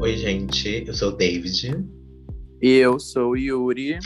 Oi, 0.00 0.16
gente, 0.16 0.84
eu 0.86 0.94
sou 0.94 1.10
o 1.10 1.16
David. 1.16 1.84
E 2.62 2.68
eu 2.76 2.98
sou 2.98 3.32
o 3.32 3.36
Yuri. 3.36 3.98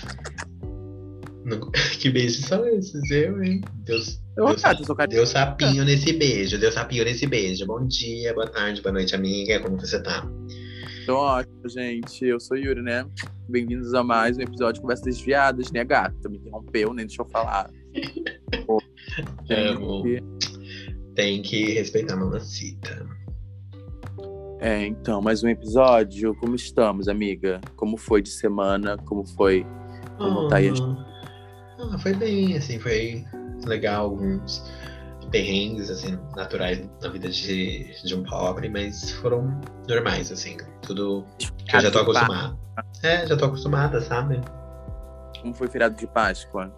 No- 1.45 1.71
Que 2.01 2.11
beijos 2.11 2.45
são 2.45 2.67
esses, 2.67 3.11
eu, 3.11 3.43
hein? 3.43 3.61
Deus, 3.85 4.21
Eu, 4.37 4.47
Deus, 4.47 4.63
cara, 4.63 4.77
sou 4.85 5.27
sapinho 5.27 5.85
nesse 5.85 6.13
beijo, 6.13 6.59
deu 6.59 6.73
sapinho 6.73 7.05
nesse 7.05 7.27
beijo. 7.27 7.65
Bom 7.67 7.87
dia, 7.87 8.35
boa 8.35 8.49
tarde, 8.49 8.83
boa 8.83 8.93
noite, 8.93 9.15
amiga. 9.15 9.61
Como 9.61 9.79
você 9.79 10.03
tá? 10.03 10.29
Tô 11.07 11.17
ótimo, 11.17 11.69
gente. 11.69 12.25
Eu 12.25 12.41
sou 12.41 12.57
o 12.57 12.61
Yuri, 12.61 12.83
né? 12.83 13.07
Bem-vindos 13.49 13.95
a 13.95 14.03
mais 14.03 14.37
um 14.37 14.41
episódio 14.41 14.75
de 14.75 14.81
Conversas 14.81 15.05
Desviadas, 15.05 15.71
né, 15.71 15.85
gata? 15.85 16.29
Me 16.29 16.39
interrompeu, 16.39 16.93
nem 16.93 17.07
deixou 17.07 17.25
eu 17.25 17.31
falar. 17.31 17.71
Pô, 18.67 18.83
Amo. 19.51 20.03
Tem 21.15 21.41
que 21.43 21.73
respeitar 21.75 22.15
a 22.15 22.17
mamacita. 22.17 23.07
É, 24.65 24.87
então, 24.87 25.21
mais 25.21 25.45
um 25.45 25.49
episódio. 25.51 26.35
Como 26.37 26.55
estamos, 26.55 27.07
amiga? 27.07 27.61
Como 27.77 27.99
foi 27.99 28.23
de 28.23 28.31
semana? 28.31 28.97
Como 28.97 29.23
foi? 29.23 29.67
Como 30.17 30.49
tá 30.49 30.57
aí? 30.57 30.73
Ah, 31.79 31.99
foi 31.99 32.15
bem, 32.15 32.57
assim, 32.57 32.79
foi 32.79 33.27
legal 33.67 34.07
alguns 34.07 34.65
perrengues, 35.31 35.91
assim, 35.91 36.19
naturais 36.35 36.83
na 37.03 37.11
vida 37.11 37.29
de, 37.29 37.95
de 38.05 38.15
um 38.15 38.25
pobre, 38.25 38.71
mas 38.71 39.11
foram 39.11 39.61
normais, 39.87 40.33
assim, 40.33 40.57
tudo 40.81 41.27
que 41.39 41.77
eu 41.77 41.81
já 41.81 41.91
tô 41.91 41.99
acostumada. 41.99 42.57
É, 43.03 43.27
já 43.27 43.37
tô 43.37 43.45
acostumada, 43.45 44.01
sabe? 44.01 44.41
Como 45.43 45.53
foi 45.53 45.67
o 45.67 45.71
feriado 45.71 45.95
de 45.95 46.07
Páscoa? 46.07 46.75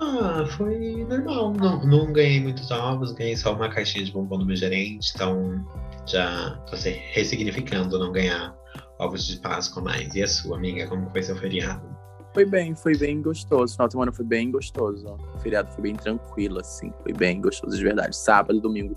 Ah, 0.00 0.46
foi 0.56 1.04
normal. 1.06 1.52
Não, 1.52 1.84
não 1.84 2.10
ganhei 2.10 2.40
muitos 2.40 2.70
ovos, 2.70 3.12
ganhei 3.12 3.36
só 3.36 3.54
uma 3.54 3.68
caixinha 3.68 4.02
de 4.02 4.12
bombom 4.12 4.38
do 4.38 4.46
meu 4.46 4.56
gerente, 4.56 5.12
então 5.14 5.62
já 6.06 6.60
se 6.74 6.90
ressignificando 6.90 7.98
não 7.98 8.12
ganhar 8.12 8.56
ovos 8.98 9.26
de 9.26 9.38
Páscoa 9.38 9.82
mais. 9.82 10.14
E 10.14 10.22
a 10.22 10.28
sua, 10.28 10.56
amiga, 10.56 10.86
como 10.86 11.10
foi 11.10 11.22
seu 11.22 11.36
feriado? 11.36 11.96
Foi 12.32 12.44
bem, 12.44 12.74
foi 12.74 12.96
bem 12.96 13.22
gostoso. 13.22 13.74
Final 13.74 13.88
de 13.88 13.92
semana 13.92 14.12
foi 14.12 14.24
bem 14.24 14.50
gostoso. 14.50 15.06
O 15.34 15.38
feriado 15.38 15.72
foi 15.72 15.82
bem 15.82 15.94
tranquilo, 15.94 16.60
assim. 16.60 16.92
Foi 17.02 17.12
bem 17.12 17.40
gostoso 17.40 17.76
de 17.76 17.82
verdade. 17.82 18.16
Sábado 18.16 18.58
e 18.58 18.60
domingo 18.60 18.96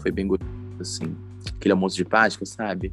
foi 0.00 0.10
bem 0.12 0.26
gostoso, 0.28 0.50
assim. 0.80 1.16
Aquele 1.56 1.72
almoço 1.72 1.96
de 1.96 2.04
Páscoa, 2.04 2.46
sabe? 2.46 2.92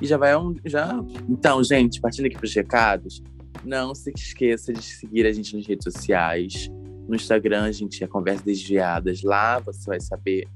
E 0.00 0.06
já 0.06 0.18
vai 0.18 0.36
um. 0.36 0.54
Já... 0.64 1.02
Então, 1.28 1.64
gente, 1.64 2.00
partindo 2.00 2.26
aqui 2.26 2.36
pros 2.36 2.54
recados, 2.54 3.22
não 3.64 3.94
se 3.94 4.12
esqueça 4.14 4.72
de 4.72 4.82
seguir 4.82 5.26
a 5.26 5.32
gente 5.32 5.56
nas 5.56 5.66
redes 5.66 5.84
sociais. 5.84 6.70
No 7.08 7.14
Instagram, 7.14 7.64
a 7.64 7.72
gente 7.72 8.02
é 8.02 8.06
Conversas 8.06 8.44
Desviadas. 8.44 9.22
Lá 9.22 9.58
você 9.60 9.86
vai 9.86 10.00
saber 10.00 10.46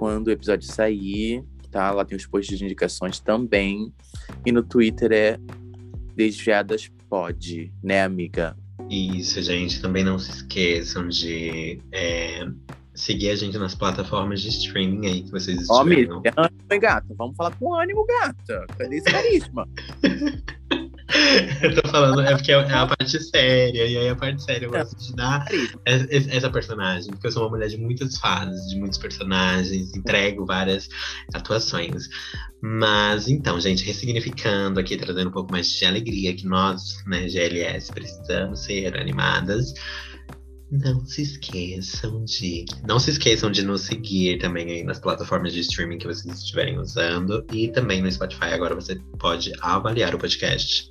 quando 0.00 0.28
o 0.28 0.30
episódio 0.30 0.66
sair, 0.66 1.44
tá? 1.70 1.90
Lá 1.90 2.06
tem 2.06 2.16
os 2.16 2.26
posts 2.26 2.58
de 2.58 2.64
indicações 2.64 3.20
também. 3.20 3.92
E 4.46 4.50
no 4.50 4.62
Twitter 4.62 5.12
é 5.12 5.38
Desviadas 6.16 6.90
Pod, 7.06 7.70
né, 7.82 8.02
amiga? 8.02 8.56
Isso, 8.88 9.42
gente. 9.42 9.82
Também 9.82 10.02
não 10.02 10.18
se 10.18 10.30
esqueçam 10.30 11.06
de 11.06 11.82
é, 11.92 12.48
seguir 12.94 13.28
a 13.28 13.36
gente 13.36 13.58
nas 13.58 13.74
plataformas 13.74 14.40
de 14.40 14.48
streaming 14.48 15.06
aí 15.06 15.22
que 15.22 15.30
vocês 15.30 15.68
Ó, 15.68 15.82
estiverem. 15.82 16.10
amiga, 16.10 16.32
ânimo, 16.34 16.80
gata? 16.80 17.14
Vamos 17.18 17.36
falar 17.36 17.54
com 17.56 17.74
ânimo, 17.74 18.06
gata. 18.06 18.66
Cadê 18.78 18.96
esse 18.96 19.10
carisma? 19.10 19.68
eu 21.62 21.82
tô 21.82 21.88
falando, 21.88 22.20
é 22.20 22.34
porque 22.34 22.52
é 22.52 22.56
a 22.56 22.86
parte 22.86 23.22
séria, 23.22 23.86
e 23.86 23.96
aí 23.96 24.08
a 24.08 24.16
parte 24.16 24.42
séria 24.42 24.66
eu 24.66 24.70
gosto 24.70 24.96
de 24.96 25.14
dar 25.14 25.46
essa 25.84 26.50
personagem, 26.50 27.10
porque 27.10 27.26
eu 27.26 27.32
sou 27.32 27.42
uma 27.42 27.50
mulher 27.50 27.68
de 27.68 27.76
muitas 27.76 28.16
fases, 28.16 28.68
de 28.68 28.78
muitos 28.78 28.98
personagens, 28.98 29.94
entrego 29.94 30.44
várias 30.44 30.88
atuações. 31.34 32.08
Mas 32.62 33.28
então, 33.28 33.58
gente, 33.60 33.84
ressignificando 33.84 34.78
aqui, 34.78 34.96
trazendo 34.96 35.28
um 35.28 35.32
pouco 35.32 35.50
mais 35.50 35.68
de 35.68 35.84
alegria, 35.84 36.34
que 36.34 36.46
nós, 36.46 37.02
né, 37.06 37.26
GLS, 37.28 37.90
precisamos 37.92 38.64
ser 38.64 38.98
animadas. 38.98 39.72
Não 40.70 41.04
se 41.04 41.22
esqueçam 41.22 42.24
de. 42.24 42.64
Não 42.86 43.00
se 43.00 43.10
esqueçam 43.10 43.50
de 43.50 43.62
nos 43.62 43.80
seguir 43.80 44.38
também 44.38 44.70
aí 44.70 44.84
nas 44.84 45.00
plataformas 45.00 45.52
de 45.52 45.60
streaming 45.60 45.98
que 45.98 46.06
vocês 46.06 46.38
estiverem 46.38 46.78
usando. 46.78 47.44
E 47.52 47.68
também 47.68 48.00
no 48.00 48.12
Spotify. 48.12 48.52
Agora 48.52 48.74
você 48.76 49.00
pode 49.18 49.52
avaliar 49.60 50.14
o 50.14 50.18
podcast. 50.18 50.89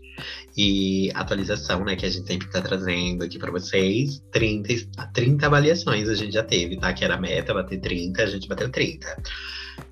E 0.57 1.11
atualização, 1.13 1.83
né, 1.85 1.95
que 1.95 2.05
a 2.05 2.09
gente 2.09 2.27
sempre 2.27 2.49
tá 2.49 2.61
trazendo 2.61 3.23
aqui 3.23 3.37
pra 3.39 3.51
vocês. 3.51 4.21
30, 4.31 4.73
es- 4.73 4.87
30 5.13 5.45
avaliações 5.45 6.07
a 6.09 6.15
gente 6.15 6.33
já 6.33 6.43
teve, 6.43 6.77
tá? 6.77 6.91
Que 6.93 7.03
era 7.05 7.15
a 7.15 7.21
meta, 7.21 7.53
bater 7.53 7.79
30, 7.79 8.23
a 8.23 8.25
gente 8.27 8.47
bateu 8.47 8.69
30. 8.69 9.07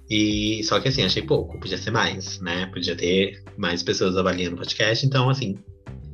E 0.10 0.64
só 0.64 0.80
que 0.80 0.88
assim, 0.88 1.04
achei 1.04 1.22
pouco, 1.22 1.60
podia 1.60 1.78
ser 1.78 1.92
mais, 1.92 2.40
né? 2.40 2.66
Podia 2.68 2.96
ter 2.96 3.44
mais 3.58 3.84
pessoas 3.84 4.16
avaliando 4.18 4.56
o 4.56 4.60
podcast. 4.60 5.06
Então, 5.06 5.30
assim, 5.30 5.56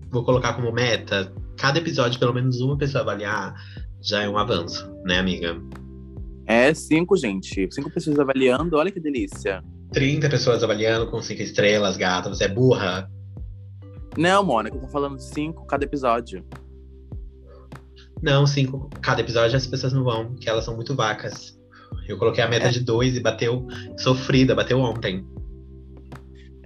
vou 0.09 0.23
colocar 0.23 0.53
como 0.53 0.71
meta, 0.71 1.31
cada 1.57 1.79
episódio, 1.79 2.19
pelo 2.19 2.33
menos 2.33 2.59
uma 2.59 2.77
pessoa 2.77 3.01
avaliar, 3.03 3.53
já 4.01 4.23
é 4.23 4.29
um 4.29 4.37
avanço, 4.37 4.91
né, 5.05 5.19
amiga? 5.19 5.55
É 6.45 6.73
cinco, 6.73 7.15
gente. 7.15 7.67
Cinco 7.71 7.89
pessoas 7.91 8.19
avaliando. 8.19 8.75
Olha 8.77 8.91
que 8.91 8.99
delícia. 8.99 9.63
30 9.91 10.27
pessoas 10.27 10.63
avaliando 10.63 11.09
com 11.09 11.21
cinco 11.21 11.41
estrelas, 11.43 11.95
gata, 11.95 12.27
você 12.29 12.45
é 12.45 12.47
burra. 12.47 13.07
Não, 14.17 14.43
Mônica, 14.43 14.75
eu 14.77 14.81
tô 14.81 14.87
falando 14.87 15.19
cinco 15.19 15.65
cada 15.65 15.83
episódio. 15.85 16.43
Não, 18.21 18.45
cinco 18.47 18.89
cada 19.01 19.21
episódio 19.21 19.57
as 19.57 19.67
pessoas 19.67 19.93
não 19.93 20.03
vão, 20.03 20.27
porque 20.29 20.49
elas 20.49 20.63
são 20.65 20.75
muito 20.75 20.95
vacas. 20.95 21.59
Eu 22.07 22.17
coloquei 22.17 22.43
a 22.43 22.47
meta 22.47 22.67
É. 22.67 22.71
de 22.71 22.79
dois 22.81 23.15
e 23.15 23.19
bateu 23.19 23.67
sofrida, 23.97 24.55
bateu 24.55 24.79
ontem. 24.79 25.25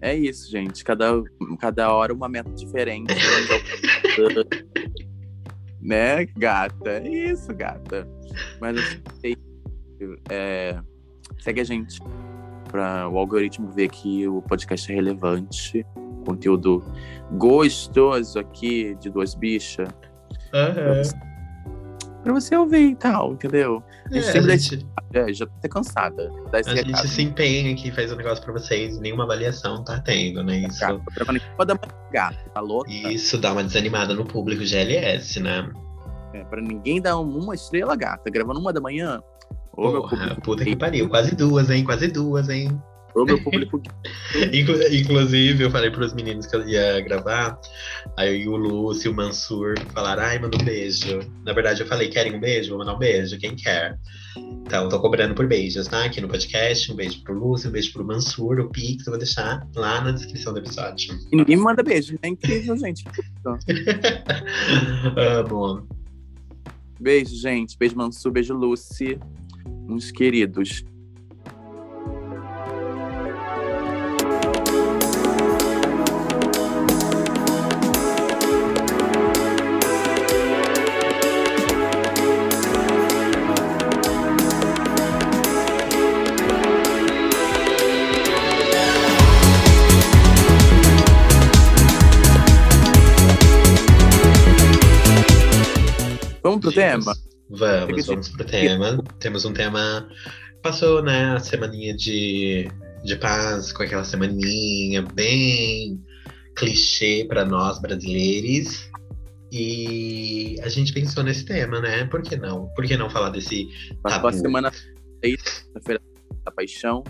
É 0.02 0.16
isso, 0.16 0.50
gente. 0.52 0.84
Cada, 0.84 1.24
cada 1.60 1.92
hora 1.94 2.14
uma 2.14 2.30
meta 2.30 2.52
diferente. 2.52 3.14
né, 5.82 6.26
gata? 6.26 6.90
É 6.92 7.08
isso, 7.32 7.54
gata. 7.56 8.08
Mas 8.60 8.78
assim, 8.78 9.36
é, 10.30 10.80
segue 11.40 11.62
a 11.62 11.64
gente 11.64 12.00
para 12.70 13.08
o 13.10 13.18
algoritmo 13.18 13.72
ver 13.72 13.90
que 13.90 14.28
o 14.28 14.42
podcast 14.42 14.92
é 14.92 14.96
relevante. 14.96 15.86
Conteúdo 16.28 16.84
gostoso 17.38 18.38
aqui 18.38 18.96
de 19.00 19.10
duas 19.10 19.34
bichas. 19.34 19.88
Aham. 20.54 21.02
Pra 22.24 22.34
você 22.34 22.58
ouvir 22.58 22.90
e 22.92 22.96
tal, 22.96 23.34
entendeu? 23.34 23.82
A 24.12 24.14
gente 24.14 24.28
É, 24.28 24.32
sempre 24.34 24.52
a 24.52 24.58
gente, 24.58 24.86
É, 25.14 25.32
já 25.34 25.46
tô 25.46 25.54
até 25.58 25.70
cansada. 25.70 26.30
A 26.54 26.62
gente 26.62 26.88
recado. 26.88 27.08
se 27.08 27.22
empenha 27.22 27.72
aqui, 27.72 27.90
faz 27.92 28.12
um 28.12 28.18
negócio 28.18 28.44
pra 28.44 28.52
vocês, 28.52 29.00
nenhuma 29.00 29.24
avaliação 29.24 29.82
tá 29.86 30.02
tendo, 30.02 30.44
né? 30.44 30.58
Isso, 30.68 30.84
manhã, 31.66 31.88
gata, 32.12 32.38
tá 32.54 32.62
isso 33.14 33.38
dá 33.38 33.54
uma 33.54 33.64
desanimada 33.64 34.14
no 34.14 34.26
público 34.26 34.66
GLS, 34.66 35.40
né? 35.40 35.70
É, 36.34 36.44
pra 36.44 36.62
ninguém 36.62 37.02
dar 37.02 37.18
um- 37.18 37.38
uma 37.38 37.56
estrela, 37.56 37.96
gata. 37.96 38.30
Gravando 38.30 38.60
uma 38.60 38.74
da 38.74 38.82
manhã. 38.82 39.22
Ô, 39.78 39.92
meu 39.92 40.02
Porra, 40.02 40.18
público. 40.18 40.42
puta 40.42 40.66
que 40.66 40.76
pariu, 40.76 41.08
quase 41.08 41.34
duas, 41.34 41.70
hein? 41.70 41.86
Quase 41.86 42.08
duas, 42.10 42.50
hein? 42.50 42.78
Ô, 43.22 43.26
meu 43.26 43.42
público. 43.44 43.82
Inclu- 44.54 44.94
Inclusive, 44.94 45.64
eu 45.64 45.72
falei 45.72 45.90
pros 45.90 46.14
meninos 46.14 46.46
que 46.46 46.56
eu 46.56 46.68
ia 46.68 47.00
gravar, 47.02 47.60
aí 48.18 48.48
o 48.48 48.56
Lúcio 48.56 49.10
e 49.10 49.12
o 49.12 49.16
Mansur 49.16 49.76
falaram, 49.94 50.24
ai, 50.24 50.40
manda 50.40 50.58
um 50.62 50.64
beijo. 50.64 51.20
Na 51.46 51.54
verdade, 51.54 51.82
eu 51.82 51.88
falei, 51.88 52.10
querem 52.10 52.36
um 52.36 52.40
beijo? 52.40 52.70
Vou 52.70 52.80
mandar 52.80 52.96
um 52.96 53.00
beijo, 53.00 53.38
quem 53.38 53.56
quer? 53.56 53.98
Então, 54.38 54.88
tô 54.90 55.00
cobrando 55.00 55.34
por 55.34 55.48
beijos, 55.48 55.88
tá? 55.88 56.06
Aqui 56.06 56.22
no 56.22 56.28
podcast, 56.28 56.92
um 56.92 56.96
beijo 56.96 57.24
pro 57.24 57.34
Lúcio, 57.34 57.70
um 57.70 57.72
beijo 57.72 57.92
pro 57.94 58.06
Mansur, 58.06 58.60
o 58.60 58.70
Pix, 58.70 59.08
eu 59.08 59.12
vou 59.12 59.18
deixar 59.18 59.68
lá 59.76 60.02
na 60.02 60.12
descrição 60.12 60.54
do 60.54 60.60
episódio. 60.60 61.18
E 61.32 61.36
ninguém 61.36 61.56
me 61.58 61.64
manda 61.64 61.82
beijo. 61.82 62.18
É 62.22 62.28
incrível, 62.28 62.78
gente. 62.78 63.04
Amo. 65.16 65.88
Beijo, 67.00 67.36
gente. 67.36 67.78
Beijo, 67.78 67.96
Mansu. 67.96 68.30
Beijo, 68.32 68.54
Lucy. 68.54 69.18
Uns 69.90 70.12
queridos. 70.12 70.84
Vamos 96.48 96.62
pro 96.62 96.72
tema? 96.72 97.14
Vamos, 97.50 98.06
vamos 98.06 98.30
pro 98.30 98.46
tema. 98.46 99.04
Temos 99.20 99.44
um 99.44 99.52
tema. 99.52 100.08
Passou, 100.64 101.04
né, 101.04 101.36
a 101.36 101.40
semaninha 101.40 101.94
de, 101.94 102.72
de 103.04 103.16
Páscoa, 103.18 103.86
aquela 103.86 104.06
semaninha 104.06 105.02
bem 105.14 106.02
clichê 106.56 107.26
para 107.28 107.44
nós 107.44 107.82
brasileiros. 107.82 108.90
E 109.52 110.56
a 110.64 110.70
gente 110.70 110.94
pensou 110.94 111.22
nesse 111.22 111.44
tema, 111.44 111.82
né? 111.82 112.06
Por 112.06 112.22
que 112.22 112.38
não? 112.38 112.68
Por 112.76 112.86
que 112.86 112.96
não 112.96 113.10
falar 113.10 113.30
desse 113.30 113.68
Passou 114.02 114.30
a 114.30 114.32
tabu? 114.32 114.42
semana 114.42 114.72
feira 115.22 116.02
da 116.46 116.52
Paixão. 116.52 117.04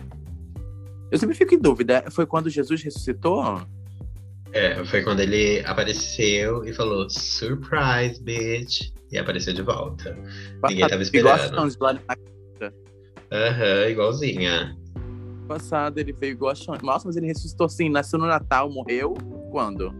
Eu 1.11 1.19
sempre 1.19 1.35
fico 1.35 1.53
em 1.53 1.59
dúvida. 1.59 2.05
Foi 2.09 2.25
quando 2.25 2.49
Jesus 2.49 2.81
ressuscitou? 2.81 3.61
É, 4.51 4.83
foi 4.85 5.03
quando 5.03 5.19
ele 5.19 5.63
apareceu 5.63 6.65
e 6.65 6.73
falou 6.73 7.07
surprise, 7.07 8.19
bitch. 8.23 8.96
E 9.11 9.17
apareceu 9.17 9.53
de 9.53 9.61
volta. 9.61 10.17
Ninguém 10.67 10.87
tava 10.87 11.01
esperando. 11.01 11.57
Aham, 13.31 13.83
uhum, 13.83 13.89
igualzinha. 13.89 14.77
Passado 15.47 15.97
ele 15.97 16.13
veio 16.13 16.31
igual 16.31 16.53
a 16.53 16.81
Nossa, 16.83 17.07
mas 17.07 17.15
ele 17.15 17.27
ressuscitou 17.27 17.69
sim, 17.69 17.89
nasceu 17.89 18.19
no 18.19 18.25
Natal, 18.25 18.69
morreu 18.69 19.13
quando? 19.51 19.93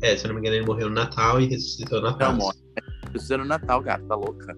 É, 0.00 0.16
se 0.16 0.24
eu 0.24 0.28
não 0.28 0.34
me 0.34 0.40
engano, 0.40 0.56
ele 0.56 0.66
morreu 0.66 0.88
no 0.88 0.94
Natal 0.94 1.40
e 1.40 1.46
ressuscitou 1.46 2.00
no 2.00 2.08
Natal. 2.08 2.32
Não, 2.32 2.38
morre. 2.38 2.58
Ressuscitou 3.12 3.38
no 3.38 3.44
Natal, 3.44 3.80
gata, 3.80 4.04
tá 4.04 4.14
louca. 4.14 4.56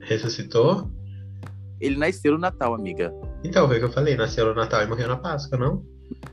Ressuscitou? 0.00 0.90
Ele 1.80 1.96
nasceu 1.96 2.32
no 2.32 2.38
Natal, 2.38 2.74
amiga. 2.74 3.12
Então, 3.42 3.66
foi 3.66 3.76
o 3.76 3.78
que 3.80 3.86
eu 3.86 3.92
falei, 3.92 4.16
nasceu 4.16 4.46
no 4.46 4.54
Natal 4.54 4.82
e 4.82 4.86
morreu 4.86 5.08
na 5.08 5.16
Páscoa, 5.16 5.58
não? 5.58 5.84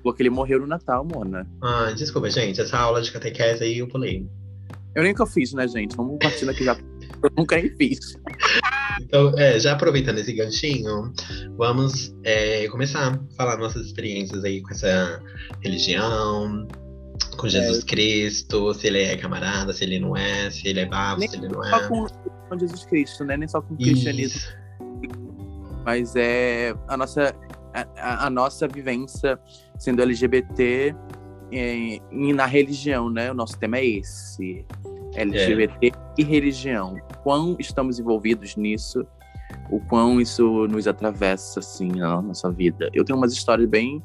Porque 0.04 0.22
ele 0.22 0.30
morreu 0.30 0.60
no 0.60 0.68
Natal, 0.68 1.06
Mona. 1.06 1.48
Ah, 1.62 1.92
desculpa, 1.92 2.30
gente. 2.30 2.62
Essa 2.62 2.78
aula 2.78 3.02
de 3.02 3.12
catequese 3.12 3.64
aí 3.64 3.80
eu 3.80 3.88
pulei. 3.88 4.28
Eu 4.96 5.04
nunca 5.04 5.26
fiz, 5.26 5.54
né, 5.54 5.68
gente? 5.68 5.96
Vamos 5.96 6.18
partir 6.20 6.50
aqui 6.50 6.64
já. 6.64 6.78
Eu 7.24 7.32
nunca 7.38 7.56
nem 7.56 7.70
fiz. 7.76 8.18
Então, 9.02 9.34
é, 9.38 9.60
já 9.60 9.74
aproveitando 9.74 10.18
esse 10.20 10.34
ganchinho, 10.34 11.14
vamos 11.58 12.14
é, 12.24 12.68
começar 12.68 13.14
a 13.14 13.36
falar 13.36 13.58
nossas 13.58 13.86
experiências 13.88 14.44
aí 14.44 14.62
com 14.62 14.72
essa 14.72 15.22
religião, 15.62 16.68
com 17.38 17.48
Jesus 17.48 17.80
é. 17.80 17.86
Cristo, 17.86 18.74
se 18.74 18.88
ele 18.88 19.02
é 19.02 19.18
camarada, 19.18 19.72
se 19.74 19.84
ele 19.84 20.00
não 20.00 20.16
é, 20.16 20.50
se 20.50 20.68
ele 20.68 20.82
é 20.82 20.86
babo, 20.86 21.20
Nem 21.20 21.30
se 21.30 21.38
ele 21.38 21.48
não 21.48 21.64
é. 21.64 21.70
Só 21.70 21.88
com, 21.88 22.08
com 22.50 22.60
Jesus 22.60 22.86
Cristo, 22.86 23.24
né? 23.24 23.38
Nem 23.38 23.48
só 23.48 23.62
com 23.62 23.74
o 23.74 23.78
cristianismo. 23.78 24.42
Mas 25.86 26.16
é 26.16 26.76
a 26.88 26.98
nossa, 26.98 27.36
a, 27.74 28.28
a 28.28 28.30
nossa 28.30 28.68
vivência 28.68 29.40
sendo 29.80 30.02
LGBT 30.02 30.96
em, 31.52 32.34
na 32.34 32.46
religião, 32.46 33.10
né? 33.10 33.32
O 33.32 33.34
nosso 33.34 33.58
tema 33.60 33.78
é 33.78 33.86
esse. 33.86 34.66
LGBT 35.16 35.88
é. 35.88 35.92
e 36.18 36.24
religião. 36.24 36.96
Quão 37.24 37.56
estamos 37.60 38.00
envolvidos 38.00 38.56
nisso, 38.56 39.06
o 39.70 39.80
quão 39.80 40.22
isso 40.22 40.68
nos 40.68 40.88
atravessa, 40.88 41.60
assim, 41.60 41.90
na 41.90 42.22
nossa 42.22 42.50
vida. 42.50 42.90
Eu 42.94 43.04
tenho 43.04 43.18
umas 43.18 43.34
histórias 43.34 43.68
bem 43.68 44.02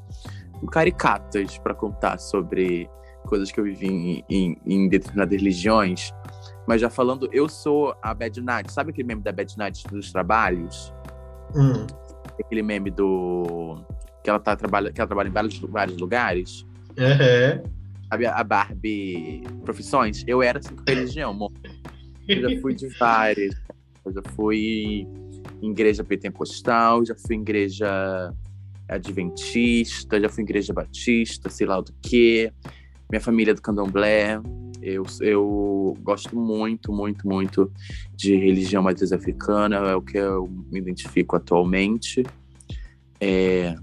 caricatas 0.70 1.58
para 1.58 1.74
contar 1.74 2.18
sobre 2.18 2.88
coisas 3.26 3.50
que 3.50 3.60
eu 3.60 3.64
vivi 3.64 3.86
em, 3.86 4.24
em, 4.28 4.56
em, 4.66 4.88
determinadas 4.88 5.36
religiões. 5.38 6.12
Mas 6.66 6.80
já 6.80 6.90
falando, 6.90 7.28
eu 7.32 7.48
sou 7.48 7.94
a 8.02 8.12
Bad 8.14 8.40
Night. 8.40 8.72
Sabe 8.72 8.90
aquele 8.90 9.06
meme 9.06 9.22
da 9.22 9.32
Bad 9.32 9.56
Night 9.56 9.86
dos 9.88 10.10
trabalhos? 10.10 10.92
Hum. 11.54 11.86
Aquele 12.40 12.62
meme 12.62 12.90
do... 12.90 13.78
Que 14.22 14.30
ela, 14.30 14.40
tá, 14.40 14.56
trabalha, 14.56 14.92
que 14.92 15.00
ela 15.00 15.06
trabalha 15.06 15.28
em 15.28 15.32
vários, 15.32 15.58
vários 15.60 15.96
lugares. 15.98 16.66
Uhum. 16.98 17.62
Sabe 18.08 18.26
a 18.26 18.44
Barbie 18.44 19.42
Profissões? 19.64 20.24
Eu 20.26 20.42
era 20.42 20.58
assim 20.58 20.74
com 20.74 20.84
religião, 20.86 21.30
amor. 21.30 21.52
Eu 22.28 22.50
já 22.50 22.60
fui 22.60 22.74
de 22.74 22.88
várias. 22.98 23.54
Eu 24.04 24.12
já 24.12 24.22
fui 24.34 25.06
em 25.60 25.70
igreja 25.70 26.04
pentecostal, 26.04 27.04
já 27.04 27.14
fui 27.14 27.36
em 27.36 27.40
igreja 27.40 28.32
adventista, 28.88 30.20
já 30.20 30.28
fui 30.28 30.42
em 30.42 30.46
igreja 30.46 30.72
batista, 30.72 31.50
sei 31.50 31.66
lá 31.66 31.80
do 31.80 31.92
que. 32.02 32.52
Minha 33.10 33.20
família 33.20 33.52
é 33.52 33.54
do 33.54 33.62
candomblé. 33.62 34.40
Eu, 34.80 35.04
eu 35.20 35.96
gosto 36.02 36.36
muito, 36.36 36.92
muito, 36.92 37.26
muito 37.26 37.72
de 38.14 38.36
religião 38.36 38.82
matriz 38.82 39.12
africana, 39.12 39.76
é 39.76 39.96
o 39.96 40.02
que 40.02 40.16
eu 40.16 40.48
me 40.70 40.78
identifico 40.78 41.34
atualmente. 41.34 42.22
É, 43.20 43.74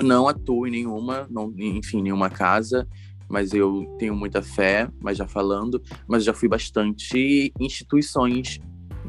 não 0.00 0.28
atuo 0.28 0.66
em 0.66 0.70
nenhuma, 0.70 1.26
não, 1.30 1.52
enfim, 1.58 2.02
nenhuma 2.02 2.30
casa, 2.30 2.86
mas 3.28 3.52
eu 3.52 3.84
tenho 3.98 4.14
muita 4.14 4.42
fé, 4.42 4.88
mas 5.00 5.18
já 5.18 5.26
falando, 5.26 5.82
mas 6.06 6.24
já 6.24 6.32
fui 6.32 6.48
bastante 6.48 7.52
instituições 7.58 8.60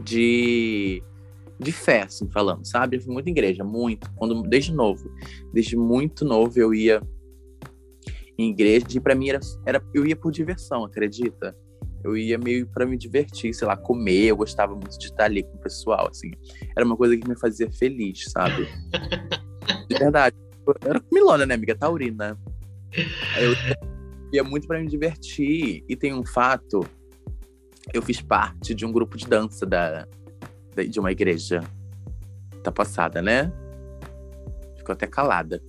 de 0.04 1.04
de 1.60 1.72
fé, 1.72 2.02
assim, 2.02 2.30
falando, 2.30 2.66
sabe? 2.66 2.98
Eu 2.98 3.02
fui 3.02 3.14
muito 3.14 3.30
igreja, 3.30 3.64
muito, 3.64 4.12
quando 4.16 4.42
desde 4.44 4.74
novo, 4.74 5.10
desde 5.54 5.78
muito 5.78 6.26
novo 6.26 6.60
eu 6.60 6.74
ia 6.74 7.02
em 8.38 8.50
igreja 8.50 8.86
e 8.96 9.00
para 9.00 9.16
mim 9.16 9.30
era, 9.30 9.40
era 9.66 9.82
eu 9.94 10.06
ia 10.06 10.16
por 10.16 10.32
diversão, 10.32 10.84
acredita? 10.84 11.56
Eu 12.04 12.18
ia 12.18 12.38
meio 12.38 12.68
para 12.68 12.86
me 12.86 12.98
divertir, 12.98 13.54
sei 13.54 13.66
lá, 13.66 13.78
comer, 13.78 14.26
eu 14.26 14.36
gostava 14.36 14.74
muito 14.74 14.98
de 15.00 15.06
estar 15.06 15.26
ali 15.26 15.44
com 15.44 15.56
o 15.56 15.62
pessoal, 15.62 16.10
assim. 16.10 16.32
Era 16.76 16.86
uma 16.86 16.98
coisa 16.98 17.16
que 17.16 17.28
me 17.28 17.40
fazia 17.40 17.72
feliz, 17.72 18.26
sabe? 18.30 18.68
De 19.90 19.98
verdade. 19.98 20.36
Era 20.86 21.02
milona, 21.12 21.46
né, 21.46 21.56
amiga? 21.56 21.76
Taurina. 21.76 22.38
Eu 23.40 23.54
ia 24.32 24.44
muito 24.44 24.68
para 24.68 24.80
me 24.80 24.88
divertir. 24.88 25.84
E 25.88 25.96
tem 25.96 26.14
um 26.14 26.26
fato: 26.26 26.86
eu 27.94 28.02
fiz 28.02 28.22
parte 28.22 28.74
de 28.74 28.86
um 28.86 28.92
grupo 28.92 29.18
de 29.18 29.28
dança 29.28 29.66
da, 29.66 30.08
de 30.88 31.00
uma 31.00 31.12
igreja. 31.12 31.62
Tá 32.64 32.72
passada, 32.72 33.22
né? 33.22 33.52
Ficou 34.78 34.94
até 34.94 35.06
calada. 35.06 35.62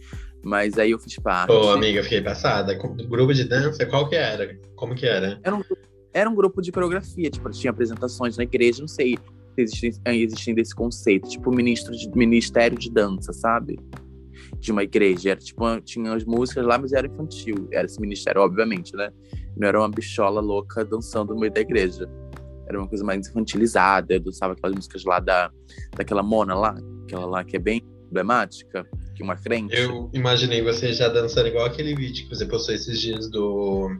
Mas 0.42 0.78
aí 0.78 0.90
eu 0.90 0.98
fiz 0.98 1.16
parte. 1.16 1.48
Pô, 1.48 1.70
amiga, 1.70 2.02
fiquei 2.02 2.20
passada. 2.20 2.74
Grupo 2.74 3.32
de 3.32 3.44
dança, 3.44 3.86
qual 3.86 4.08
que 4.08 4.14
era? 4.14 4.58
Como 4.76 4.94
que 4.94 5.06
era? 5.06 5.40
Era 5.42 5.56
um, 5.56 5.62
era 6.12 6.30
um 6.30 6.34
grupo 6.34 6.62
de 6.62 6.70
coreografia, 6.70 7.30
tipo, 7.30 7.50
tinha 7.50 7.70
apresentações 7.70 8.36
na 8.36 8.44
igreja, 8.44 8.80
não 8.80 8.88
sei 8.88 9.16
se 9.16 9.62
existem, 9.62 10.22
existem 10.22 10.54
desse 10.54 10.74
conceito, 10.74 11.28
tipo 11.28 11.50
ministro 11.50 11.96
de, 11.96 12.08
ministério 12.16 12.78
de 12.78 12.90
dança, 12.90 13.32
sabe? 13.32 13.78
De 14.64 14.72
uma 14.72 14.82
igreja. 14.82 15.30
Era 15.30 15.40
tipo, 15.40 15.80
tinha 15.82 16.12
as 16.14 16.24
músicas 16.24 16.64
lá, 16.64 16.78
mas 16.78 16.92
era 16.92 17.06
infantil. 17.06 17.68
Era 17.70 17.84
esse 17.84 18.00
ministério, 18.00 18.40
obviamente, 18.40 18.96
né? 18.96 19.10
Não 19.56 19.68
era 19.68 19.78
uma 19.78 19.88
bichola 19.88 20.40
louca 20.40 20.84
dançando 20.84 21.34
no 21.34 21.40
meio 21.40 21.52
da 21.52 21.60
igreja. 21.60 22.08
Era 22.66 22.78
uma 22.78 22.88
coisa 22.88 23.04
mais 23.04 23.28
infantilizada. 23.28 24.14
Eu 24.14 24.20
dançava 24.20 24.54
aquelas 24.54 24.74
músicas 24.74 25.04
lá 25.04 25.20
da, 25.20 25.50
daquela 25.96 26.22
Mona 26.22 26.54
lá, 26.54 26.74
aquela 27.04 27.26
lá 27.26 27.44
que 27.44 27.56
é 27.56 27.58
bem 27.58 27.82
emblemática, 28.08 28.86
que 29.14 29.22
uma 29.22 29.36
crente. 29.36 29.76
Eu 29.76 30.10
imaginei 30.14 30.62
você 30.62 30.92
já 30.92 31.08
dançando 31.08 31.48
igual 31.48 31.66
aquele 31.66 31.94
vídeo 31.94 32.24
que 32.24 32.34
você 32.34 32.46
postou 32.46 32.74
esses 32.74 32.98
dias 32.98 33.30
do 33.30 33.90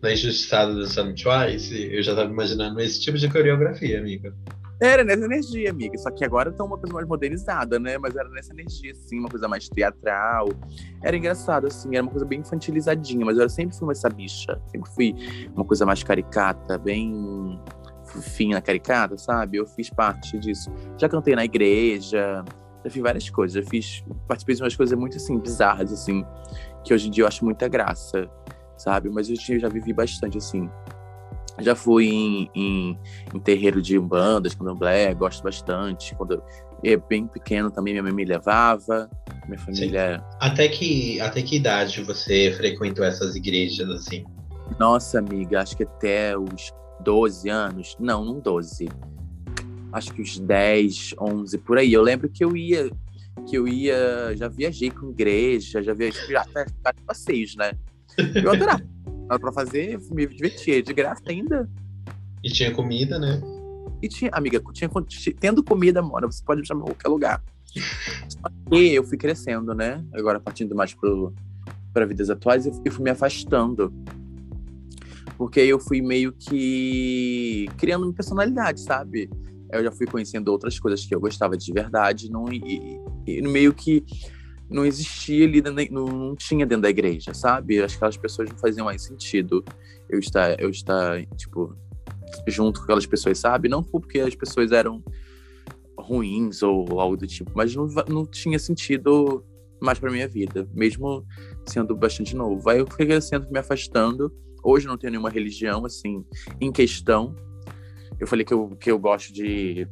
na 0.00 0.12
Injustiçada 0.12 0.72
dançando 0.74 1.12
Twice. 1.14 1.74
Eu 1.92 2.02
já 2.02 2.14
tava 2.14 2.30
imaginando 2.30 2.80
esse 2.80 3.00
tipo 3.00 3.18
de 3.18 3.28
coreografia, 3.28 3.98
amiga. 3.98 4.32
Era 4.80 5.02
nessa 5.02 5.24
energia, 5.24 5.70
amiga. 5.70 5.98
Só 5.98 6.10
que 6.10 6.24
agora 6.24 6.52
tá 6.52 6.62
uma 6.62 6.78
coisa 6.78 6.94
mais 6.94 7.06
modernizada, 7.06 7.78
né? 7.80 7.98
Mas 7.98 8.14
era 8.14 8.28
nessa 8.28 8.52
energia, 8.52 8.92
assim, 8.92 9.18
uma 9.18 9.28
coisa 9.28 9.48
mais 9.48 9.68
teatral. 9.68 10.48
Era 11.02 11.16
engraçado, 11.16 11.66
assim, 11.66 11.94
era 11.94 12.02
uma 12.02 12.10
coisa 12.10 12.24
bem 12.24 12.40
infantilizadinha, 12.40 13.26
mas 13.26 13.36
eu 13.38 13.48
sempre 13.48 13.76
fui 13.76 13.90
essa 13.90 14.08
bicha. 14.08 14.60
Sempre 14.68 14.90
fui 14.92 15.14
uma 15.54 15.64
coisa 15.64 15.84
mais 15.84 16.02
caricata, 16.02 16.78
bem 16.78 17.60
fofinha, 18.04 18.60
caricata, 18.62 19.18
sabe? 19.18 19.58
Eu 19.58 19.66
fiz 19.66 19.90
parte 19.90 20.38
disso. 20.38 20.70
Já 20.96 21.08
cantei 21.08 21.34
na 21.34 21.44
igreja, 21.44 22.44
já 22.84 22.90
fiz 22.90 23.02
várias 23.02 23.28
coisas. 23.28 23.64
Já 23.64 23.68
fiz, 23.68 24.04
participei 24.28 24.54
de 24.54 24.62
umas 24.62 24.76
coisas 24.76 24.96
muito, 24.96 25.16
assim, 25.16 25.38
bizarras, 25.40 25.92
assim, 25.92 26.24
que 26.84 26.94
hoje 26.94 27.08
em 27.08 27.10
dia 27.10 27.24
eu 27.24 27.28
acho 27.28 27.44
muita 27.44 27.66
graça, 27.66 28.30
sabe? 28.76 29.10
Mas 29.10 29.28
eu 29.28 29.58
já 29.58 29.68
vivi 29.68 29.92
bastante, 29.92 30.38
assim. 30.38 30.70
Já 31.60 31.74
fui 31.74 32.06
em, 32.06 32.50
em, 32.54 32.98
em 33.34 33.40
terreiro 33.40 33.82
de 33.82 33.98
umbandas, 33.98 34.54
candomblé, 34.54 35.12
gosto 35.14 35.42
bastante. 35.42 36.14
Quando 36.14 36.34
eu 36.34 36.42
era 36.84 37.02
bem 37.08 37.26
pequeno 37.26 37.70
também 37.70 37.94
minha 37.94 38.02
mãe 38.02 38.12
me 38.12 38.24
levava, 38.24 39.10
minha 39.46 39.58
família... 39.58 40.18
Sim. 40.18 40.36
Até 40.40 40.68
que, 40.68 41.20
até 41.20 41.42
que 41.42 41.56
idade 41.56 42.02
você 42.02 42.52
frequentou 42.56 43.04
essas 43.04 43.34
igrejas, 43.34 43.88
assim? 43.90 44.24
Nossa, 44.78 45.18
amiga, 45.18 45.60
acho 45.60 45.76
que 45.76 45.82
até 45.82 46.36
os 46.38 46.72
12 47.00 47.48
anos. 47.48 47.96
Não, 47.98 48.24
não 48.24 48.38
12. 48.38 48.88
Acho 49.92 50.12
que 50.12 50.22
os 50.22 50.38
10, 50.38 51.14
11, 51.20 51.58
por 51.58 51.78
aí. 51.78 51.92
Eu 51.92 52.02
lembro 52.02 52.28
que 52.28 52.44
eu 52.44 52.56
ia, 52.56 52.90
que 53.48 53.56
eu 53.56 53.66
ia, 53.66 54.36
já 54.36 54.48
viajei 54.48 54.90
com 54.90 55.10
igreja, 55.10 55.82
já 55.82 55.94
viajei, 55.94 56.28
já 56.28 56.42
até 56.84 57.00
passeios, 57.06 57.56
né? 57.56 57.72
Eu 58.34 58.50
adorava. 58.50 58.82
Dava 59.28 59.38
pra 59.38 59.52
fazer, 59.52 60.00
me 60.10 60.26
divertia, 60.26 60.82
de 60.82 60.92
graça 60.94 61.22
ainda. 61.28 61.68
E 62.42 62.50
tinha 62.50 62.72
comida, 62.72 63.18
né? 63.18 63.40
E 64.00 64.08
tinha, 64.08 64.30
amiga, 64.32 64.62
tinha, 64.72 64.90
tendo 65.38 65.62
comida, 65.62 66.00
mora, 66.00 66.26
você 66.26 66.42
pode 66.42 66.60
me 66.60 66.66
chamar 66.66 66.82
em 66.82 66.86
qualquer 66.86 67.08
lugar. 67.08 67.42
E 68.72 68.94
eu 68.94 69.04
fui 69.04 69.18
crescendo, 69.18 69.74
né? 69.74 70.02
Agora, 70.12 70.40
partindo 70.40 70.74
mais 70.74 70.96
para 71.92 72.06
vidas 72.06 72.30
atuais, 72.30 72.66
eu 72.66 72.92
fui 72.92 73.04
me 73.04 73.10
afastando. 73.10 73.92
Porque 75.36 75.60
eu 75.60 75.78
fui 75.78 76.00
meio 76.00 76.32
que 76.32 77.66
criando 77.76 78.04
uma 78.04 78.12
personalidade, 78.12 78.80
sabe? 78.80 79.28
Eu 79.70 79.84
já 79.84 79.92
fui 79.92 80.06
conhecendo 80.06 80.48
outras 80.48 80.78
coisas 80.78 81.04
que 81.04 81.14
eu 81.14 81.20
gostava 81.20 81.56
de 81.56 81.72
verdade, 81.72 82.30
não, 82.30 82.50
e, 82.50 82.98
e 83.26 83.42
meio 83.42 83.74
que 83.74 84.04
não 84.70 84.84
existia 84.84 85.46
ali, 85.46 85.62
não, 85.90 86.06
não 86.06 86.36
tinha 86.36 86.66
dentro 86.66 86.82
da 86.82 86.90
igreja, 86.90 87.32
sabe? 87.34 87.82
Acho 87.82 87.94
que 87.94 87.98
aquelas 87.98 88.16
pessoas 88.16 88.50
não 88.50 88.58
faziam 88.58 88.84
mais 88.84 89.02
sentido 89.02 89.64
eu 90.08 90.18
estar, 90.18 90.60
eu 90.60 90.70
estar, 90.70 91.24
tipo, 91.36 91.76
junto 92.46 92.80
com 92.80 92.84
aquelas 92.84 93.06
pessoas, 93.06 93.38
sabe? 93.38 93.68
Não 93.68 93.82
porque 93.82 94.20
as 94.20 94.34
pessoas 94.34 94.72
eram 94.72 95.02
ruins 95.98 96.62
ou 96.62 97.00
algo 97.00 97.16
do 97.16 97.26
tipo, 97.26 97.50
mas 97.54 97.74
não, 97.74 97.86
não 98.08 98.26
tinha 98.26 98.58
sentido 98.58 99.44
mais 99.80 99.98
pra 99.98 100.10
minha 100.10 100.28
vida, 100.28 100.68
mesmo 100.74 101.24
sendo 101.66 101.94
bastante 101.94 102.34
novo. 102.34 102.68
Aí 102.68 102.78
eu 102.78 102.86
fui 102.86 103.06
crescendo, 103.06 103.50
me 103.50 103.58
afastando. 103.58 104.32
Hoje 104.62 104.86
não 104.86 104.98
tenho 104.98 105.12
nenhuma 105.12 105.30
religião, 105.30 105.84
assim, 105.84 106.24
em 106.60 106.72
questão. 106.72 107.34
Eu 108.18 108.26
falei 108.26 108.44
que 108.44 108.52
eu, 108.52 108.70
que 108.80 108.90
eu 108.90 108.98
gosto 108.98 109.32
de 109.32 109.86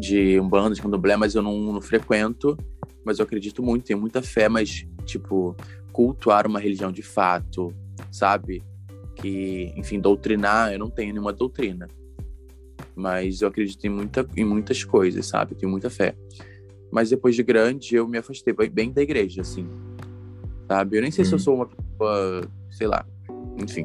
de 0.00 0.40
Umbanda, 0.40 0.74
de 0.74 0.80
Candomblé, 0.80 1.16
mas 1.16 1.34
eu 1.34 1.42
não, 1.42 1.74
não 1.74 1.82
frequento. 1.82 2.56
Mas 3.04 3.18
eu 3.18 3.24
acredito 3.24 3.62
muito, 3.62 3.84
tenho 3.84 4.00
muita 4.00 4.22
fé, 4.22 4.48
mas, 4.48 4.86
tipo, 5.04 5.56
cultuar 5.92 6.46
uma 6.46 6.60
religião 6.60 6.92
de 6.92 7.02
fato, 7.02 7.72
sabe? 8.10 8.62
Que, 9.16 9.72
enfim, 9.76 10.00
doutrinar, 10.00 10.72
eu 10.72 10.78
não 10.78 10.90
tenho 10.90 11.12
nenhuma 11.12 11.32
doutrina. 11.32 11.88
Mas 12.94 13.40
eu 13.40 13.48
acredito 13.48 13.84
em, 13.84 13.90
muita, 13.90 14.26
em 14.36 14.44
muitas 14.44 14.84
coisas, 14.84 15.26
sabe? 15.26 15.54
Tenho 15.54 15.70
muita 15.70 15.88
fé. 15.88 16.14
Mas 16.90 17.10
depois 17.10 17.34
de 17.34 17.42
grande, 17.42 17.94
eu 17.94 18.06
me 18.06 18.18
afastei 18.18 18.52
bem 18.52 18.92
da 18.92 19.02
igreja, 19.02 19.42
assim. 19.42 19.66
Sabe? 20.68 20.98
Eu 20.98 21.02
nem 21.02 21.10
sei 21.10 21.22
hum. 21.22 21.26
se 21.26 21.32
eu 21.32 21.38
uhum. 21.38 21.44
sou 21.44 21.54
uma 21.56 21.66
pessoa, 21.66 22.42
sei 22.70 22.86
lá, 22.86 23.06
enfim, 23.58 23.84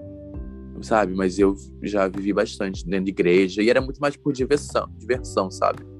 sabe? 0.82 1.14
Mas 1.14 1.40
eu 1.40 1.56
já 1.82 2.08
vivi 2.08 2.34
bastante 2.34 2.86
dentro 2.86 3.06
de 3.06 3.12
igreja 3.12 3.62
e 3.62 3.70
era 3.70 3.82
muito 3.82 4.00
mais 4.00 4.16
por 4.16 4.34
diversão, 4.34 4.88
diversão, 4.98 5.50
sabe? 5.50 5.95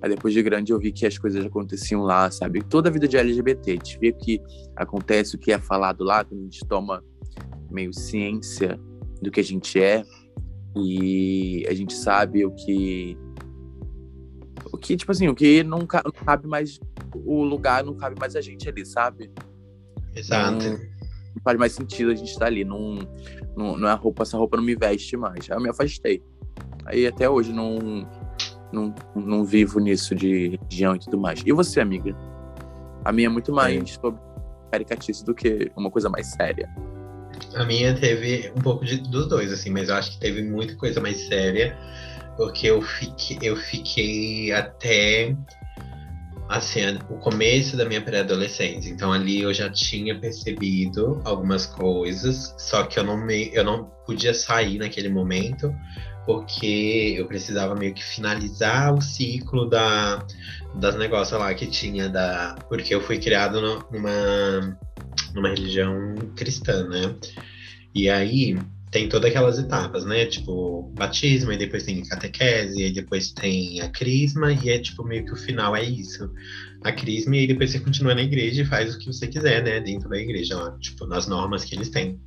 Aí 0.00 0.10
depois 0.10 0.32
de 0.32 0.42
grande 0.42 0.72
eu 0.72 0.78
vi 0.78 0.92
que 0.92 1.06
as 1.06 1.18
coisas 1.18 1.44
aconteciam 1.44 2.02
lá, 2.02 2.30
sabe? 2.30 2.62
Toda 2.62 2.88
a 2.88 2.92
vida 2.92 3.08
de 3.08 3.16
LGBT, 3.16 3.70
a 3.70 3.74
gente 3.74 3.98
vê 3.98 4.10
o 4.10 4.14
que 4.14 4.40
acontece, 4.76 5.34
o 5.34 5.38
que 5.38 5.52
é 5.52 5.58
falado 5.58 6.04
lá, 6.04 6.24
quando 6.24 6.40
a 6.40 6.44
gente 6.44 6.64
toma 6.66 7.02
meio 7.70 7.92
ciência 7.92 8.78
do 9.20 9.30
que 9.30 9.40
a 9.40 9.44
gente 9.44 9.80
é 9.80 10.04
e 10.76 11.66
a 11.68 11.74
gente 11.74 11.92
sabe 11.94 12.44
o 12.44 12.52
que 12.52 13.18
o 14.72 14.78
que 14.78 14.96
tipo 14.96 15.10
assim, 15.10 15.28
o 15.28 15.34
que 15.34 15.62
não, 15.64 15.86
cabe 15.86 16.46
mais 16.46 16.78
o 17.14 17.42
lugar, 17.42 17.82
não 17.82 17.94
cabe 17.94 18.18
mais 18.18 18.36
a 18.36 18.40
gente 18.40 18.68
ali, 18.68 18.84
sabe? 18.84 19.30
Exato. 20.14 20.64
Não, 20.64 20.72
não 20.72 21.42
faz 21.42 21.58
mais 21.58 21.72
sentido 21.72 22.10
a 22.10 22.14
gente 22.14 22.30
estar 22.30 22.46
ali, 22.46 22.64
não, 22.64 22.98
não, 23.56 23.76
não 23.76 23.88
é 23.88 23.92
a 23.92 23.94
roupa, 23.94 24.22
essa 24.22 24.36
roupa 24.36 24.56
não 24.56 24.64
me 24.64 24.74
veste 24.74 25.16
mais. 25.16 25.50
Aí 25.50 25.56
eu 25.56 25.60
me 25.60 25.68
afastei. 25.68 26.22
Aí 26.84 27.06
até 27.06 27.28
hoje 27.28 27.52
não 27.52 28.06
não, 28.72 28.94
não 29.14 29.44
vivo 29.44 29.78
nisso 29.80 30.14
de 30.14 30.48
religião 30.48 30.94
e 30.96 30.98
tudo 30.98 31.18
mais. 31.18 31.42
E 31.44 31.52
você, 31.52 31.80
amiga? 31.80 32.14
A 33.04 33.12
minha 33.12 33.26
é 33.26 33.30
muito 33.30 33.52
mais 33.52 33.82
é. 33.82 33.86
sobre 33.86 34.20
caricatice 34.70 35.24
do 35.24 35.34
que 35.34 35.70
uma 35.76 35.90
coisa 35.90 36.08
mais 36.08 36.26
séria. 36.26 36.68
A 37.54 37.64
minha 37.64 37.94
teve 37.94 38.52
um 38.56 38.60
pouco 38.60 38.84
de, 38.84 38.98
dos 38.98 39.28
dois, 39.28 39.52
assim, 39.52 39.70
mas 39.70 39.88
eu 39.88 39.94
acho 39.94 40.12
que 40.12 40.20
teve 40.20 40.42
muita 40.42 40.74
coisa 40.76 41.00
mais 41.00 41.16
séria, 41.26 41.76
porque 42.36 42.66
eu 42.66 42.82
fiquei, 42.82 43.38
eu 43.42 43.56
fiquei 43.56 44.52
até 44.52 45.34
assim, 46.48 46.80
o 47.10 47.18
começo 47.18 47.76
da 47.76 47.84
minha 47.84 48.00
pré-adolescência. 48.00 48.90
Então 48.90 49.12
ali 49.12 49.42
eu 49.42 49.52
já 49.52 49.68
tinha 49.70 50.18
percebido 50.18 51.20
algumas 51.24 51.66
coisas, 51.66 52.54
só 52.58 52.84
que 52.84 52.98
eu 52.98 53.04
não 53.04 53.16
me, 53.18 53.50
eu 53.52 53.62
não 53.62 53.84
podia 54.06 54.32
sair 54.32 54.78
naquele 54.78 55.10
momento, 55.10 55.74
porque 56.28 57.14
eu 57.16 57.24
precisava 57.24 57.74
meio 57.74 57.94
que 57.94 58.04
finalizar 58.04 58.94
o 58.94 59.00
ciclo 59.00 59.64
da, 59.64 60.22
das 60.74 60.94
negócios 60.94 61.40
lá 61.40 61.54
que 61.54 61.66
tinha 61.66 62.06
da. 62.06 62.54
Porque 62.68 62.94
eu 62.94 63.00
fui 63.00 63.18
criado 63.18 63.62
no, 63.62 63.82
numa, 63.90 64.78
numa 65.34 65.48
religião 65.48 66.14
cristã, 66.36 66.86
né? 66.86 67.16
E 67.94 68.10
aí 68.10 68.58
tem 68.90 69.08
todas 69.08 69.30
aquelas 69.30 69.58
etapas, 69.58 70.04
né? 70.04 70.26
Tipo, 70.26 70.92
batismo, 70.98 71.50
e 71.50 71.56
depois 71.56 71.84
tem 71.84 72.02
catequese, 72.02 72.78
e 72.78 72.92
depois 72.92 73.32
tem 73.32 73.80
a 73.80 73.88
crisma, 73.88 74.52
e 74.52 74.68
é 74.68 74.78
tipo 74.78 75.02
meio 75.04 75.24
que 75.24 75.32
o 75.32 75.36
final 75.36 75.74
é 75.74 75.82
isso. 75.82 76.30
A 76.84 76.92
crisma, 76.92 77.36
e 77.36 77.38
aí 77.40 77.46
depois 77.46 77.70
você 77.70 77.80
continua 77.80 78.14
na 78.14 78.22
igreja 78.22 78.60
e 78.60 78.66
faz 78.66 78.94
o 78.94 78.98
que 78.98 79.06
você 79.06 79.26
quiser, 79.28 79.64
né? 79.64 79.80
Dentro 79.80 80.10
da 80.10 80.18
igreja, 80.18 80.58
lá, 80.58 80.76
tipo, 80.78 81.06
nas 81.06 81.26
normas 81.26 81.64
que 81.64 81.74
eles 81.74 81.88
têm. 81.88 82.20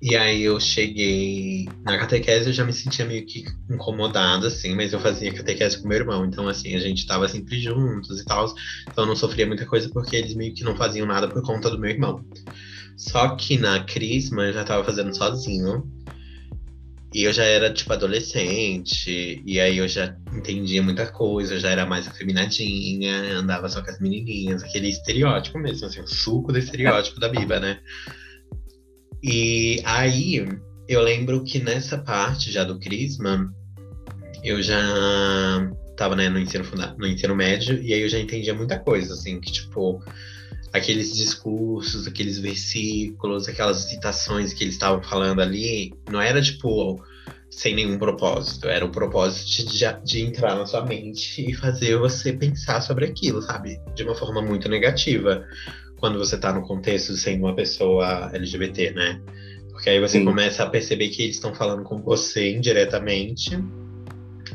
E 0.00 0.14
aí 0.14 0.42
eu 0.42 0.60
cheguei 0.60 1.68
na 1.82 1.98
catequese, 1.98 2.46
eu 2.46 2.52
já 2.52 2.64
me 2.64 2.72
sentia 2.72 3.04
meio 3.04 3.26
que 3.26 3.44
incomodada, 3.68 4.46
assim, 4.46 4.74
mas 4.76 4.92
eu 4.92 5.00
fazia 5.00 5.32
catequese 5.32 5.82
com 5.82 5.88
meu 5.88 5.98
irmão, 5.98 6.24
então 6.24 6.46
assim, 6.46 6.76
a 6.76 6.78
gente 6.78 7.04
tava 7.04 7.26
sempre 7.28 7.60
juntos 7.60 8.20
e 8.20 8.24
tal, 8.24 8.46
então 8.82 9.02
eu 9.02 9.08
não 9.08 9.16
sofria 9.16 9.44
muita 9.44 9.66
coisa 9.66 9.88
porque 9.88 10.14
eles 10.14 10.36
meio 10.36 10.54
que 10.54 10.62
não 10.62 10.76
faziam 10.76 11.04
nada 11.04 11.26
por 11.28 11.42
conta 11.42 11.68
do 11.68 11.80
meu 11.80 11.90
irmão. 11.90 12.24
Só 12.96 13.34
que 13.34 13.58
na 13.58 13.82
Crisma 13.82 14.44
eu 14.44 14.52
já 14.52 14.62
tava 14.64 14.84
fazendo 14.84 15.14
sozinho, 15.16 15.84
e 17.12 17.22
eu 17.22 17.32
já 17.32 17.44
era, 17.44 17.72
tipo, 17.72 17.92
adolescente, 17.92 19.42
e 19.44 19.58
aí 19.58 19.78
eu 19.78 19.88
já 19.88 20.14
entendia 20.32 20.82
muita 20.82 21.06
coisa, 21.10 21.54
eu 21.54 21.60
já 21.60 21.70
era 21.70 21.86
mais 21.86 22.06
afeminadinha, 22.06 23.38
andava 23.38 23.68
só 23.68 23.82
com 23.82 23.90
as 23.90 23.98
menininhas, 23.98 24.62
aquele 24.62 24.88
estereótipo 24.88 25.58
mesmo, 25.58 25.86
assim, 25.86 26.00
o 26.00 26.06
suco 26.06 26.52
do 26.52 26.58
estereótipo 26.58 27.18
da 27.18 27.28
Biba, 27.28 27.58
né? 27.58 27.80
E 29.22 29.80
aí 29.84 30.46
eu 30.88 31.02
lembro 31.02 31.44
que 31.44 31.58
nessa 31.58 31.98
parte 31.98 32.50
já 32.50 32.64
do 32.64 32.78
Crisma, 32.78 33.52
eu 34.42 34.62
já 34.62 34.80
tava 35.96 36.14
né, 36.14 36.28
no, 36.28 36.38
ensino 36.38 36.64
no 36.96 37.06
ensino 37.06 37.34
médio, 37.34 37.82
e 37.82 37.92
aí 37.92 38.00
eu 38.00 38.08
já 38.08 38.18
entendia 38.18 38.54
muita 38.54 38.78
coisa, 38.78 39.14
assim, 39.14 39.40
que 39.40 39.50
tipo, 39.50 40.00
aqueles 40.72 41.14
discursos, 41.14 42.06
aqueles 42.06 42.38
versículos, 42.38 43.48
aquelas 43.48 43.78
citações 43.78 44.52
que 44.52 44.64
eles 44.64 44.74
estavam 44.74 45.02
falando 45.02 45.40
ali, 45.40 45.92
não 46.10 46.20
era 46.20 46.40
tipo 46.40 47.02
sem 47.50 47.74
nenhum 47.74 47.98
propósito, 47.98 48.68
era 48.68 48.84
o 48.84 48.90
propósito 48.90 49.72
de, 49.72 49.84
de 50.04 50.20
entrar 50.20 50.54
na 50.54 50.66
sua 50.66 50.84
mente 50.84 51.50
e 51.50 51.54
fazer 51.54 51.96
você 51.96 52.32
pensar 52.32 52.80
sobre 52.82 53.06
aquilo, 53.06 53.42
sabe? 53.42 53.80
De 53.94 54.04
uma 54.04 54.14
forma 54.14 54.40
muito 54.40 54.68
negativa 54.68 55.44
quando 55.98 56.18
você 56.18 56.38
tá 56.38 56.52
no 56.52 56.62
contexto 56.62 57.12
de 57.12 57.18
sendo 57.18 57.44
uma 57.44 57.54
pessoa 57.54 58.30
LGBT, 58.32 58.92
né? 58.92 59.20
Porque 59.70 59.90
aí 59.90 60.00
você 60.00 60.18
Sim. 60.18 60.24
começa 60.24 60.62
a 60.62 60.70
perceber 60.70 61.08
que 61.08 61.22
eles 61.22 61.36
estão 61.36 61.54
falando 61.54 61.84
com 61.84 62.02
você 62.02 62.56
indiretamente, 62.56 63.50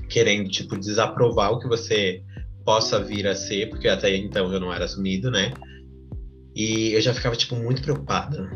querendo, 0.10 0.50
tipo, 0.50 0.78
desaprovar 0.78 1.52
o 1.52 1.60
que 1.60 1.68
você 1.68 2.22
possa 2.66 3.00
vir 3.00 3.28
a 3.28 3.36
ser, 3.36 3.70
porque 3.70 3.88
até 3.88 4.16
então 4.16 4.52
eu 4.52 4.60
não 4.60 4.74
era 4.74 4.86
assumido, 4.86 5.32
né? 5.32 5.54
E 6.56 6.94
eu 6.94 7.02
já 7.02 7.14
ficava, 7.14 7.36
tipo, 7.36 7.56
muito 7.56 7.82
preocupada 7.82 8.50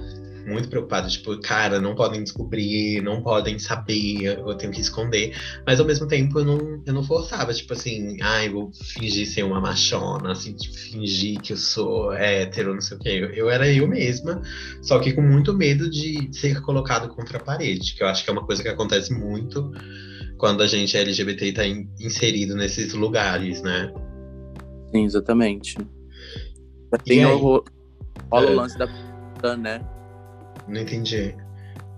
muito 0.47 0.69
preocupada, 0.69 1.07
tipo, 1.07 1.37
cara, 1.41 1.79
não 1.81 1.93
podem 1.93 2.23
descobrir, 2.23 3.01
não 3.01 3.21
podem 3.21 3.59
saber, 3.59 4.39
eu 4.39 4.55
tenho 4.55 4.71
que 4.71 4.79
esconder. 4.79 5.35
Mas 5.65 5.79
ao 5.79 5.85
mesmo 5.85 6.07
tempo 6.07 6.39
eu 6.39 6.45
não, 6.45 6.81
eu 6.85 6.93
não 6.93 7.03
forçava, 7.03 7.53
tipo 7.53 7.73
assim, 7.73 8.17
ai, 8.21 8.47
ah, 8.47 8.51
vou 8.51 8.71
fingir 8.73 9.27
ser 9.27 9.43
uma 9.43 9.59
machona, 9.59 10.31
assim, 10.31 10.53
tipo, 10.53 10.73
fingir 10.73 11.41
que 11.41 11.53
eu 11.53 11.57
sou 11.57 12.13
hétero, 12.13 12.73
não 12.73 12.81
sei 12.81 12.97
o 12.97 12.99
quê. 12.99 13.09
Eu, 13.09 13.29
eu 13.33 13.49
era 13.49 13.69
eu 13.69 13.87
mesma, 13.87 14.41
só 14.81 14.99
que 14.99 15.11
com 15.11 15.21
muito 15.21 15.53
medo 15.53 15.89
de 15.89 16.29
ser 16.31 16.61
colocado 16.61 17.09
contra 17.09 17.37
a 17.37 17.43
parede, 17.43 17.93
que 17.93 18.01
eu 18.01 18.07
acho 18.07 18.23
que 18.23 18.29
é 18.29 18.33
uma 18.33 18.45
coisa 18.45 18.63
que 18.63 18.69
acontece 18.69 19.13
muito 19.13 19.71
quando 20.37 20.63
a 20.63 20.67
gente 20.67 20.95
é 20.95 21.01
LGBT 21.01 21.45
e 21.45 21.53
tá 21.53 21.65
in, 21.65 21.89
inserido 21.99 22.55
nesses 22.55 22.93
lugares, 22.93 23.61
né? 23.61 23.91
Sim, 24.91 25.03
exatamente. 25.03 25.75
Tem 27.03 27.25
o, 27.25 27.63
rola 28.31 28.47
o 28.47 28.51
é. 28.51 28.55
lance 28.55 28.77
da 28.77 28.87
né? 29.57 29.81
Não 30.67 30.81
entendi. 30.81 31.35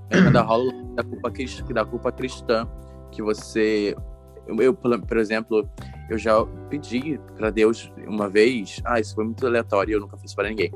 É 0.09 0.29
da 0.31 0.41
rola 0.41 0.71
da 0.95 1.03
culpa, 1.03 1.31
da 1.73 1.85
culpa 1.85 2.11
cristã, 2.11 2.67
que 3.11 3.21
você. 3.21 3.95
Eu, 4.47 4.73
por 4.73 5.17
exemplo, 5.17 5.69
eu 6.09 6.17
já 6.17 6.43
pedi 6.69 7.19
para 7.35 7.49
Deus 7.49 7.91
uma 8.07 8.27
vez. 8.27 8.81
Ah, 8.83 8.99
isso 8.99 9.13
foi 9.15 9.25
muito 9.25 9.45
aleatório, 9.45 9.93
eu 9.93 9.99
nunca 9.99 10.17
fiz 10.17 10.33
para 10.33 10.49
ninguém. 10.49 10.71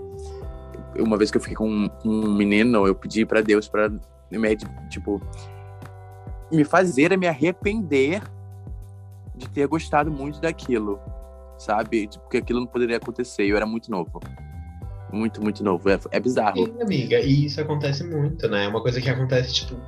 Uma 0.99 1.17
vez 1.17 1.31
que 1.31 1.37
eu 1.37 1.41
fiquei 1.41 1.55
com 1.55 1.89
um, 2.05 2.31
menino, 2.33 2.85
eu 2.85 2.93
pedi 2.93 3.25
para 3.25 3.41
Deus 3.41 3.67
para 3.67 3.89
me, 4.29 4.55
tipo, 4.89 5.19
me 6.51 6.63
fazer 6.63 7.17
me 7.17 7.27
arrepender 7.27 8.21
de 9.35 9.49
ter 9.49 9.67
gostado 9.67 10.11
muito 10.11 10.39
daquilo, 10.39 10.99
sabe? 11.57 12.07
Porque 12.21 12.37
aquilo 12.37 12.59
não 12.59 12.67
poderia 12.67 12.97
acontecer, 12.97 13.43
eu 13.43 13.57
era 13.57 13.65
muito 13.65 13.89
novo 13.89 14.21
muito, 15.13 15.41
muito 15.41 15.63
novo. 15.63 15.89
É, 15.89 15.99
é 16.11 16.19
bizarro. 16.19 16.65
Sim, 16.65 16.81
amiga, 16.81 17.19
e 17.19 17.45
isso 17.45 17.61
acontece 17.61 18.03
muito, 18.03 18.47
né? 18.47 18.65
É 18.65 18.67
uma 18.67 18.81
coisa 18.81 18.99
que 18.99 19.09
acontece, 19.09 19.53
tipo, 19.53 19.79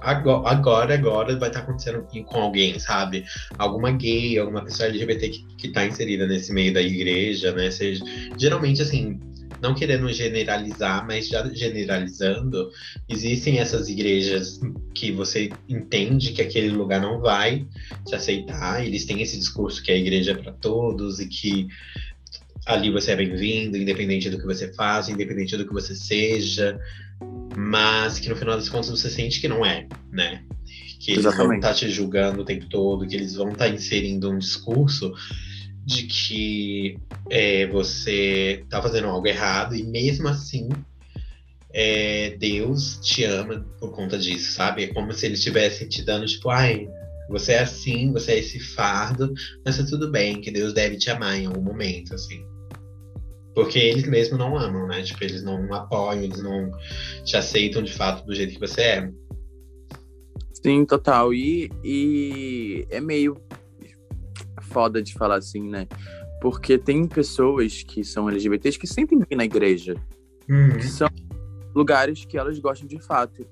agora, 0.00 0.94
agora, 0.94 1.38
vai 1.38 1.48
estar 1.48 1.60
tá 1.60 1.66
acontecendo 1.66 2.06
com 2.26 2.38
alguém, 2.38 2.78
sabe? 2.78 3.24
Alguma 3.58 3.92
gay, 3.92 4.38
alguma 4.38 4.64
pessoa 4.64 4.88
LGBT 4.88 5.28
que, 5.28 5.46
que 5.56 5.68
tá 5.68 5.86
inserida 5.86 6.26
nesse 6.26 6.52
meio 6.52 6.72
da 6.74 6.82
igreja, 6.82 7.52
né? 7.52 7.70
Seja, 7.70 8.04
geralmente, 8.36 8.82
assim, 8.82 9.18
não 9.62 9.74
querendo 9.74 10.12
generalizar, 10.12 11.06
mas 11.06 11.28
já 11.28 11.48
generalizando, 11.48 12.68
existem 13.08 13.60
essas 13.60 13.88
igrejas 13.88 14.60
que 14.92 15.12
você 15.12 15.50
entende 15.68 16.32
que 16.32 16.42
aquele 16.42 16.70
lugar 16.70 17.00
não 17.00 17.20
vai 17.20 17.64
te 18.04 18.14
aceitar, 18.14 18.84
eles 18.84 19.04
têm 19.04 19.22
esse 19.22 19.38
discurso 19.38 19.80
que 19.80 19.92
a 19.92 19.96
igreja 19.96 20.32
é 20.32 20.34
para 20.34 20.52
todos 20.52 21.20
e 21.20 21.28
que 21.28 21.68
ali 22.66 22.90
você 22.90 23.12
é 23.12 23.16
bem-vindo, 23.16 23.76
independente 23.76 24.30
do 24.30 24.38
que 24.38 24.46
você 24.46 24.72
faça, 24.72 25.10
independente 25.10 25.56
do 25.56 25.66
que 25.66 25.72
você 25.72 25.94
seja, 25.94 26.78
mas 27.56 28.18
que 28.18 28.28
no 28.28 28.36
final 28.36 28.56
das 28.56 28.68
contas 28.68 28.90
você 28.90 29.10
sente 29.10 29.40
que 29.40 29.48
não 29.48 29.64
é, 29.64 29.86
né? 30.10 30.44
Que 31.00 31.12
eles 31.12 31.24
Exatamente. 31.24 31.46
vão 31.48 31.56
estar 31.56 31.68
tá 31.68 31.74
te 31.74 31.90
julgando 31.90 32.42
o 32.42 32.44
tempo 32.44 32.66
todo, 32.68 33.06
que 33.06 33.16
eles 33.16 33.34
vão 33.34 33.50
estar 33.50 33.66
tá 33.66 33.70
inserindo 33.70 34.30
um 34.30 34.38
discurso 34.38 35.12
de 35.84 36.04
que 36.04 36.98
é, 37.28 37.66
você 37.66 38.64
tá 38.68 38.80
fazendo 38.80 39.08
algo 39.08 39.26
errado 39.26 39.74
e 39.74 39.82
mesmo 39.82 40.28
assim 40.28 40.68
é, 41.74 42.36
Deus 42.38 43.00
te 43.02 43.24
ama 43.24 43.66
por 43.80 43.92
conta 43.92 44.16
disso, 44.16 44.52
sabe? 44.52 44.84
É 44.84 44.86
como 44.88 45.12
se 45.12 45.26
ele 45.26 45.34
estivesse 45.34 45.88
te 45.88 46.02
dando, 46.02 46.26
tipo, 46.26 46.50
ai, 46.50 46.88
você 47.28 47.52
é 47.52 47.60
assim, 47.60 48.12
você 48.12 48.32
é 48.32 48.38
esse 48.38 48.60
fardo, 48.60 49.32
mas 49.64 49.78
tá 49.78 49.84
tudo 49.84 50.10
bem, 50.10 50.40
que 50.40 50.50
Deus 50.50 50.72
deve 50.72 50.96
te 50.96 51.10
amar 51.10 51.36
em 51.36 51.46
algum 51.46 51.62
momento, 51.62 52.14
assim. 52.14 52.51
Porque 53.54 53.78
eles 53.78 54.08
mesmos 54.08 54.38
não 54.38 54.56
amam, 54.56 54.86
né? 54.86 55.02
Tipo, 55.02 55.24
eles 55.24 55.42
não 55.42 55.72
apoiam, 55.74 56.22
eles 56.22 56.42
não 56.42 56.70
te 57.24 57.36
aceitam 57.36 57.82
de 57.82 57.92
fato 57.92 58.24
do 58.24 58.34
jeito 58.34 58.54
que 58.54 58.60
você 58.60 58.80
é. 58.80 59.10
Sim, 60.64 60.84
total. 60.86 61.34
E, 61.34 61.70
e 61.84 62.86
é 62.88 63.00
meio 63.00 63.36
foda 64.62 65.02
de 65.02 65.12
falar 65.12 65.36
assim, 65.36 65.68
né? 65.68 65.86
Porque 66.40 66.78
tem 66.78 67.06
pessoas 67.06 67.82
que 67.82 68.02
são 68.02 68.28
LGBTs 68.28 68.78
que 68.78 68.86
sentem 68.86 69.18
bem 69.18 69.36
na 69.36 69.44
igreja. 69.44 69.94
Uhum. 70.48 70.76
Que 70.76 70.86
são 70.86 71.08
lugares 71.74 72.24
que 72.24 72.38
elas 72.38 72.58
gostam 72.58 72.88
de 72.88 73.00
fato. 73.00 73.46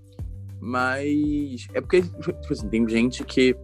Mas 0.61 1.67
é 1.73 1.81
porque, 1.81 2.03
tipo 2.03 2.53
assim, 2.53 2.69
tem 2.69 2.89
gente 2.89 3.25
que, 3.25 3.57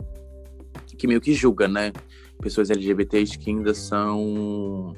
que 0.96 1.06
meio 1.06 1.20
que 1.20 1.34
julga, 1.34 1.68
né? 1.68 1.92
Pessoas 2.40 2.70
LGBTs 2.70 3.38
que 3.38 3.50
ainda 3.50 3.74
são. 3.74 4.94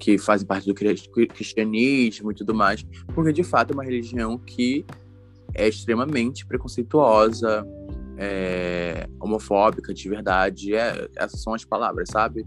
Que 0.00 0.16
fazem 0.16 0.46
parte 0.46 0.66
do 0.66 0.74
cristianismo 0.74 2.32
e 2.32 2.34
tudo 2.34 2.54
mais. 2.54 2.84
Porque 3.14 3.32
de 3.32 3.44
fato 3.44 3.72
é 3.72 3.74
uma 3.74 3.84
religião 3.84 4.38
que 4.38 4.84
é 5.54 5.68
extremamente 5.68 6.46
preconceituosa, 6.46 7.64
é, 8.16 9.06
homofóbica 9.20 9.92
de 9.92 10.08
verdade. 10.08 10.74
É, 10.74 11.06
essas 11.16 11.42
são 11.42 11.52
as 11.52 11.64
palavras, 11.64 12.08
sabe? 12.10 12.44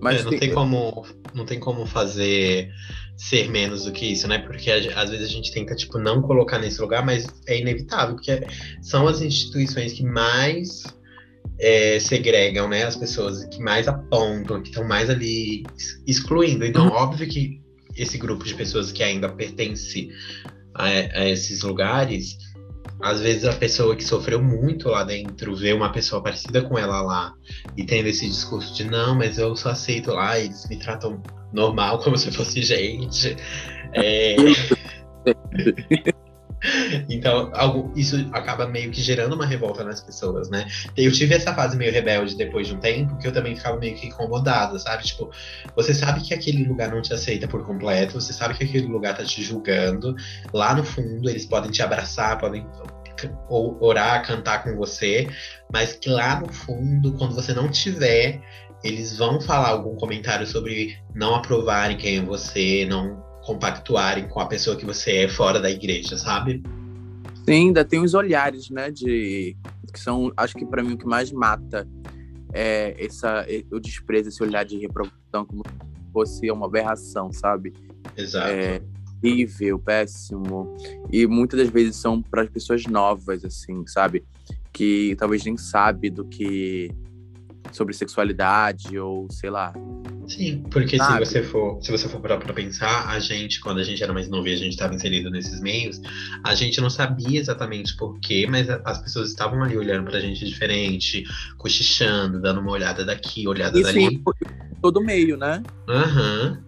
Mas 0.00 0.20
é, 0.20 0.22
não 0.22 0.30
tem... 0.30 0.38
tem 0.40 0.52
como 0.52 1.04
não 1.34 1.44
tem 1.44 1.58
como 1.58 1.86
fazer 1.86 2.70
ser 3.16 3.50
menos 3.50 3.84
do 3.84 3.92
que 3.92 4.12
isso, 4.12 4.28
né? 4.28 4.38
Porque 4.38 4.70
às 4.70 5.10
vezes 5.10 5.26
a 5.26 5.30
gente 5.30 5.52
tenta, 5.52 5.74
tipo, 5.74 5.98
não 5.98 6.20
colocar 6.20 6.58
nesse 6.58 6.80
lugar, 6.80 7.04
mas 7.04 7.26
é 7.46 7.58
inevitável, 7.58 8.14
porque 8.14 8.42
são 8.82 9.06
as 9.06 9.20
instituições 9.22 9.94
que 9.94 10.04
mais 10.04 10.84
é, 11.58 11.98
segregam, 11.98 12.68
né? 12.68 12.84
As 12.84 12.96
pessoas 12.96 13.44
que 13.46 13.60
mais 13.60 13.88
apontam, 13.88 14.62
que 14.62 14.68
estão 14.68 14.86
mais 14.86 15.08
ali 15.10 15.64
excluindo. 16.06 16.64
Então, 16.64 16.86
uhum. 16.86 16.92
óbvio 16.92 17.26
que 17.28 17.60
esse 17.96 18.18
grupo 18.18 18.44
de 18.44 18.54
pessoas 18.54 18.92
que 18.92 19.02
ainda 19.02 19.28
pertence 19.28 20.10
a, 20.74 20.84
a 20.84 21.28
esses 21.28 21.62
lugares, 21.62 22.36
às 23.02 23.20
vezes 23.20 23.44
a 23.44 23.54
pessoa 23.54 23.96
que 23.96 24.04
sofreu 24.04 24.42
muito 24.42 24.88
lá 24.88 25.02
dentro 25.04 25.56
vê 25.56 25.72
uma 25.72 25.90
pessoa 25.90 26.22
parecida 26.22 26.62
com 26.62 26.78
ela 26.78 27.00
lá 27.00 27.32
e 27.76 27.84
tendo 27.84 28.08
esse 28.08 28.26
discurso 28.26 28.74
de 28.74 28.84
não, 28.84 29.14
mas 29.14 29.38
eu 29.38 29.56
só 29.56 29.70
aceito 29.70 30.12
lá, 30.12 30.38
eles 30.38 30.68
me 30.68 30.78
tratam 30.78 31.22
normal, 31.52 31.98
como 32.04 32.16
se 32.16 32.30
fosse 32.30 32.62
gente. 32.62 33.36
É... 33.94 34.36
então, 37.08 37.50
algo, 37.54 37.92
isso 37.96 38.28
acaba 38.32 38.66
meio 38.66 38.90
que 38.90 39.00
gerando 39.00 39.34
uma 39.34 39.46
revolta 39.46 39.84
nas 39.84 40.00
pessoas, 40.00 40.48
né? 40.48 40.66
Eu 40.96 41.12
tive 41.12 41.34
essa 41.34 41.54
fase 41.54 41.76
meio 41.76 41.92
rebelde 41.92 42.36
depois 42.36 42.66
de 42.66 42.74
um 42.74 42.78
tempo, 42.78 43.16
que 43.18 43.26
eu 43.26 43.32
também 43.32 43.54
ficava 43.54 43.78
meio 43.78 43.96
que 43.96 44.06
incomodada, 44.06 44.78
sabe? 44.78 45.04
Tipo, 45.04 45.30
você 45.74 45.94
sabe 45.94 46.20
que 46.20 46.34
aquele 46.34 46.64
lugar 46.64 46.90
não 46.90 47.02
te 47.02 47.12
aceita 47.12 47.46
por 47.48 47.64
completo, 47.64 48.20
você 48.20 48.32
sabe 48.32 48.54
que 48.54 48.64
aquele 48.64 48.86
lugar 48.86 49.16
tá 49.16 49.24
te 49.24 49.42
julgando. 49.42 50.14
Lá 50.52 50.74
no 50.74 50.84
fundo, 50.84 51.28
eles 51.28 51.46
podem 51.46 51.70
te 51.70 51.82
abraçar, 51.82 52.38
podem 52.38 52.66
orar, 53.48 54.26
cantar 54.26 54.62
com 54.62 54.76
você, 54.76 55.26
mas 55.72 55.94
que 55.94 56.10
lá 56.10 56.38
no 56.38 56.52
fundo, 56.52 57.14
quando 57.14 57.34
você 57.34 57.54
não 57.54 57.68
tiver 57.70 58.42
eles 58.84 59.16
vão 59.16 59.40
falar 59.40 59.68
algum 59.68 59.96
comentário 59.96 60.46
sobre 60.46 60.98
não 61.14 61.34
aprovarem 61.34 61.96
quem 61.96 62.18
é 62.18 62.22
você, 62.22 62.86
não 62.88 63.25
compactuarem 63.46 64.26
com 64.26 64.40
a 64.40 64.46
pessoa 64.46 64.76
que 64.76 64.84
você 64.84 65.18
é 65.18 65.28
fora 65.28 65.60
da 65.60 65.70
igreja, 65.70 66.16
sabe? 66.16 66.64
Sim, 67.44 67.68
ainda 67.68 67.84
tem 67.84 68.00
os 68.00 68.12
olhares, 68.12 68.68
né, 68.70 68.90
de 68.90 69.56
que 69.92 70.00
são, 70.00 70.32
acho 70.36 70.56
que 70.56 70.66
para 70.66 70.82
mim 70.82 70.94
o 70.94 70.98
que 70.98 71.06
mais 71.06 71.30
mata 71.30 71.88
é 72.52 72.96
essa 72.98 73.46
o 73.70 73.78
desprezo, 73.78 74.30
esse 74.30 74.42
olhar 74.42 74.64
de 74.64 74.76
reprovação 74.78 75.46
como 75.46 75.62
se 75.64 76.12
fosse 76.12 76.50
uma 76.50 76.66
aberração, 76.66 77.32
sabe? 77.32 77.72
Exato. 78.16 78.48
É, 78.48 78.82
horrível, 79.22 79.78
péssimo. 79.78 80.76
E 81.12 81.24
muitas 81.26 81.60
das 81.60 81.68
vezes 81.68 81.96
são 81.96 82.20
para 82.20 82.46
pessoas 82.46 82.84
novas, 82.86 83.44
assim, 83.44 83.86
sabe? 83.86 84.24
Que 84.72 85.14
talvez 85.16 85.44
nem 85.44 85.56
sabe 85.56 86.10
do 86.10 86.24
que 86.24 86.90
sobre 87.72 87.94
sexualidade 87.94 88.98
ou 88.98 89.26
sei 89.30 89.50
lá. 89.50 89.72
Sim, 90.28 90.64
porque 90.70 90.98
se 90.98 91.18
você 91.18 91.42
for, 91.42 91.78
se 91.80 91.90
você 91.90 92.08
for 92.08 92.20
para 92.20 92.36
pensar, 92.52 93.08
a 93.08 93.20
gente, 93.20 93.60
quando 93.60 93.78
a 93.78 93.84
gente 93.84 94.02
era 94.02 94.12
mais 94.12 94.28
novo 94.28 94.48
e 94.48 94.52
a 94.52 94.56
gente 94.56 94.72
estava 94.72 94.92
inserido 94.92 95.30
nesses 95.30 95.60
meios, 95.60 96.00
a 96.42 96.54
gente 96.54 96.80
não 96.80 96.90
sabia 96.90 97.38
exatamente 97.38 97.96
porquê, 97.96 98.46
mas 98.48 98.68
as 98.68 98.98
pessoas 98.98 99.28
estavam 99.28 99.62
ali 99.62 99.76
olhando 99.76 100.04
pra 100.04 100.18
gente 100.18 100.44
diferente, 100.44 101.24
cochichando, 101.58 102.40
dando 102.40 102.60
uma 102.60 102.72
olhada 102.72 103.04
daqui, 103.04 103.46
olhada 103.46 103.78
Isso 103.78 103.92
dali. 103.92 104.22
Todo 104.82 105.00
meio, 105.00 105.36
né? 105.36 105.62
Aham. 105.88 106.58
Uhum. 106.58 106.66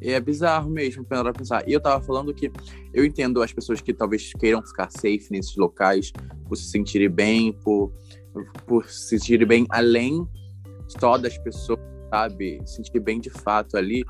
É 0.00 0.20
bizarro 0.20 0.68
mesmo 0.68 1.04
para 1.04 1.32
pensar. 1.32 1.66
E 1.66 1.72
eu 1.72 1.80
tava 1.80 2.04
falando 2.04 2.32
que 2.32 2.52
eu 2.92 3.04
entendo 3.04 3.42
as 3.42 3.52
pessoas 3.52 3.80
que 3.80 3.94
talvez 3.94 4.32
queiram 4.38 4.62
ficar 4.62 4.90
safe 4.90 5.28
nesses 5.30 5.56
locais, 5.56 6.12
por 6.46 6.54
se 6.54 6.64
sentirem 6.70 7.08
bem, 7.08 7.52
por 7.52 7.90
por 8.66 8.88
se 8.88 9.18
sentir 9.18 9.44
bem 9.46 9.66
além 9.70 10.26
só 10.88 11.16
das 11.16 11.36
pessoas, 11.38 11.80
sabe? 12.10 12.60
Se 12.64 12.76
sentir 12.76 13.00
bem 13.00 13.20
de 13.20 13.30
fato 13.30 13.76
ali, 13.76 14.04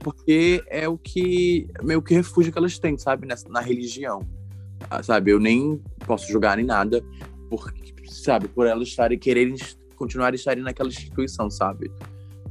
porque 0.00 0.62
é 0.68 0.88
o 0.88 0.98
que 0.98 1.68
meio 1.82 2.02
que 2.02 2.14
refúgio 2.14 2.52
que 2.52 2.58
elas 2.58 2.78
têm, 2.78 2.98
sabe? 2.98 3.26
Nessa, 3.26 3.48
na 3.48 3.60
religião, 3.60 4.20
ah, 4.90 5.02
sabe? 5.02 5.30
Eu 5.30 5.38
nem 5.38 5.80
posso 6.06 6.30
julgar 6.30 6.56
nem 6.56 6.66
nada, 6.66 7.02
por, 7.48 7.72
sabe? 8.06 8.48
Por 8.48 8.66
elas 8.66 8.88
estarem 8.88 9.18
quererem 9.18 9.56
continuar 9.96 10.34
estarem 10.34 10.62
naquela 10.62 10.88
instituição, 10.88 11.48
sabe? 11.50 11.90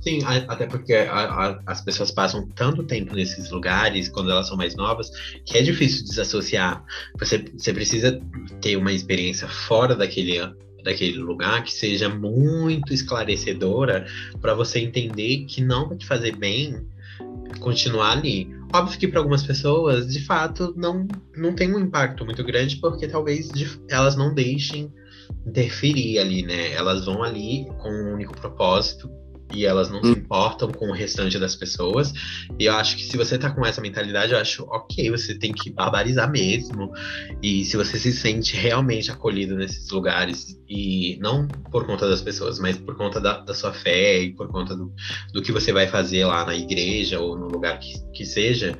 Sim, 0.02 0.20
até 0.24 0.65
porque 0.65 0.94
a, 0.96 1.13
a, 1.13 1.60
as 1.67 1.82
pessoas 1.82 2.10
passam 2.10 2.48
tanto 2.56 2.84
tempo 2.84 3.13
nesses 3.13 3.52
lugares, 3.52 4.10
quando 4.10 4.32
elas 4.32 4.48
são 4.48 4.58
mais 4.58 4.76
novas, 4.76 5.12
que 5.46 5.58
é 5.58 5.62
difícil 5.62 6.04
desassociar. 6.06 6.84
Você, 7.20 7.46
você 7.56 7.72
precisa 7.72 8.20
ter 8.62 8.78
uma 8.78 8.91
experiência 8.91 9.48
fora 9.48 9.96
daquele 9.96 10.39
daquele 10.84 11.17
lugar 11.17 11.63
que 11.63 11.74
seja 11.74 12.10
muito 12.10 12.94
esclarecedora 12.94 14.06
para 14.39 14.54
você 14.54 14.80
entender 14.80 15.46
que 15.46 15.62
não 15.62 15.89
vai 15.89 15.98
te 15.98 16.06
fazer 16.06 16.36
bem 16.36 16.86
continuar 17.60 18.12
ali. 18.12 18.50
Óbvio 18.74 18.98
que 18.98 19.08
para 19.08 19.20
algumas 19.20 19.44
pessoas, 19.44 20.08
de 20.08 20.24
fato, 20.26 20.74
não, 20.78 21.08
não 21.36 21.54
tem 21.54 21.74
um 21.74 21.80
impacto 21.80 22.26
muito 22.26 22.44
grande, 22.44 22.78
porque 22.78 23.08
talvez 23.08 23.50
elas 23.89 24.15
não 24.15 24.34
deixem 24.34 24.91
interferir 25.46 26.20
ali, 26.20 26.44
né? 26.44 26.72
Elas 26.74 27.06
vão 27.06 27.24
ali 27.24 27.65
com 27.80 27.89
um 27.89 28.13
único 28.13 28.36
propósito, 28.36 29.10
e 29.54 29.66
elas 29.66 29.90
não 29.90 30.00
hum. 30.00 30.14
se 30.14 30.20
importam 30.20 30.72
com 30.72 30.90
o 30.90 30.94
restante 30.94 31.38
das 31.40 31.56
pessoas. 31.56 32.14
E 32.60 32.66
eu 32.66 32.74
acho 32.74 32.96
que 32.96 33.04
se 33.04 33.18
você 33.18 33.38
tá 33.38 33.50
com 33.50 33.66
essa 33.66 33.82
mentalidade, 33.82 34.34
eu 34.34 34.40
acho 34.40 34.64
ok, 34.66 35.10
você 35.10 35.36
tem 35.36 35.52
que 35.52 35.70
barbarizar 35.70 36.30
mesmo. 36.30 36.92
E 37.42 37.66
se 37.66 37.78
você 37.78 37.98
se 37.98 38.12
sente 38.12 38.56
realmente 38.56 39.12
acolhido 39.12 39.56
nesses 39.56 39.90
lugares, 39.90 40.60
e 40.70 41.18
não 41.22 41.48
por 41.48 41.86
conta 41.86 42.08
das 42.08 42.22
pessoas, 42.22 42.60
mas 42.60 42.78
por 42.78 42.96
conta 42.96 43.20
da, 43.20 43.40
da 43.40 43.54
sua 43.54 43.74
fé 43.74 44.22
e 44.22 44.34
por 44.34 44.48
conta 44.48 44.76
do, 44.76 44.94
do 45.34 45.42
que 45.42 45.52
você 45.52 45.74
vai 45.74 45.88
fazer 45.88 46.26
lá 46.26 46.46
na 46.46 46.56
igreja 46.56 47.20
ou 47.20 47.38
no 47.38 47.48
lugar 47.48 47.78
que, 47.80 47.94
que 48.14 48.26
seja, 48.26 48.78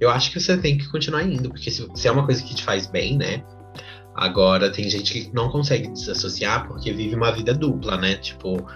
eu 0.00 0.10
acho 0.10 0.30
que 0.30 0.40
você 0.40 0.56
tem 0.56 0.78
que 0.78 0.88
continuar 0.88 1.22
indo, 1.22 1.48
porque 1.50 1.70
se, 1.70 1.86
se 1.94 2.08
é 2.08 2.10
uma 2.10 2.24
coisa 2.24 2.42
que 2.42 2.54
te 2.54 2.62
faz 2.62 2.86
bem, 2.86 3.16
né? 3.16 3.44
Agora, 4.14 4.70
tem 4.70 4.88
gente 4.88 5.12
que 5.12 5.34
não 5.34 5.50
consegue 5.50 5.88
desassociar 5.88 6.66
porque 6.66 6.90
vive 6.92 7.14
uma 7.14 7.30
vida 7.30 7.52
dupla, 7.52 7.98
né? 7.98 8.14
Tipo, 8.16 8.66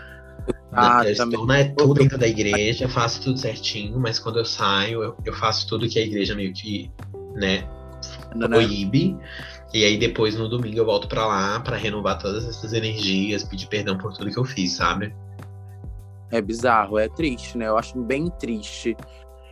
ah, 0.72 1.02
eu 1.04 1.12
estou 1.12 1.46
né, 1.46 1.74
tudo 1.76 1.94
dentro 1.94 2.18
da 2.18 2.26
igreja, 2.26 2.88
faço 2.88 3.22
tudo 3.22 3.38
certinho, 3.38 3.98
mas 3.98 4.18
quando 4.18 4.38
eu 4.38 4.44
saio, 4.44 5.02
eu, 5.02 5.16
eu 5.24 5.34
faço 5.34 5.66
tudo 5.68 5.88
que 5.88 5.98
a 5.98 6.02
igreja 6.02 6.34
meio 6.34 6.52
que, 6.52 6.90
né, 7.34 7.68
proíbe. 8.48 9.16
E 9.72 9.84
aí 9.84 9.96
depois 9.96 10.36
no 10.36 10.48
domingo 10.48 10.78
eu 10.78 10.84
volto 10.84 11.08
para 11.08 11.26
lá 11.26 11.60
para 11.60 11.76
renovar 11.76 12.18
todas 12.18 12.46
essas 12.46 12.72
energias, 12.72 13.44
pedir 13.44 13.66
perdão 13.66 13.96
por 13.96 14.12
tudo 14.12 14.30
que 14.30 14.38
eu 14.38 14.44
fiz, 14.44 14.72
sabe? 14.72 15.14
É 16.30 16.40
bizarro, 16.40 16.98
é 16.98 17.08
triste, 17.08 17.56
né? 17.58 17.68
Eu 17.68 17.76
acho 17.76 18.00
bem 18.00 18.30
triste 18.38 18.96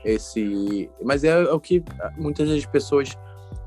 esse. 0.05 0.91
Mas 1.05 1.25
é, 1.25 1.31
é 1.31 1.53
o 1.53 1.61
que 1.61 1.83
muitas 2.17 2.49
das 2.49 2.65
pessoas 2.67 3.17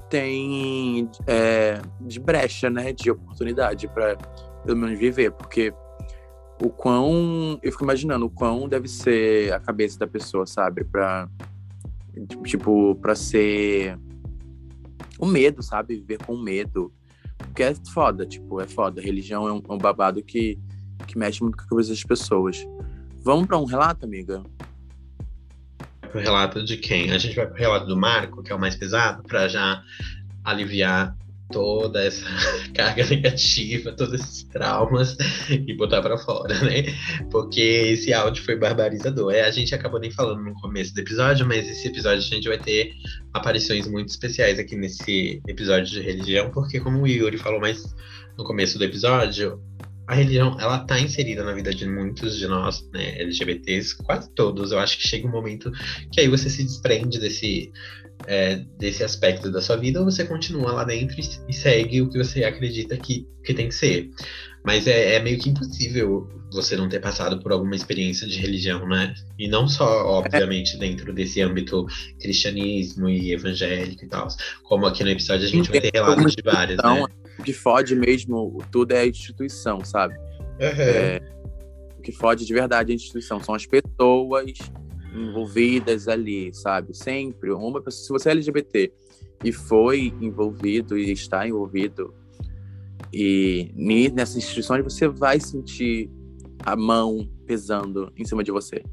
têm 0.10 1.10
é, 1.28 1.82
de 2.02 2.20
brecha, 2.20 2.70
né? 2.70 2.94
De 2.94 3.12
oportunidade 3.12 3.88
para 3.88 4.17
pelo 4.65 4.78
menos 4.78 4.98
viver, 4.98 5.32
porque 5.32 5.74
o 6.62 6.69
quão. 6.69 7.60
Eu 7.62 7.71
fico 7.71 7.84
imaginando 7.84 8.26
o 8.26 8.30
quão 8.30 8.69
deve 8.69 8.88
ser 8.88 9.52
a 9.54 9.60
cabeça 9.60 9.97
da 10.00 10.08
pessoa, 10.08 10.45
sabe? 10.45 10.84
Pra. 10.84 11.28
Tipo, 12.45 12.95
pra 12.95 13.15
ser. 13.15 13.97
O 15.17 15.26
medo, 15.26 15.62
sabe? 15.63 15.95
Viver 15.95 16.19
com 16.26 16.38
medo. 16.38 16.93
Porque 17.38 17.63
é 17.63 17.76
foda, 17.93 18.26
tipo, 18.26 18.62
é 18.62 18.67
foda. 18.67 19.02
A 19.02 19.04
religião 19.04 19.47
é 19.47 19.54
um, 19.54 19.62
é 19.67 19.74
um 19.74 19.78
babado 19.78 20.24
que, 20.24 20.60
que 21.08 21.17
mexe 21.17 21.41
muito 21.41 21.58
com 21.58 21.63
a 21.63 21.67
cabeça 21.67 21.89
das 21.89 22.04
pessoas. 22.04 22.65
Vamos 23.24 23.47
para 23.47 23.58
um 23.58 23.65
relato, 23.65 24.06
amiga? 24.06 24.43
Pro 26.12 26.19
relato 26.19 26.63
de 26.63 26.78
quem? 26.78 27.12
A 27.12 27.17
gente 27.17 27.36
vai 27.36 27.47
pro 27.47 27.58
relato 27.58 27.86
do 27.88 27.97
Marco, 27.97 28.43
que 28.43 28.52
é 28.52 28.56
o 28.56 28.60
mais 28.60 28.76
pesado, 28.76 29.24
para 29.24 29.47
já 29.47 29.84
aliviar 30.43 31.15
toda 31.52 32.04
essa 32.04 32.26
carga 32.74 33.06
negativa, 33.06 33.92
todos 33.92 34.22
esses 34.22 34.44
traumas 34.44 35.18
e 35.50 35.74
botar 35.76 36.02
para 36.02 36.18
fora, 36.18 36.60
né? 36.62 36.84
Porque 37.30 37.62
esse 37.62 38.14
áudio 38.14 38.44
foi 38.44 38.56
barbarizador. 38.56 39.34
É, 39.34 39.42
a 39.42 39.52
gente 39.52 39.76
acabou 39.76 40.00
nem 40.00 40.12
falando 40.12 40.44
no 40.44 40.54
começo 40.56 40.94
do 40.94 41.00
episódio, 41.00 41.46
mas 41.46 41.70
esse 41.70 41.88
episódio 41.88 42.20
a 42.20 42.36
gente 42.36 42.48
vai 42.48 42.58
ter 42.58 42.94
aparições 43.34 43.88
muito 43.88 44.10
especiais 44.10 44.58
aqui 44.60 44.76
nesse 44.76 45.42
episódio 45.48 45.86
de 45.86 46.02
religião, 46.02 46.50
porque 46.50 46.80
como 46.80 47.02
o 47.02 47.08
Yuri 47.08 47.38
falou 47.38 47.60
mais 47.60 47.84
no 48.38 48.44
começo 48.44 48.78
do 48.78 48.84
episódio, 48.84 49.62
a 50.12 50.15
religião 50.15 50.58
ela 50.60 50.80
tá 50.80 51.00
inserida 51.00 51.41
na 51.41 51.54
vida 51.54 51.74
de 51.74 51.88
muitos 51.88 52.38
de 52.38 52.45
nós, 52.45 52.86
né, 52.91 53.17
LGBTs, 53.21 53.95
quase 54.04 54.30
todos. 54.36 54.74
Eu 54.74 54.80
acho 54.80 54.97
que 54.97 55.08
chega 55.08 55.26
um 55.26 55.32
momento 55.32 55.71
que 56.12 56.19
aí 56.19 56.28
você 56.28 56.50
se 56.50 56.63
desprende 56.63 57.17
desse 57.17 57.71
é, 58.28 58.58
desse 58.78 59.06
aspecto 59.06 59.50
da 59.50 59.62
sua 59.62 59.78
vida 59.78 60.00
ou 60.00 60.06
você 60.06 60.26
continua 60.26 60.74
lá 60.74 60.84
dentro 60.84 61.15
e, 61.47 61.54
segue 61.54 62.02
o 62.02 62.10
que 62.10 62.17
você 62.17 62.43
acredita 62.43 62.97
que, 62.97 63.26
que 63.43 63.54
tem 63.54 63.69
que 63.69 63.74
ser. 63.74 64.10
Mas 64.65 64.86
é, 64.86 65.15
é, 65.15 65.19
meio 65.19 65.39
que 65.39 65.50
impossível 65.50 66.28
você 66.52 66.76
não 66.76 66.89
ter 66.89 67.00
passado 67.00 67.39
por 67.39 67.54
alguma 67.54 67.74
experiência 67.74 68.28
de 68.28 68.38
religião, 68.38 68.86
né? 68.88 69.13
E 69.39 69.47
não 69.47 69.67
só, 69.67 70.06
obviamente, 70.06 70.78
dentro 70.78 71.13
desse 71.13 71.41
âmbito 71.41 71.86
cristianismo 72.19 73.10
e 73.10 73.32
evangélico 73.34 74.04
e 74.04 74.08
tal. 74.08 74.28
Como 74.63 74.86
aqui 74.86 75.04
no 75.04 75.10
episódio 75.10 75.47
a 75.47 75.50
gente 75.50 75.71
vai 75.71 75.82
ter 75.82 75.91
relatos 75.93 76.36
de 76.36 76.43
várias, 76.43 76.78
né? 76.78 77.06
O 77.41 77.43
que 77.43 77.54
fode 77.54 77.95
mesmo 77.95 78.60
tudo 78.71 78.91
é 78.91 78.99
a 78.99 79.08
instituição, 79.08 79.84
sabe? 79.84 80.15
Uhum. 80.15 80.60
É, 80.60 81.19
o 81.97 82.01
que 82.01 82.12
fode 82.12 82.45
de 82.45 82.54
verdade 82.54 82.91
é 82.91 82.93
a 82.93 82.95
instituição. 82.95 83.43
São 83.43 83.56
as 83.56 83.65
pessoas 83.65 84.54
envolvidas 85.12 86.08
ali, 86.08 86.54
sabe? 86.54 86.95
Sempre. 86.95 87.51
Uma 87.51 87.82
pessoa, 87.82 88.04
se 88.04 88.10
você 88.10 88.30
é 88.30 88.32
LGBT 88.34 88.93
e 89.43 89.51
foi 89.51 90.13
envolvido 90.21 90.95
e 90.95 91.12
está 91.12 91.47
envolvido 91.47 92.13
e 93.12 93.71
nessas 94.13 94.38
instituições 94.38 94.84
você 94.84 95.08
vai 95.08 95.39
sentir 95.39 96.12
a 96.63 96.75
mão 96.75 97.27
pesando 97.47 98.13
em 98.15 98.23
cima 98.23 98.43
de 98.43 98.51
você, 98.51 98.84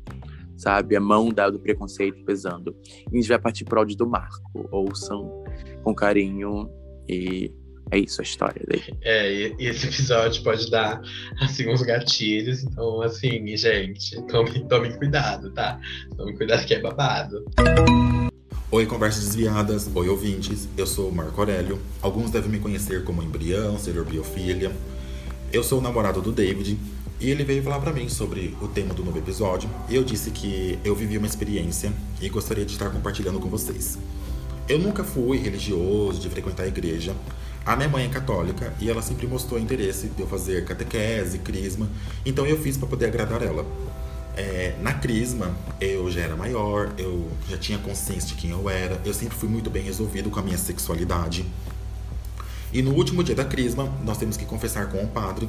sabe? 0.57 0.97
A 0.97 1.01
mão 1.01 1.29
do 1.29 1.61
preconceito 1.61 2.25
pesando. 2.25 2.75
E 3.13 3.19
a 3.19 3.21
gente 3.21 3.29
vai 3.29 3.39
partir 3.39 3.67
pro 3.67 3.81
áudio 3.81 3.95
do 3.95 4.09
Marco. 4.09 4.67
Ouçam 4.73 5.45
com 5.85 5.95
carinho 5.95 6.71
e 7.07 7.53
é 7.91 7.99
isso 7.99 8.21
a 8.21 8.25
história 8.25 8.63
dele. 8.67 8.97
É, 9.03 9.33
e, 9.33 9.55
e, 9.59 9.67
esse 9.67 9.87
episódio 9.87 10.43
pode 10.43 10.71
dar, 10.71 11.01
assim, 11.41 11.69
uns 11.69 11.83
gatilhos. 11.83 12.63
Então, 12.63 13.03
assim, 13.03 13.57
gente, 13.57 14.21
tomem 14.27 14.67
tome 14.69 14.93
cuidado, 14.97 15.51
tá? 15.51 15.81
Tome 16.17 16.37
cuidado 16.37 16.67
que 16.67 16.75
é 16.75 16.81
babado. 16.81 17.45
Oi, 18.71 18.85
conversas 18.85 19.25
desviadas. 19.25 19.91
Oi, 19.95 20.09
ouvintes. 20.09 20.69
Eu 20.77 20.87
sou 20.87 21.09
o 21.09 21.15
Marco 21.15 21.41
Aurélio. 21.41 21.81
Alguns 22.03 22.31
devem 22.31 22.51
me 22.51 22.59
conhecer 22.59 23.03
como 23.05 23.23
embrião, 23.23 23.79
ser 23.79 24.03
biofilha. 24.05 24.71
Eu 25.51 25.65
sou 25.65 25.79
o 25.79 25.83
namorado 25.83 26.21
do 26.21 26.33
David. 26.33 26.79
E 27.21 27.31
ele 27.31 27.43
veio 27.43 27.63
falar 27.63 27.81
para 27.81 27.93
mim 27.93 28.09
sobre 28.09 28.55
o 28.61 28.69
tema 28.69 28.95
do 28.95 29.03
novo 29.03 29.19
episódio. 29.19 29.69
E 29.89 29.97
eu 29.97 30.05
disse 30.05 30.31
que 30.31 30.79
eu 30.85 30.95
vivi 30.95 31.17
uma 31.17 31.27
experiência 31.27 31.93
e 32.21 32.29
gostaria 32.29 32.65
de 32.65 32.73
estar 32.73 32.91
compartilhando 32.91 33.41
com 33.41 33.49
vocês. 33.49 33.99
Eu 34.69 34.79
nunca 34.79 35.03
fui 35.03 35.39
religioso, 35.39 36.21
de 36.21 36.29
frequentar 36.29 36.65
a 36.65 36.69
igreja, 36.69 37.17
a 37.69 37.77
minha 37.77 37.89
mãe 37.89 38.07
é 38.07 38.09
católica 38.09 38.73
e 38.81 38.89
ela 38.89 39.03
sempre 39.03 39.27
mostrou 39.27 39.61
interesse 39.61 40.09
de 40.09 40.23
eu 40.23 40.27
fazer 40.27 40.65
catequese, 40.65 41.39
crisma, 41.39 41.87
então 42.25 42.47
eu 42.47 42.59
fiz 42.59 42.79
para 42.79 42.89
poder 42.89 43.07
agradar 43.07 43.43
ela. 43.43 43.67
É, 44.35 44.75
na 44.81 44.95
crisma, 44.95 45.55
eu 45.79 46.11
já 46.11 46.23
era 46.23 46.35
maior, 46.35 46.95
eu 46.97 47.29
já 47.47 47.59
tinha 47.59 47.77
consciência 47.77 48.29
de 48.29 48.37
quem 48.37 48.53
eu 48.53 48.71
era, 48.71 48.99
eu 49.05 49.13
sempre 49.13 49.37
fui 49.37 49.51
muito 49.51 49.69
bem 49.69 49.83
resolvido 49.83 50.31
com 50.31 50.41
a 50.41 50.43
minha 50.43 50.57
sexualidade. 50.57 51.45
E 52.73 52.81
no 52.81 52.95
último 52.95 53.23
dia 53.23 53.35
da 53.35 53.45
crisma, 53.45 53.93
nós 54.03 54.17
temos 54.17 54.39
que 54.39 54.47
confessar 54.47 54.89
com 54.89 55.05
o 55.05 55.09
padre. 55.09 55.47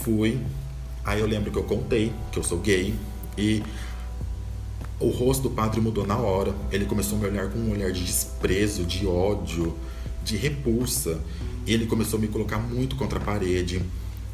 Fui, 0.00 0.40
aí 1.04 1.20
eu 1.20 1.26
lembro 1.28 1.52
que 1.52 1.58
eu 1.58 1.64
contei 1.64 2.12
que 2.32 2.38
eu 2.40 2.42
sou 2.42 2.58
gay 2.58 2.96
e 3.38 3.62
o 4.98 5.08
rosto 5.08 5.44
do 5.44 5.50
padre 5.50 5.80
mudou 5.80 6.04
na 6.04 6.16
hora. 6.16 6.52
Ele 6.72 6.84
começou 6.84 7.16
a 7.16 7.20
me 7.20 7.28
olhar 7.28 7.48
com 7.48 7.60
um 7.60 7.70
olhar 7.70 7.92
de 7.92 8.02
desprezo, 8.04 8.84
de 8.84 9.06
ódio 9.06 9.78
de 10.24 10.36
repulsa. 10.36 11.20
Ele 11.66 11.86
começou 11.86 12.18
a 12.18 12.20
me 12.20 12.28
colocar 12.28 12.58
muito 12.58 12.96
contra 12.96 13.18
a 13.18 13.22
parede, 13.22 13.82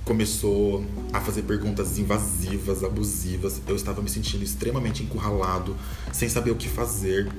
começou 0.05 0.85
a 1.13 1.21
fazer 1.21 1.43
perguntas 1.43 1.99
invasivas, 1.99 2.83
abusivas. 2.83 3.61
Eu 3.67 3.77
estava 3.77 4.01
me 4.01 4.09
sentindo 4.09 4.43
extremamente 4.43 5.03
encurralado, 5.03 5.77
sem 6.13 6.29
saber 6.29 6.51
o 6.51 6.57
que 6.57 6.69
fazer. 6.69 7.31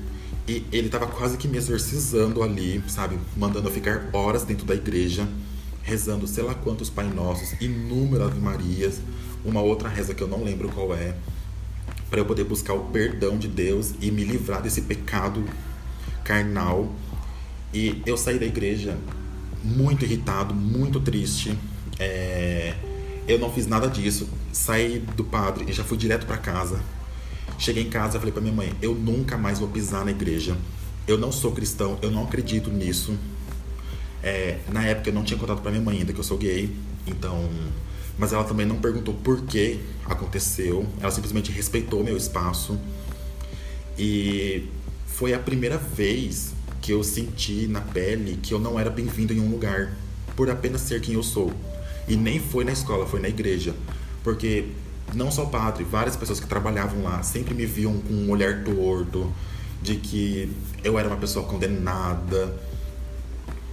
E 0.47 0.65
ele 0.71 0.88
estava 0.88 1.07
quase 1.07 1.38
que 1.38 1.47
me 1.47 1.57
exorcizando 1.57 2.43
ali, 2.43 2.83
sabe? 2.88 3.17
Mandando 3.35 3.67
eu 3.67 3.73
ficar 3.73 4.09
horas 4.13 4.43
dentro 4.43 4.65
da 4.65 4.75
igreja, 4.75 5.27
rezando 5.81 6.27
sei 6.27 6.43
lá 6.43 6.53
quantos 6.53 6.89
Pai 6.89 7.07
Nossos, 7.07 7.53
inúmeras 7.59 8.27
Ave 8.27 8.39
Marias, 8.39 8.99
uma 9.43 9.62
outra 9.62 9.89
reza 9.89 10.13
que 10.13 10.21
eu 10.21 10.27
não 10.27 10.43
lembro 10.43 10.69
qual 10.69 10.93
é, 10.93 11.15
para 12.09 12.19
eu 12.19 12.25
poder 12.25 12.43
buscar 12.43 12.73
o 12.73 12.85
perdão 12.85 13.38
de 13.38 13.47
Deus 13.47 13.93
e 14.01 14.12
me 14.12 14.23
livrar 14.23 14.62
desse 14.62 14.81
pecado 14.81 15.43
carnal 16.23 16.91
e 17.73 18.01
eu 18.05 18.17
saí 18.17 18.39
da 18.39 18.45
igreja 18.45 18.97
muito 19.63 20.05
irritado, 20.05 20.53
muito 20.53 20.99
triste. 20.99 21.58
É... 21.99 22.75
Eu 23.27 23.38
não 23.38 23.51
fiz 23.51 23.67
nada 23.67 23.88
disso. 23.88 24.27
Saí 24.51 24.99
do 24.99 25.23
padre 25.23 25.65
e 25.67 25.73
já 25.73 25.84
fui 25.84 25.97
direto 25.97 26.25
para 26.25 26.38
casa. 26.38 26.82
Cheguei 27.58 27.84
em 27.84 27.89
casa 27.89 28.17
e 28.17 28.19
falei 28.19 28.32
para 28.32 28.41
minha 28.41 28.53
mãe: 28.53 28.73
eu 28.82 28.95
nunca 28.95 29.38
mais 29.38 29.60
vou 29.60 29.67
pisar 29.67 30.03
na 30.03 30.12
igreja. 30.12 30.58
Eu 31.08 31.17
não 31.17 31.32
sou 31.32 31.51
cristão, 31.51 31.97
eu 32.01 32.12
não 32.12 32.23
acredito 32.23 32.69
nisso. 32.69 33.17
É... 34.21 34.60
na 34.69 34.86
época 34.86 35.10
eu 35.10 35.13
não 35.13 35.23
tinha 35.23 35.39
contado 35.39 35.62
para 35.62 35.71
minha 35.71 35.84
mãe 35.84 35.99
ainda 35.99 36.12
que 36.12 36.19
eu 36.19 36.23
sou 36.23 36.38
gay, 36.38 36.75
então. 37.05 37.49
Mas 38.17 38.34
ela 38.34 38.43
também 38.43 38.65
não 38.65 38.77
perguntou 38.77 39.13
por 39.13 39.43
que 39.43 39.79
aconteceu. 40.05 40.86
Ela 40.99 41.12
simplesmente 41.12 41.51
respeitou 41.51 42.03
meu 42.03 42.17
espaço. 42.17 42.77
E 43.97 44.67
foi 45.08 45.34
a 45.34 45.39
primeira 45.39 45.77
vez 45.77 46.53
que 46.89 46.93
eu 46.93 47.04
senti 47.04 47.67
na 47.67 47.82
pele 47.82 48.39
que 48.41 48.52
eu 48.52 48.58
não 48.58 48.80
era 48.80 48.89
bem-vindo 48.89 49.32
em 49.32 49.39
um 49.39 49.47
lugar 49.52 49.93
por 50.36 50.49
apenas 50.49 50.82
ser 50.82 50.99
quem 50.99 51.13
eu 51.13 51.21
sou. 51.21 51.54
E 52.08 52.15
nem 52.15 52.39
foi 52.39 52.65
na 52.65 52.71
escola, 52.71 53.06
foi 53.06 53.19
na 53.19 53.30
igreja. 53.30 53.75
Porque 54.23 54.69
não 55.13 55.30
só 55.30 55.43
o 55.43 55.49
padre, 55.49 55.84
várias 55.84 56.15
pessoas 56.15 56.39
que 56.39 56.47
trabalhavam 56.47 57.04
lá 57.04 57.21
sempre 57.21 57.54
me 57.54 57.63
viam 57.67 57.99
com 57.99 58.12
um 58.12 58.32
olhar 58.32 58.63
torto, 58.63 59.32
de 59.84 59.97
que 59.97 60.52
eu 60.84 60.97
era 60.97 61.08
uma 61.08 61.17
pessoa 61.17 61.45
condenada. 61.45 62.58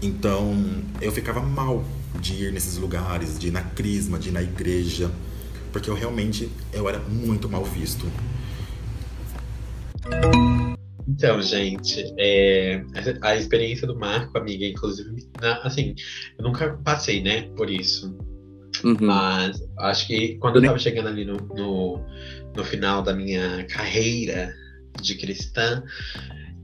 Então 0.03 0.55
eu 1.01 1.11
ficava 1.11 1.41
mal 1.41 1.83
de 2.21 2.35
ir 2.35 2.53
nesses 2.53 2.77
lugares, 2.77 3.39
de 3.39 3.49
ir 3.49 3.51
na 3.51 3.63
crisma, 3.63 4.19
de 4.19 4.29
ir 4.29 4.33
na 4.33 4.43
igreja, 4.43 5.11
porque 5.73 5.89
eu 5.89 5.95
realmente 5.95 6.51
eu 6.71 6.87
era 6.87 6.99
muito 6.99 7.49
mal 7.49 7.65
visto. 7.65 8.05
Então, 11.09 11.41
gente, 11.41 12.05
é, 12.19 12.85
a 13.23 13.37
experiência 13.37 13.87
do 13.87 13.97
Marco, 13.97 14.37
amiga, 14.37 14.67
inclusive, 14.67 15.09
assim, 15.63 15.95
eu 16.37 16.45
nunca 16.45 16.77
passei, 16.85 17.23
né, 17.23 17.43
por 17.57 17.71
isso. 17.71 18.17
Uhum. 18.85 18.97
Mas 19.01 19.63
acho 19.79 20.07
que 20.07 20.37
quando 20.39 20.57
eu 20.57 20.63
tava 20.63 20.79
chegando 20.79 21.09
ali 21.09 21.25
no, 21.25 21.37
no, 21.37 22.05
no, 22.55 22.65
final 22.65 23.03
da 23.03 23.15
minha 23.15 23.65
carreira 23.65 24.53
de 25.01 25.15
cristã, 25.15 25.83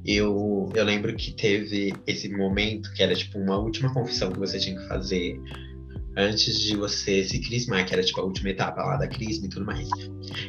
eu, 0.04 0.70
eu 0.74 0.84
lembro 0.84 1.14
que 1.14 1.32
teve 1.32 1.94
esse 2.06 2.28
momento 2.28 2.92
que 2.92 3.02
era 3.02 3.14
tipo 3.14 3.38
uma 3.38 3.56
última 3.56 3.92
confissão 3.94 4.32
que 4.32 4.38
você 4.38 4.58
tinha 4.58 4.78
que 4.78 4.88
fazer 4.88 5.40
antes 6.16 6.60
de 6.60 6.76
você 6.76 7.24
se 7.24 7.40
crismar, 7.40 7.86
que 7.86 7.94
era 7.94 8.02
tipo 8.02 8.20
a 8.20 8.24
última 8.24 8.50
etapa 8.50 8.82
lá 8.82 8.96
da 8.96 9.08
crisma 9.08 9.46
e 9.46 9.48
tudo 9.48 9.64
mais. 9.64 9.88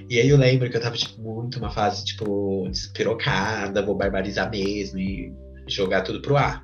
E 0.09 0.19
aí 0.19 0.29
eu 0.29 0.37
lembro 0.37 0.69
que 0.69 0.77
eu 0.77 0.81
tava 0.81 0.95
tipo 0.95 1.21
muito 1.21 1.59
uma 1.59 1.69
fase 1.69 2.03
tipo 2.05 2.67
despirocada, 2.69 3.85
vou 3.85 3.95
barbarizar 3.95 4.49
mesmo 4.49 4.99
e 4.99 5.31
jogar 5.67 6.01
tudo 6.01 6.21
pro 6.21 6.37
ar. 6.37 6.63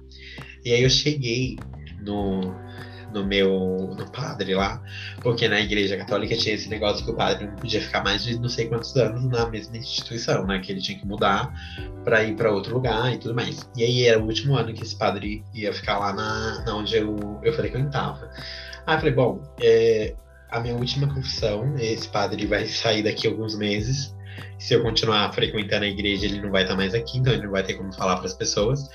E 0.66 0.74
aí 0.74 0.84
eu 0.84 0.90
cheguei 0.90 1.58
no 2.02 2.54
no 3.14 3.26
meu 3.26 3.96
no 3.98 4.12
padre 4.12 4.54
lá, 4.54 4.82
porque 5.22 5.48
na 5.48 5.60
igreja 5.60 5.98
católica 5.98 6.36
tinha 6.36 6.56
esse 6.56 6.70
negócio 6.70 7.04
que 7.04 7.12
o 7.12 7.16
padre 7.16 7.48
não 7.48 7.56
podia 7.56 7.82
ficar 7.82 8.04
mais 8.04 8.24
de 8.24 8.38
não 8.38 8.50
sei 8.50 8.68
quantos 8.68 8.96
anos 8.96 9.26
na 9.26 9.50
mesma 9.50 9.78
instituição, 9.78 10.46
né, 10.46 10.60
que 10.60 10.72
ele 10.72 10.82
tinha 10.82 10.98
que 11.00 11.08
mudar 11.08 11.52
para 12.04 12.24
ir 12.24 12.36
para 12.36 12.52
outro 12.52 12.76
lugar 12.76 13.12
e 13.14 13.18
tudo 13.18 13.34
mais. 13.34 13.68
E 13.76 13.84
aí 13.84 14.06
era 14.06 14.20
o 14.20 14.26
último 14.26 14.56
ano 14.56 14.74
que 14.74 14.84
esse 14.84 14.96
padre 14.96 15.44
ia 15.54 15.74
ficar 15.74 15.98
lá 15.98 16.14
na, 16.14 16.64
na 16.66 16.76
onde 16.76 16.96
eu 16.96 17.40
eu 17.44 17.54
frequentava. 17.54 18.30
Aí 18.86 18.96
eu 18.96 19.00
falei, 19.00 19.14
bom, 19.14 19.44
é, 19.62 20.16
a 20.50 20.60
minha 20.60 20.76
última 20.76 21.08
confissão, 21.14 21.76
esse 21.78 22.08
padre 22.08 22.46
vai 22.46 22.66
sair 22.66 23.04
daqui 23.04 23.28
alguns 23.28 23.58
meses. 23.58 24.16
Se 24.58 24.74
eu 24.74 24.84
continuar 24.84 25.32
frequentando 25.34 25.86
a 25.86 25.88
igreja, 25.88 26.26
ele 26.26 26.42
não 26.42 26.52
vai 26.52 26.64
estar 26.64 26.76
mais 26.76 26.94
aqui, 26.94 27.18
então 27.18 27.34
ele 27.34 27.44
não 27.44 27.52
vai 27.52 27.64
ter 27.64 27.76
como 27.76 27.94
falar 27.94 28.18
para 28.18 28.26
as 28.26 28.34
pessoas. 28.34 28.88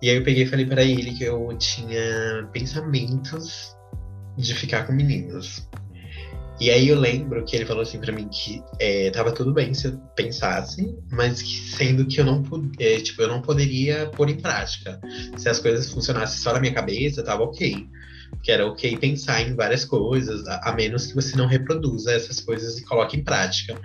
E 0.00 0.10
aí 0.10 0.16
eu 0.16 0.24
peguei 0.24 0.44
e 0.44 0.46
falei 0.46 0.66
para 0.66 0.82
ele 0.82 1.12
que 1.12 1.24
eu 1.24 1.48
tinha 1.58 2.48
pensamentos 2.52 3.74
de 4.36 4.54
ficar 4.54 4.86
com 4.86 4.92
meninos. 4.92 5.68
E 6.60 6.70
aí 6.70 6.88
eu 6.88 6.98
lembro 6.98 7.44
que 7.44 7.56
ele 7.56 7.66
falou 7.66 7.82
assim 7.82 7.98
para 7.98 8.12
mim 8.12 8.28
que 8.28 8.62
é, 8.78 9.10
tava 9.10 9.32
tudo 9.32 9.52
bem 9.52 9.74
se 9.74 9.88
eu 9.88 9.98
pensasse, 10.14 10.96
mas 11.10 11.42
que, 11.42 11.56
sendo 11.70 12.06
que 12.06 12.20
eu 12.20 12.24
não 12.24 12.42
é, 12.78 13.00
tipo, 13.00 13.22
eu 13.22 13.28
não 13.28 13.42
poderia 13.42 14.06
pôr 14.06 14.30
em 14.30 14.40
prática. 14.40 15.00
Se 15.36 15.48
as 15.48 15.58
coisas 15.58 15.90
funcionassem 15.90 16.40
só 16.40 16.52
na 16.52 16.60
minha 16.60 16.72
cabeça, 16.72 17.24
tava 17.24 17.42
ok. 17.42 17.88
Que 18.42 18.50
era 18.50 18.66
ok 18.66 18.96
pensar 18.98 19.42
em 19.42 19.54
várias 19.54 19.84
coisas, 19.84 20.46
a, 20.46 20.70
a 20.70 20.72
menos 20.74 21.06
que 21.06 21.14
você 21.14 21.36
não 21.36 21.46
reproduza 21.46 22.12
essas 22.12 22.40
coisas 22.40 22.78
e 22.78 22.84
coloque 22.84 23.16
em 23.16 23.24
prática. 23.24 23.80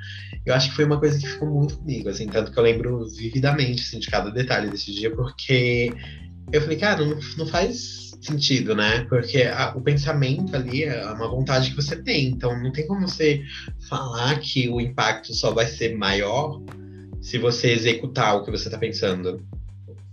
Eu 0.45 0.53
acho 0.53 0.69
que 0.69 0.75
foi 0.75 0.85
uma 0.85 0.99
coisa 0.99 1.17
que 1.19 1.27
ficou 1.27 1.49
muito 1.49 1.77
comigo, 1.77 2.09
assim, 2.09 2.27
tanto 2.27 2.51
que 2.51 2.57
eu 2.57 2.63
lembro 2.63 3.07
vividamente 3.09 3.83
assim, 3.83 3.99
de 3.99 4.07
cada 4.07 4.29
detalhe 4.29 4.69
desse 4.69 4.91
dia, 4.91 5.13
porque 5.13 5.93
eu 6.51 6.61
falei, 6.61 6.77
cara, 6.77 7.05
não, 7.05 7.19
não 7.37 7.45
faz 7.45 8.09
sentido, 8.21 8.75
né? 8.75 9.05
Porque 9.05 9.43
a, 9.43 9.73
o 9.75 9.81
pensamento 9.81 10.55
ali 10.55 10.83
é 10.83 11.05
uma 11.11 11.27
vontade 11.27 11.69
que 11.69 11.75
você 11.75 11.95
tem. 11.95 12.27
Então 12.27 12.61
não 12.61 12.71
tem 12.71 12.85
como 12.85 13.07
você 13.07 13.43
falar 13.87 14.39
que 14.39 14.67
o 14.69 14.81
impacto 14.81 15.33
só 15.33 15.51
vai 15.51 15.67
ser 15.67 15.95
maior 15.95 16.61
se 17.21 17.37
você 17.37 17.71
executar 17.71 18.35
o 18.35 18.43
que 18.43 18.51
você 18.51 18.67
está 18.67 18.77
pensando. 18.77 19.41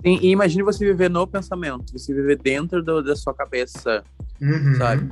Sim, 0.06 0.20
e 0.22 0.30
imagine 0.30 0.62
você 0.62 0.84
viver 0.84 1.10
no 1.10 1.26
pensamento, 1.26 1.92
você 1.92 2.14
viver 2.14 2.38
dentro 2.38 2.80
do, 2.80 3.02
da 3.02 3.16
sua 3.16 3.34
cabeça, 3.34 4.04
uhum. 4.40 4.76
sabe? 4.76 5.10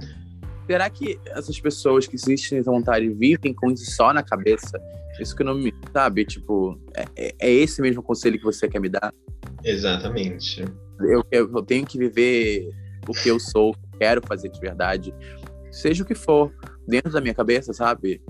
Será 0.68 0.88
que 0.88 1.18
essas 1.26 1.58
pessoas 1.58 2.06
que 2.06 2.14
existem 2.14 2.58
nessa 2.58 2.70
vontade 2.70 3.08
vivem 3.08 3.52
com 3.52 3.72
isso 3.72 3.90
só 3.90 4.12
na 4.12 4.22
cabeça? 4.22 4.80
Isso 5.18 5.34
que 5.34 5.42
não 5.42 5.56
me. 5.56 5.74
Sabe? 5.92 6.24
Tipo, 6.24 6.78
é, 6.94 7.06
é, 7.16 7.34
é 7.40 7.50
esse 7.50 7.82
mesmo 7.82 8.04
conselho 8.04 8.38
que 8.38 8.44
você 8.44 8.68
quer 8.68 8.78
me 8.78 8.88
dar? 8.88 9.12
Exatamente. 9.64 10.64
Eu, 11.00 11.24
eu, 11.32 11.50
eu 11.52 11.62
tenho 11.62 11.84
que 11.84 11.98
viver 11.98 12.70
o 13.08 13.12
que 13.12 13.28
eu 13.28 13.40
sou, 13.40 13.74
quero 13.98 14.22
fazer 14.24 14.48
de 14.48 14.60
verdade, 14.60 15.12
seja 15.72 16.04
o 16.04 16.06
que 16.06 16.14
for, 16.14 16.54
dentro 16.86 17.12
da 17.12 17.20
minha 17.20 17.34
cabeça, 17.34 17.72
sabe? 17.72 18.22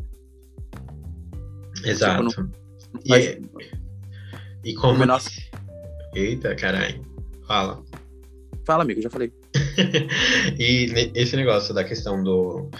Exato. 1.84 2.26
Tipo, 2.26 2.40
não, 2.40 2.50
não 3.04 3.18
e, 3.18 3.42
e 4.64 4.74
como. 4.74 4.98
Menor... 4.98 5.20
Eita, 6.14 6.54
caralho. 6.54 7.02
Fala. 7.46 7.82
Fala, 8.64 8.82
amigo, 8.82 9.02
já 9.02 9.10
falei. 9.10 9.32
e 10.58 11.10
esse 11.14 11.36
negócio 11.36 11.74
da 11.74 11.84
questão 11.84 12.22
do, 12.22 12.70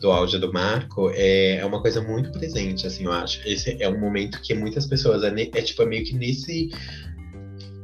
do 0.00 0.10
áudio 0.10 0.40
do 0.40 0.52
Marco 0.52 1.10
é, 1.10 1.56
é 1.56 1.66
uma 1.66 1.80
coisa 1.80 2.00
muito 2.00 2.30
presente, 2.32 2.86
assim, 2.86 3.04
eu 3.04 3.12
acho. 3.12 3.46
Esse 3.46 3.76
é 3.82 3.88
um 3.88 3.98
momento 3.98 4.40
que 4.40 4.54
muitas 4.54 4.86
pessoas, 4.86 5.22
é, 5.22 5.28
é 5.28 5.62
tipo, 5.62 5.82
é 5.82 5.86
meio 5.86 6.04
que 6.04 6.14
nesse 6.14 6.70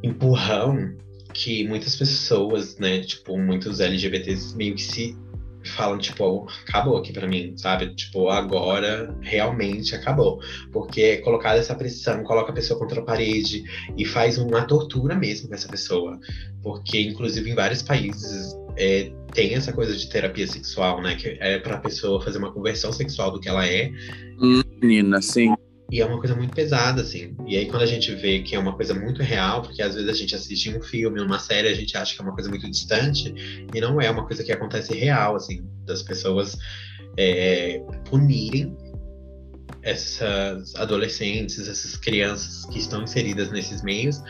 empurrão 0.03 0.97
que 1.33 1.67
muitas 1.67 1.97
pessoas, 1.97 2.79
né, 2.79 3.01
tipo, 3.01 3.39
muitos 3.39 3.81
LGBTs 3.81 4.57
meio 4.57 4.75
que 4.75 4.83
se 4.83 5.17
falam, 5.65 5.99
tipo, 5.99 6.47
acabou 6.67 6.97
aqui 6.97 7.13
para 7.13 7.27
mim, 7.27 7.55
sabe? 7.57 7.95
Tipo, 7.95 8.29
agora 8.29 9.15
realmente 9.21 9.95
acabou. 9.95 10.41
Porque 10.73 11.19
colocar 11.19 11.57
essa 11.57 11.75
pressão, 11.75 12.23
coloca 12.23 12.51
a 12.51 12.55
pessoa 12.55 12.79
contra 12.79 13.01
a 13.01 13.05
parede 13.05 13.63
e 13.97 14.05
faz 14.05 14.39
uma 14.39 14.63
tortura 14.65 15.15
mesmo 15.15 15.49
com 15.49 15.55
essa 15.55 15.69
pessoa. 15.69 16.19
Porque, 16.63 17.01
inclusive, 17.01 17.51
em 17.51 17.55
vários 17.55 17.83
países 17.83 18.55
é, 18.77 19.13
tem 19.33 19.55
essa 19.55 19.73
coisa 19.73 19.97
de 19.97 20.09
terapia 20.09 20.47
sexual, 20.47 21.03
né? 21.03 21.15
Que 21.15 21.37
é 21.41 21.59
pra 21.59 21.79
pessoa 21.79 22.23
fazer 22.23 22.39
uma 22.39 22.53
conversão 22.53 22.93
sexual 22.93 23.31
do 23.31 23.41
que 23.41 23.49
ela 23.49 23.67
é. 23.67 23.91
Menina, 24.81 25.21
sim. 25.21 25.55
E 25.91 26.01
é 26.01 26.07
uma 26.07 26.19
coisa 26.19 26.35
muito 26.35 26.55
pesada, 26.55 27.03
assim. 27.03 27.37
E 27.47 27.57
aí, 27.57 27.67
quando 27.67 27.83
a 27.83 27.87
gente 27.87 28.15
vê 28.15 28.41
que 28.41 28.55
é 28.55 28.59
uma 28.59 28.75
coisa 28.75 28.95
muito 28.95 29.23
real, 29.23 29.63
porque 29.63 29.83
às 29.83 29.95
vezes 29.95 30.09
a 30.09 30.13
gente 30.13 30.35
assiste 30.35 30.71
um 30.71 30.81
filme, 30.81 31.21
uma 31.21 31.39
série, 31.39 31.69
a 31.69 31.75
gente 31.75 31.97
acha 31.97 32.15
que 32.15 32.21
é 32.21 32.25
uma 32.25 32.35
coisa 32.35 32.49
muito 32.49 32.71
distante, 32.71 33.35
e 33.75 33.81
não 33.81 34.01
é 34.01 34.09
uma 34.11 34.25
coisa 34.25 34.45
que 34.45 34.53
acontece 34.53 34.95
real, 34.95 35.35
assim, 35.35 35.65
das 35.85 36.03
pessoas 36.03 36.57
é, 37.17 37.83
punirem 38.05 38.77
essas 39.83 40.75
adolescentes, 40.77 41.67
essas 41.67 41.97
crianças 41.97 42.67
que 42.67 42.79
estão 42.79 43.03
inseridas 43.03 43.51
nesses 43.51 43.83
meios, 43.83 44.23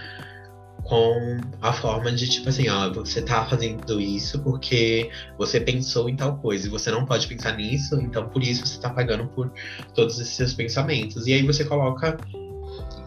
com 0.90 1.38
a 1.62 1.72
forma 1.72 2.11
de 2.11 2.29
tipo 2.29 2.48
assim, 2.48 2.68
ó, 2.68 2.92
você 2.92 3.22
tá 3.22 3.44
fazendo 3.46 4.00
isso 4.00 4.40
porque 4.40 5.09
você 5.38 5.61
pensou 5.61 6.09
em 6.09 6.16
tal 6.16 6.37
coisa 6.38 6.66
e 6.66 6.68
você 6.70 6.90
não 6.90 7.07
pode 7.07 7.29
pensar 7.29 7.57
nisso, 7.57 7.94
então 8.00 8.29
por 8.29 8.42
isso 8.42 8.66
você 8.66 8.81
tá 8.81 8.90
pagando 8.90 9.29
por 9.29 9.53
todos 9.94 10.18
esses 10.18 10.35
seus 10.35 10.53
pensamentos. 10.53 11.29
E 11.29 11.33
aí 11.33 11.46
você 11.46 11.64
coloca 11.64 12.16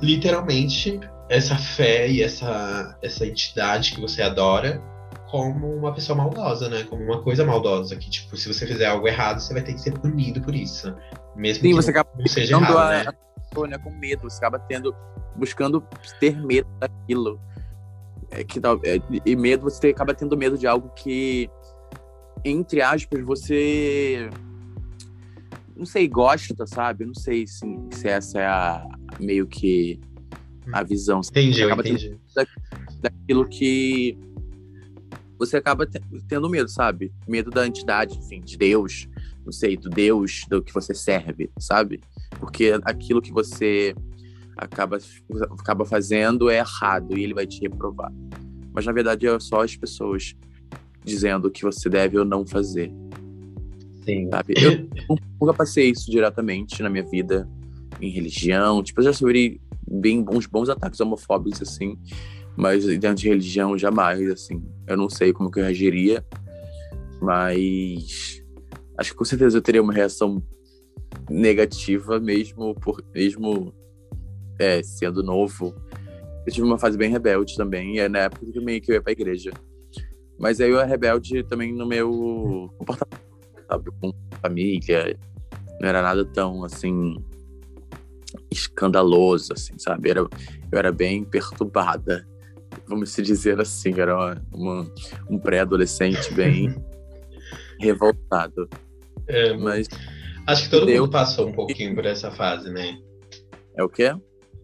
literalmente 0.02 0.98
essa 1.28 1.58
fé 1.58 2.10
e 2.10 2.24
essa, 2.24 2.98
essa 3.02 3.28
entidade 3.28 3.92
que 3.92 4.00
você 4.00 4.22
adora 4.22 4.82
como 5.30 5.76
uma 5.76 5.94
pessoa 5.94 6.16
maldosa, 6.16 6.70
né? 6.70 6.84
Como 6.84 7.04
uma 7.04 7.22
coisa 7.22 7.44
maldosa, 7.44 7.98
que, 7.98 8.10
tipo, 8.10 8.38
se 8.38 8.48
você 8.48 8.66
fizer 8.66 8.86
algo 8.86 9.08
errado, 9.10 9.42
você 9.42 9.52
vai 9.52 9.62
ter 9.62 9.74
que 9.74 9.82
ser 9.82 9.92
punido 10.00 10.40
por 10.42 10.56
isso. 10.56 10.96
Mesmo 11.36 11.64
Sim, 11.64 11.70
que 11.70 11.76
você 11.76 11.90
acaba 11.90 12.10
não 12.18 12.28
seja 12.28 12.56
errado, 12.56 12.78
a, 12.78 12.90
né? 12.92 13.06
A, 13.08 13.68
né? 13.68 13.78
com 13.80 13.92
medo, 13.92 14.30
você 14.30 14.38
acaba 14.38 14.60
tendo, 14.60 14.96
buscando 15.36 15.84
ter 16.20 16.40
medo 16.40 16.70
daquilo 16.80 17.42
é 18.36 18.44
que 18.44 18.60
é, 18.60 19.00
e 19.26 19.36
medo 19.36 19.64
você 19.64 19.90
acaba 19.90 20.14
tendo 20.14 20.36
medo 20.36 20.58
de 20.58 20.66
algo 20.66 20.90
que 20.96 21.50
entre 22.44 22.82
aspas 22.82 23.22
você 23.24 24.30
não 25.76 25.86
sei 25.86 26.08
gosta 26.08 26.66
sabe 26.66 27.06
não 27.06 27.14
sei 27.14 27.46
se, 27.46 27.66
se 27.92 28.08
essa 28.08 28.40
é 28.40 28.46
a 28.46 28.88
meio 29.20 29.46
que 29.46 30.00
a 30.72 30.82
hum. 30.82 30.86
visão 30.86 31.22
você 31.22 31.30
entendi, 31.32 31.64
acaba 31.64 31.82
entendi. 31.82 32.18
Da, 32.36 32.46
daquilo 33.02 33.48
que 33.48 34.18
você 35.38 35.58
acaba 35.58 35.88
tendo 36.28 36.50
medo 36.50 36.70
sabe 36.70 37.14
medo 37.28 37.52
da 37.52 37.68
entidade 37.68 38.18
enfim 38.18 38.42
de 38.42 38.58
Deus 38.58 39.08
não 39.46 39.52
sei 39.52 39.78
do 39.78 39.90
Deus 39.90 40.46
do 40.50 40.62
que 40.62 40.74
você 40.74 40.96
serve 40.96 41.52
sabe 41.60 42.02
porque 42.40 42.72
aquilo 42.84 43.22
que 43.22 43.32
você 43.32 43.94
acaba, 44.58 44.98
acaba 45.60 45.86
fazendo 45.86 46.50
é 46.50 46.58
errado 46.58 47.18
e 47.18 47.24
ele 47.24 47.34
vai 47.34 47.46
te 47.46 47.60
reprovar. 47.62 48.12
Mas 48.74 48.86
na 48.86 48.92
verdade 48.92 49.28
é 49.28 49.40
só 49.40 49.64
as 49.64 49.76
pessoas 49.76 50.36
dizendo 51.04 51.48
o 51.48 51.52
que 51.52 51.64
você 51.64 51.90
deve 51.90 52.18
ou 52.18 52.26
não 52.26 52.46
fazer. 52.46 52.92
Sim. 54.04 54.30
Sabe? 54.30 54.54
Eu 54.58 55.18
nunca 55.40 55.54
passei 55.54 55.90
isso 55.90 56.10
diretamente 56.10 56.82
na 56.82 56.90
minha 56.90 57.04
vida, 57.04 57.48
em 58.02 58.10
religião. 58.10 58.84
Tipo, 58.84 59.02
eu 59.02 59.06
já 59.06 59.14
sofri 59.14 59.62
bem 59.88 60.26
uns 60.30 60.46
bons 60.46 60.70
ataques 60.70 61.00
homofóbicos, 61.00 61.62
assim. 61.62 61.98
Mas 62.56 62.86
dentro 62.86 63.16
de 63.16 63.30
religião, 63.30 63.78
jamais, 63.78 64.30
assim. 64.30 64.62
Eu 64.88 64.98
não 64.98 65.10
sei 65.10 65.34
como 65.34 65.50
que 65.50 65.60
eu 65.60 65.64
reagiria. 65.64 66.26
Mas 67.22 68.44
acho 68.98 69.12
que 69.12 69.18
com 69.18 69.26
certeza 69.26 69.58
eu 69.58 69.62
teria 69.62 69.82
uma 69.82 69.94
reação 69.94 70.44
negativa 71.30 72.20
mesmo 72.20 72.76
por 72.76 73.04
mesmo 73.14 73.74
é, 74.64 74.82
sendo 74.82 75.22
novo, 75.22 75.76
eu 76.46 76.54
tive 76.54 76.66
uma 76.66 76.80
fase 76.80 76.98
bem 76.98 77.10
rebelde 77.10 77.56
também, 77.56 77.96
e 77.96 78.00
é 78.00 78.10
na 78.10 78.20
época 78.20 78.46
que 78.46 78.60
meio 78.60 78.82
que 78.82 78.92
eu 78.92 78.96
ia 78.96 79.02
pra 79.02 79.12
igreja. 79.12 79.52
Mas 80.40 80.60
aí 80.60 80.70
eu 80.70 80.80
era 80.80 80.88
rebelde 80.88 81.44
também 81.44 81.74
no 81.74 81.86
meu 81.86 82.70
comportamento, 82.78 83.22
sabe? 83.68 83.92
Com 84.02 84.14
família, 84.42 85.18
não 85.80 85.90
era 85.90 86.02
nada 86.02 86.26
tão, 86.26 86.64
assim, 86.64 87.16
escandaloso, 88.52 89.54
assim, 89.54 89.78
sabe? 89.78 90.10
Era, 90.10 90.20
eu 90.22 90.80
era 90.80 90.92
bem 90.92 91.24
perturbada, 91.24 92.28
vamos 92.88 93.12
se 93.12 93.22
dizer 93.22 93.60
assim, 93.60 93.94
era 94.00 94.16
uma, 94.16 94.46
uma 94.54 94.94
um 95.30 95.38
pré-adolescente 95.38 96.34
bem 96.34 96.76
revoltado. 97.80 98.68
É, 99.28 99.56
mas 99.56 99.88
acho 100.48 100.64
que 100.64 100.70
todo 100.70 100.90
mundo 100.90 101.10
passou 101.10 101.48
um 101.48 101.54
pouquinho 101.54 101.96
por 101.96 102.06
essa 102.06 102.32
fase, 102.32 102.70
né? 102.70 102.98
É 103.76 103.84
o 103.84 103.90
quê? 103.90 104.14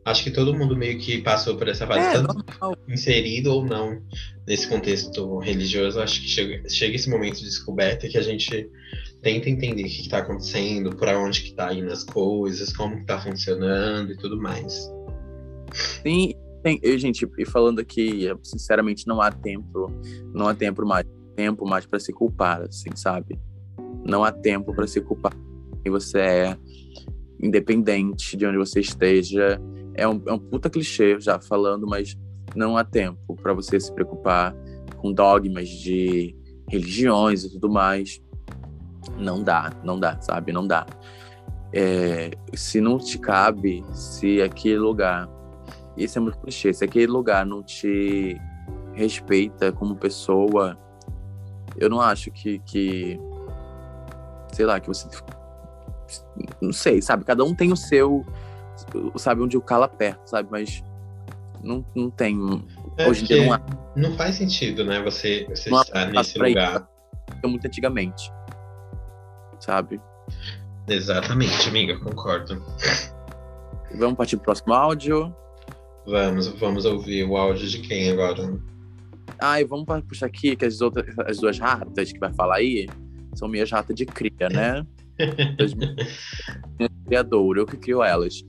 Acho 0.10 0.24
que 0.24 0.32
todo 0.32 0.56
mundo 0.56 0.76
meio 0.76 0.98
que 0.98 1.22
passou 1.22 1.56
por 1.56 1.68
essa 1.68 1.86
fase, 1.86 2.00
é, 2.00 2.14
tanto 2.14 2.34
normal. 2.34 2.76
inserido 2.88 3.54
ou 3.54 3.64
não 3.64 4.02
nesse 4.48 4.68
contexto 4.68 5.38
religioso. 5.38 6.02
Acho 6.02 6.20
que 6.20 6.28
chega, 6.28 6.68
chega 6.68 6.96
esse 6.96 7.08
momento 7.08 7.38
de 7.38 7.44
descoberta 7.44 8.10
que 8.10 8.18
a 8.18 8.22
gente 8.24 8.68
tenta 9.22 9.52
entender 9.52 9.84
o 9.84 9.86
que 9.86 10.02
está 10.02 10.18
acontecendo, 10.18 10.96
para 10.96 11.20
onde 11.20 11.44
que 11.44 11.54
tá 11.54 11.72
indo 11.72 11.92
as 11.92 12.04
coisas, 12.04 12.76
como 12.76 12.98
que 12.98 13.06
tá 13.06 13.22
funcionando 13.22 14.12
e 14.12 14.18
tudo 14.18 14.42
mais. 14.42 14.92
Sim, 16.02 16.34
tem, 16.64 16.80
gente, 16.98 17.30
e 17.38 17.46
falando 17.46 17.78
aqui, 17.78 18.30
sinceramente, 18.42 19.06
não 19.06 19.22
há 19.22 19.32
tempo, 19.32 19.92
não 20.34 20.48
há 20.48 20.56
tempo 20.56 20.84
mais, 20.88 21.06
tempo 21.36 21.68
mais 21.68 21.86
para 21.86 22.00
se 22.00 22.12
culpar, 22.12 22.64
assim, 22.64 22.90
sabe? 22.96 23.40
Não 24.04 24.24
há 24.24 24.32
tempo 24.32 24.74
para 24.74 24.88
se 24.88 25.02
culpar. 25.02 25.38
E 25.86 25.90
você 25.92 26.18
é 26.18 26.58
independente 27.40 28.36
de 28.36 28.48
onde 28.48 28.58
você 28.58 28.80
esteja, 28.80 29.62
é 30.00 30.08
um, 30.08 30.22
é 30.28 30.34
um 30.34 30.40
puta 30.40 30.70
clichê 30.70 31.20
já 31.20 31.40
falando, 31.40 31.88
mas 31.88 32.18
não 32.56 32.78
há 32.78 32.84
tempo 32.84 33.36
para 33.36 33.54
você 33.54 33.80
se 33.80 33.94
preocupar 33.94 34.56
com 34.98 35.14
dogmas 35.14 35.68
de 35.70 36.36
religiões 36.70 37.44
e 37.44 37.52
tudo 37.52 37.70
mais. 37.70 38.22
Não 39.18 39.44
dá, 39.44 39.72
não 39.84 40.00
dá, 40.00 40.20
sabe? 40.22 40.52
Não 40.52 40.66
dá. 40.66 40.86
É, 41.74 42.32
se 42.54 42.82
não 42.82 42.98
te 42.98 43.18
cabe, 43.18 43.84
se 43.94 44.42
aquele 44.42 44.80
lugar. 44.80 45.30
Isso 45.98 46.18
é 46.18 46.22
muito 46.22 46.40
clichê. 46.40 46.74
Se 46.74 46.84
aquele 46.84 47.08
lugar 47.08 47.46
não 47.46 47.62
te 47.62 48.40
respeita 48.94 49.72
como 49.72 49.96
pessoa, 49.96 50.78
eu 51.78 51.90
não 51.90 52.02
acho 52.02 52.32
que, 52.32 52.60
que 52.60 53.20
sei 54.52 54.66
lá, 54.66 54.80
que 54.80 54.88
você 54.88 55.08
Não 56.62 56.74
sei, 56.74 57.02
sabe? 57.02 57.24
Cada 57.24 57.44
um 57.44 57.54
tem 57.54 57.72
o 57.72 57.78
seu. 57.78 58.26
Sabe 59.18 59.42
onde 59.42 59.58
o 59.58 59.62
cala 59.62 59.88
perto, 59.88 60.28
sabe? 60.28 60.50
Mas 60.52 60.84
não, 61.64 61.86
não 61.96 62.10
tem. 62.10 62.38
É 62.98 63.08
hoje 63.08 63.24
em 63.24 63.26
dia 63.26 63.46
não 63.46 63.54
há. 63.54 63.62
Não 63.96 64.16
faz 64.16 64.36
sentido, 64.36 64.84
né? 64.84 65.02
Você, 65.04 65.46
você 65.50 65.70
Não 65.70 65.82
estar 65.82 66.06
nesse 66.08 66.38
lugar. 66.38 66.88
É 67.44 67.48
muito 67.48 67.66
antigamente. 67.66 68.32
Sabe? 69.60 70.00
Exatamente, 70.88 71.68
amiga, 71.68 72.00
concordo. 72.00 72.64
Vamos 73.96 74.18
partir 74.18 74.38
pro 74.38 74.46
próximo 74.46 74.74
áudio. 74.74 75.36
Vamos, 76.06 76.48
vamos 76.48 76.86
ouvir 76.86 77.24
o 77.26 77.38
áudio 77.38 77.68
de 77.68 77.80
quem 77.80 78.10
agora? 78.10 78.58
Ah, 79.38 79.62
e 79.62 79.66
vamos 79.66 79.86
puxar 80.08 80.26
aqui 80.26 80.56
que 80.56 80.66
as, 80.66 80.82
outras, 80.82 81.18
as 81.20 81.38
duas 81.38 81.60
ratas 81.60 82.12
que 82.12 82.20
vai 82.20 82.34
falar 82.34 82.56
aí 82.56 82.88
são 83.36 83.48
minhas 83.48 83.70
ratas 83.72 83.96
de 83.96 84.06
cria, 84.06 84.50
né? 84.50 84.86
Minhas 86.80 86.92
criadoras, 87.06 87.62
eu 87.62 87.68
que 87.68 87.78
crio 87.78 88.02
elas. 88.02 88.42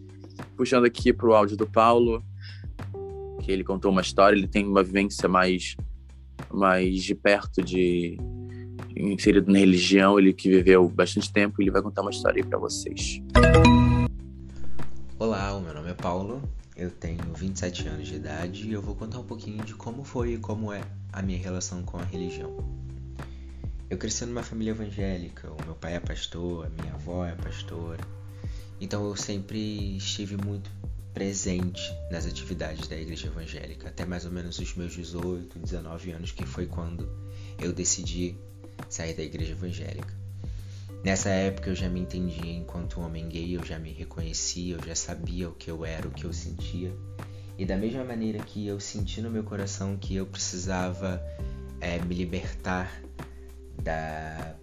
Puxando 0.57 0.85
aqui 0.85 1.13
pro 1.13 1.35
áudio 1.35 1.57
do 1.57 1.67
Paulo, 1.67 2.25
que 3.41 3.51
ele 3.51 3.65
contou 3.65 3.91
uma 3.91 4.01
história, 4.01 4.37
ele 4.37 4.49
tem 4.49 4.67
uma 4.67 4.83
vivência 4.83 5.29
mais, 5.29 5.77
mais 6.51 7.03
de 7.03 7.15
perto 7.15 7.63
de 7.63 8.19
inserido 8.97 9.51
na 9.51 9.59
religião, 9.59 10.19
ele 10.19 10.33
que 10.33 10.49
viveu 10.49 10.89
bastante 10.89 11.33
tempo, 11.33 11.61
ele 11.61 11.71
vai 11.71 11.83
contar 11.83 12.03
uma 12.03 12.11
história 12.11 12.43
aí 12.43 12.49
pra 12.49 12.59
vocês. 12.59 13.21
Olá, 15.19 15.55
o 15.55 15.61
meu 15.61 15.75
nome 15.75 15.91
é 15.91 15.95
Paulo, 15.95 16.43
eu 16.77 16.91
tenho 16.91 17.23
27 17.35 17.89
anos 17.89 18.09
de 18.09 18.17
idade 18.17 18.69
e 18.69 18.73
eu 18.73 18.83
vou 18.83 18.95
contar 18.95 19.19
um 19.19 19.25
pouquinho 19.25 19.65
de 19.65 19.75
como 19.75 20.05
foi 20.05 20.35
e 20.35 20.39
como 20.39 20.73
é 20.73 20.83
a 21.13 21.23
minha 21.23 21.39
relação 21.39 21.83
com 21.83 21.99
a 21.99 22.05
religião. 22.05 22.57
Eu 23.89 23.99
cresci 23.99 24.25
numa 24.25 24.43
família 24.43 24.71
evangélica, 24.71 25.51
o 25.51 25.57
meu 25.65 25.75
pai 25.75 25.97
é 25.97 26.01
pastor, 26.01 26.67
a 26.67 26.71
minha 26.71 26.95
avó 26.95 27.27
é 27.27 27.35
pastora, 27.35 27.99
então 28.81 29.05
eu 29.07 29.17
sempre 29.17 29.97
estive 29.97 30.37
muito 30.37 30.71
presente 31.13 31.83
nas 32.11 32.27
atividades 32.27 32.89
da 32.89 32.97
igreja 32.97 33.27
evangélica, 33.27 33.89
até 33.89 34.05
mais 34.05 34.25
ou 34.25 34.31
menos 34.31 34.59
os 34.59 34.75
meus 34.75 34.93
18, 34.93 35.59
19 35.59 36.13
anos, 36.13 36.33
que 36.33 36.47
foi 36.47 36.67
quando 36.67 37.09
eu 37.59 37.73
decidi 37.73 38.37
sair 38.89 39.15
da 39.15 39.23
igreja 39.23 39.53
evangélica. 39.53 40.15
Nessa 41.05 41.31
época 41.31 41.71
eu 41.71 41.75
já 41.75 41.89
me 41.89 42.01
entendia 42.01 42.53
enquanto 42.53 43.01
homem 43.01 43.29
gay, 43.29 43.57
eu 43.57 43.65
já 43.65 43.79
me 43.79 43.93
reconhecia, 43.93 44.77
eu 44.77 44.87
já 44.87 44.95
sabia 44.95 45.49
o 45.49 45.53
que 45.53 45.71
eu 45.71 45.85
era, 45.85 46.07
o 46.07 46.11
que 46.11 46.25
eu 46.25 46.33
sentia. 46.33 46.95
E 47.59 47.65
da 47.65 47.77
mesma 47.77 48.05
maneira 48.05 48.39
que 48.39 48.67
eu 48.67 48.79
senti 48.79 49.21
no 49.21 49.31
meu 49.31 49.43
coração 49.43 49.97
que 49.97 50.15
eu 50.15 50.27
precisava 50.27 51.23
eh, 51.81 51.99
me 52.05 52.15
libertar 52.15 53.03
da 53.83 54.55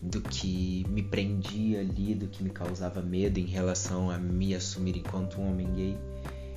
do 0.00 0.20
que 0.20 0.84
me 0.88 1.02
prendia 1.02 1.80
ali, 1.80 2.14
do 2.14 2.28
que 2.28 2.42
me 2.42 2.50
causava 2.50 3.00
medo 3.00 3.38
em 3.38 3.46
relação 3.46 4.10
a 4.10 4.18
me 4.18 4.54
assumir 4.54 4.96
enquanto 4.96 5.40
um 5.40 5.50
homem 5.50 5.72
gay, 5.72 5.98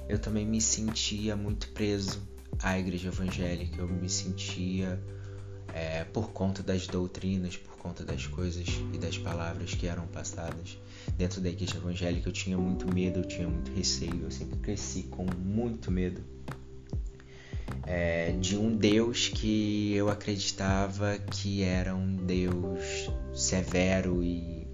eu 0.07 0.19
também 0.19 0.45
me 0.45 0.59
sentia 0.59 1.35
muito 1.35 1.69
preso 1.69 2.21
à 2.61 2.77
igreja 2.77 3.09
evangélica. 3.09 3.79
Eu 3.79 3.87
me 3.87 4.09
sentia 4.09 4.99
é, 5.73 6.03
por 6.03 6.31
conta 6.31 6.63
das 6.63 6.87
doutrinas, 6.87 7.55
por 7.55 7.77
conta 7.77 8.03
das 8.03 8.25
coisas 8.25 8.67
e 8.93 8.97
das 8.97 9.17
palavras 9.17 9.73
que 9.73 9.87
eram 9.87 10.07
passadas 10.07 10.77
dentro 11.17 11.39
da 11.41 11.49
igreja 11.49 11.77
evangélica, 11.77 12.27
eu 12.27 12.33
tinha 12.33 12.57
muito 12.57 12.91
medo, 12.93 13.19
eu 13.19 13.25
tinha 13.25 13.47
muito 13.47 13.71
receio, 13.71 14.23
eu 14.23 14.31
sempre 14.31 14.57
cresci 14.59 15.03
com 15.03 15.25
muito 15.37 15.91
medo 15.91 16.23
é, 17.85 18.31
de 18.33 18.57
um 18.57 18.75
Deus 18.75 19.29
que 19.29 19.93
eu 19.93 20.09
acreditava 20.09 21.17
que 21.17 21.63
era 21.63 21.95
um 21.95 22.15
Deus 22.15 23.09
severo 23.33 24.23
e 24.23 24.67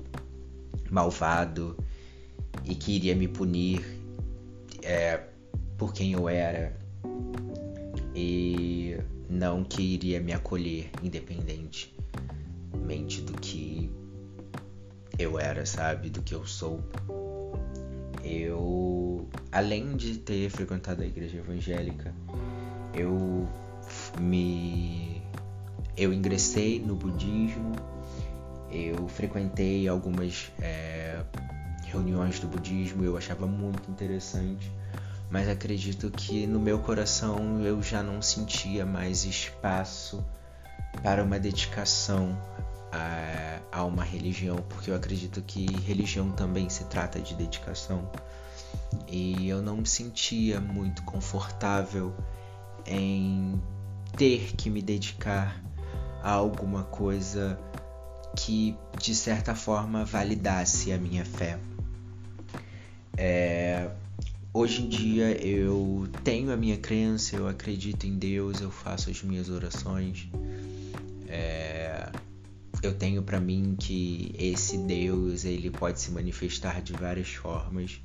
malvado 0.89 1.77
e 2.63 2.75
que 2.75 2.93
iria 2.93 3.15
me 3.15 3.27
punir 3.27 3.83
é, 4.83 5.21
por 5.77 5.93
quem 5.93 6.13
eu 6.13 6.29
era 6.29 6.77
e 8.13 8.97
não 9.29 9.63
que 9.63 9.81
iria 9.81 10.19
me 10.19 10.33
acolher 10.33 10.89
independentemente 11.03 13.21
do 13.21 13.33
que 13.33 13.89
eu 15.17 15.39
era, 15.39 15.65
sabe, 15.65 16.09
do 16.09 16.21
que 16.21 16.35
eu 16.35 16.45
sou. 16.45 16.83
Eu, 18.23 19.27
além 19.51 19.95
de 19.95 20.17
ter 20.17 20.49
frequentado 20.49 21.03
a 21.03 21.05
igreja 21.05 21.37
evangélica, 21.37 22.13
eu 22.95 23.47
me 24.19 25.21
eu 25.97 26.11
ingressei 26.11 26.79
no 26.79 26.95
budismo, 26.95 27.73
eu 28.69 29.07
frequentei 29.07 29.87
algumas 29.87 30.51
é, 30.59 31.21
reuniões 31.83 32.39
do 32.39 32.47
budismo, 32.47 33.03
eu 33.03 33.15
achava 33.15 33.47
muito 33.47 33.89
interessante, 33.89 34.69
mas 35.29 35.47
acredito 35.47 36.11
que 36.11 36.45
no 36.45 36.59
meu 36.59 36.79
coração 36.79 37.61
eu 37.61 37.81
já 37.81 38.03
não 38.03 38.21
sentia 38.21 38.85
mais 38.85 39.23
espaço 39.23 40.25
para 41.01 41.23
uma 41.23 41.39
dedicação 41.39 42.37
a, 42.91 43.59
a 43.71 43.83
uma 43.85 44.03
religião, 44.03 44.57
porque 44.69 44.91
eu 44.91 44.95
acredito 44.95 45.41
que 45.41 45.65
religião 45.81 46.31
também 46.31 46.69
se 46.69 46.85
trata 46.85 47.19
de 47.19 47.35
dedicação. 47.35 48.09
E 49.07 49.47
eu 49.47 49.61
não 49.61 49.77
me 49.77 49.85
sentia 49.85 50.59
muito 50.59 51.03
confortável 51.03 52.13
em 52.85 53.61
ter 54.17 54.53
que 54.55 54.69
me 54.69 54.81
dedicar 54.81 55.61
a 56.21 56.31
alguma 56.31 56.83
coisa 56.83 57.59
que 58.35 58.75
de 58.99 59.13
certa 59.13 59.55
forma 59.55 60.03
validasse 60.05 60.91
a 60.91 60.97
minha 60.97 61.23
fé. 61.25 61.57
É, 63.17 63.89
hoje 64.53 64.81
em 64.83 64.89
dia 64.89 65.31
eu 65.45 66.07
tenho 66.23 66.51
a 66.51 66.57
minha 66.57 66.77
crença, 66.77 67.35
eu 67.35 67.47
acredito 67.47 68.05
em 68.05 68.17
Deus, 68.17 68.61
eu 68.61 68.71
faço 68.71 69.09
as 69.09 69.21
minhas 69.23 69.49
orações. 69.49 70.27
É, 71.27 72.09
eu 72.81 72.93
tenho 72.93 73.23
para 73.23 73.39
mim 73.39 73.75
que 73.79 74.33
esse 74.37 74.77
Deus 74.77 75.45
ele 75.45 75.69
pode 75.69 75.99
se 75.99 76.11
manifestar 76.11 76.81
de 76.81 76.93
várias 76.93 77.29
formas 77.29 77.99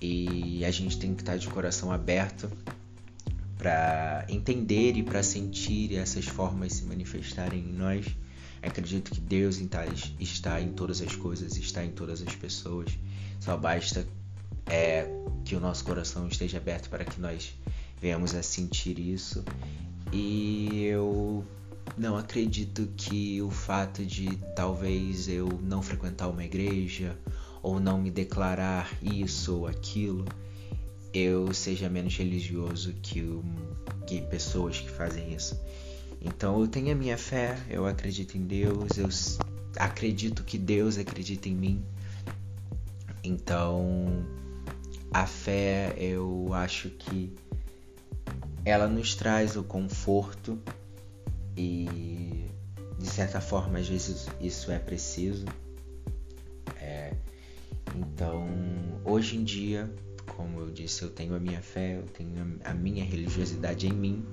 e 0.00 0.64
a 0.64 0.70
gente 0.70 0.98
tem 0.98 1.14
que 1.14 1.22
estar 1.22 1.36
de 1.36 1.48
coração 1.48 1.90
aberto 1.90 2.50
para 3.58 4.24
entender 4.28 4.96
e 4.96 5.02
para 5.02 5.22
sentir 5.22 5.96
essas 5.96 6.26
formas 6.26 6.74
se 6.74 6.84
manifestarem 6.84 7.58
em 7.58 7.72
nós. 7.72 8.06
Acredito 8.62 9.10
que 9.10 9.20
Deus 9.20 9.60
está 10.20 10.60
em 10.60 10.68
todas 10.68 11.00
as 11.02 11.14
coisas, 11.16 11.56
está 11.56 11.84
em 11.84 11.90
todas 11.90 12.22
as 12.22 12.34
pessoas. 12.34 12.96
Só 13.40 13.56
basta 13.56 14.06
é, 14.66 15.08
que 15.44 15.56
o 15.56 15.60
nosso 15.60 15.84
coração 15.84 16.28
esteja 16.28 16.58
aberto 16.58 16.88
para 16.88 17.04
que 17.04 17.20
nós 17.20 17.52
venhamos 18.00 18.34
a 18.34 18.42
sentir 18.42 18.98
isso. 18.98 19.44
E 20.12 20.84
eu 20.84 21.44
não 21.96 22.16
acredito 22.16 22.88
que 22.96 23.42
o 23.42 23.50
fato 23.50 24.04
de 24.04 24.36
talvez 24.54 25.28
eu 25.28 25.48
não 25.62 25.82
frequentar 25.82 26.28
uma 26.28 26.44
igreja 26.44 27.18
ou 27.62 27.80
não 27.80 28.00
me 28.00 28.10
declarar 28.10 28.90
isso 29.02 29.56
ou 29.56 29.66
aquilo, 29.66 30.24
eu 31.12 31.52
seja 31.54 31.88
menos 31.88 32.16
religioso 32.16 32.92
que, 33.02 33.22
um, 33.22 33.42
que 34.06 34.20
pessoas 34.22 34.80
que 34.80 34.90
fazem 34.90 35.34
isso. 35.34 35.58
Então 36.20 36.60
eu 36.60 36.68
tenho 36.68 36.92
a 36.92 36.94
minha 36.94 37.16
fé, 37.16 37.56
eu 37.70 37.86
acredito 37.86 38.36
em 38.36 38.42
Deus, 38.42 38.98
eu 38.98 39.08
acredito 39.76 40.42
que 40.42 40.58
Deus 40.58 40.98
acredita 40.98 41.48
em 41.48 41.54
mim. 41.54 41.84
Então 43.22 44.26
a 45.12 45.26
fé 45.26 45.94
eu 45.96 46.52
acho 46.52 46.90
que 46.90 47.34
ela 48.64 48.86
nos 48.86 49.14
traz 49.14 49.56
o 49.56 49.62
conforto 49.62 50.58
e 51.56 52.44
de 52.98 53.06
certa 53.06 53.40
forma 53.40 53.78
às 53.78 53.88
vezes 53.88 54.26
isso 54.40 54.70
é 54.70 54.78
preciso. 54.78 55.46
É, 56.80 57.14
então 57.94 58.46
hoje 59.04 59.36
em 59.36 59.44
dia, 59.44 59.90
como 60.38 60.60
eu 60.60 60.70
disse, 60.70 61.02
eu 61.02 61.10
tenho 61.10 61.34
a 61.34 61.40
minha 61.40 61.60
fé, 61.60 61.96
eu 61.96 62.04
tenho 62.04 62.60
a 62.64 62.72
minha 62.72 63.04
religiosidade 63.04 63.88
em 63.88 63.92
mim, 63.92 64.24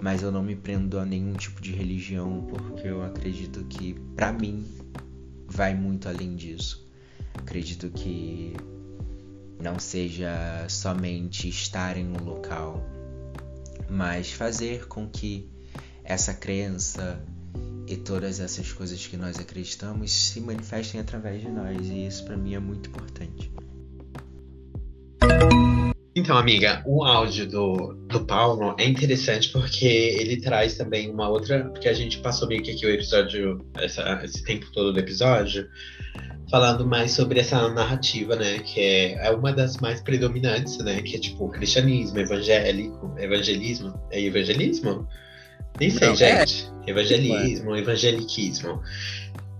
mas 0.00 0.20
eu 0.20 0.32
não 0.32 0.42
me 0.42 0.56
prendo 0.56 0.98
a 0.98 1.06
nenhum 1.06 1.34
tipo 1.34 1.62
de 1.62 1.70
religião 1.70 2.44
porque 2.48 2.88
eu 2.88 3.04
acredito 3.04 3.64
que 3.66 3.94
para 4.16 4.32
mim 4.32 4.66
vai 5.46 5.72
muito 5.72 6.08
além 6.08 6.34
disso. 6.34 6.84
Acredito 7.32 7.88
que 7.90 8.54
não 9.62 9.78
seja 9.78 10.66
somente 10.68 11.48
estar 11.48 11.96
em 11.96 12.08
um 12.08 12.24
local, 12.24 12.84
mas 13.88 14.32
fazer 14.32 14.88
com 14.88 15.08
que 15.08 15.48
essa 16.02 16.34
crença 16.34 17.24
e 17.86 17.96
todas 17.96 18.40
essas 18.40 18.72
coisas 18.72 19.06
que 19.06 19.16
nós 19.16 19.38
acreditamos 19.38 20.10
se 20.10 20.40
manifestem 20.40 21.00
através 21.00 21.40
de 21.40 21.48
nós, 21.48 21.86
e 21.86 22.04
isso 22.04 22.24
para 22.24 22.36
mim 22.36 22.54
é 22.54 22.58
muito 22.58 22.90
importante. 22.90 23.52
Então, 26.16 26.38
amiga, 26.38 26.82
o 26.86 27.04
áudio 27.04 27.46
do, 27.46 27.92
do 28.08 28.24
Paulo 28.24 28.74
é 28.78 28.84
interessante 28.86 29.50
porque 29.52 29.86
ele 29.86 30.40
traz 30.40 30.74
também 30.74 31.10
uma 31.10 31.28
outra. 31.28 31.66
Porque 31.66 31.88
a 31.88 31.92
gente 31.92 32.18
passou 32.18 32.48
meio 32.48 32.62
que 32.62 32.70
aqui 32.70 32.86
o 32.86 32.90
episódio, 32.90 33.64
essa, 33.76 34.20
esse 34.24 34.42
tempo 34.42 34.66
todo 34.72 34.94
do 34.94 34.98
episódio, 34.98 35.68
falando 36.50 36.86
mais 36.86 37.12
sobre 37.12 37.38
essa 37.38 37.68
narrativa, 37.68 38.34
né? 38.34 38.58
Que 38.60 38.80
é, 38.80 39.26
é 39.26 39.30
uma 39.30 39.52
das 39.52 39.76
mais 39.76 40.00
predominantes, 40.00 40.78
né? 40.78 41.02
Que 41.02 41.16
é 41.16 41.18
tipo 41.20 41.50
cristianismo, 41.50 42.18
evangélico, 42.18 43.14
evangelismo. 43.18 43.94
É 44.10 44.20
evangelismo? 44.20 45.06
Nem 45.78 45.90
sei, 45.90 46.08
Não, 46.08 46.14
é. 46.14 46.16
gente. 46.16 46.70
Evangelismo, 46.86 47.76
evangeliquismo. 47.76 48.82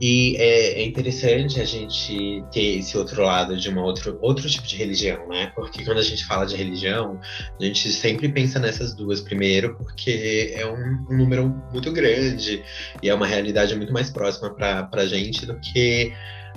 E 0.01 0.36
é, 0.36 0.82
é 0.82 0.84
interessante 0.84 1.59
a 1.59 1.64
gente 1.64 2.44
ter 2.53 2.78
esse 2.78 2.99
outro 2.99 3.22
lado 3.22 3.57
de 3.57 3.68
uma 3.70 3.82
outro, 3.82 4.18
outro 4.20 4.49
tipo 4.49 4.66
de 4.66 4.76
religião, 4.76 5.26
né? 5.28 5.51
Porque 5.55 5.84
quando 5.84 5.99
a 5.99 6.03
gente 6.03 6.24
fala 6.26 6.44
de 6.44 6.55
religião, 6.55 7.18
a 7.59 7.64
gente 7.64 7.90
sempre 7.90 8.28
pensa 8.28 8.59
nessas 8.59 8.94
duas 8.94 9.22
primeiro, 9.22 9.74
porque 9.76 10.53
é 10.55 10.66
um, 10.66 11.07
um 11.11 11.16
número 11.16 11.49
muito 11.72 11.90
grande 11.92 12.62
e 13.03 13.09
é 13.09 13.14
uma 13.14 13.26
realidade 13.26 13.74
muito 13.74 13.92
mais 13.92 14.11
próxima 14.11 14.55
para 14.55 14.88
a 14.92 15.07
gente 15.07 15.47
do 15.47 15.59
que 15.61 16.12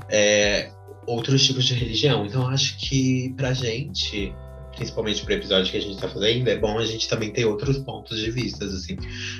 é, 0.10 0.72
outros 1.08 1.46
tipos 1.46 1.64
de 1.64 1.74
religião. 1.74 2.26
Então, 2.26 2.48
acho 2.48 2.78
que 2.78 3.34
pra 3.38 3.54
gente, 3.54 4.34
principalmente 4.76 5.24
pro 5.24 5.34
episódio 5.34 5.72
que 5.72 5.78
a 5.78 5.82
gente 5.82 5.98
tá 5.98 6.08
fazendo, 6.08 6.48
é 6.48 6.58
bom 6.58 6.78
a 6.78 6.86
gente 6.86 7.08
também 7.10 7.32
ter 7.32 7.46
outros 7.46 7.78
pontos 7.80 8.20
de 8.20 8.32
vista, 8.32 8.66
assim, 8.66 8.96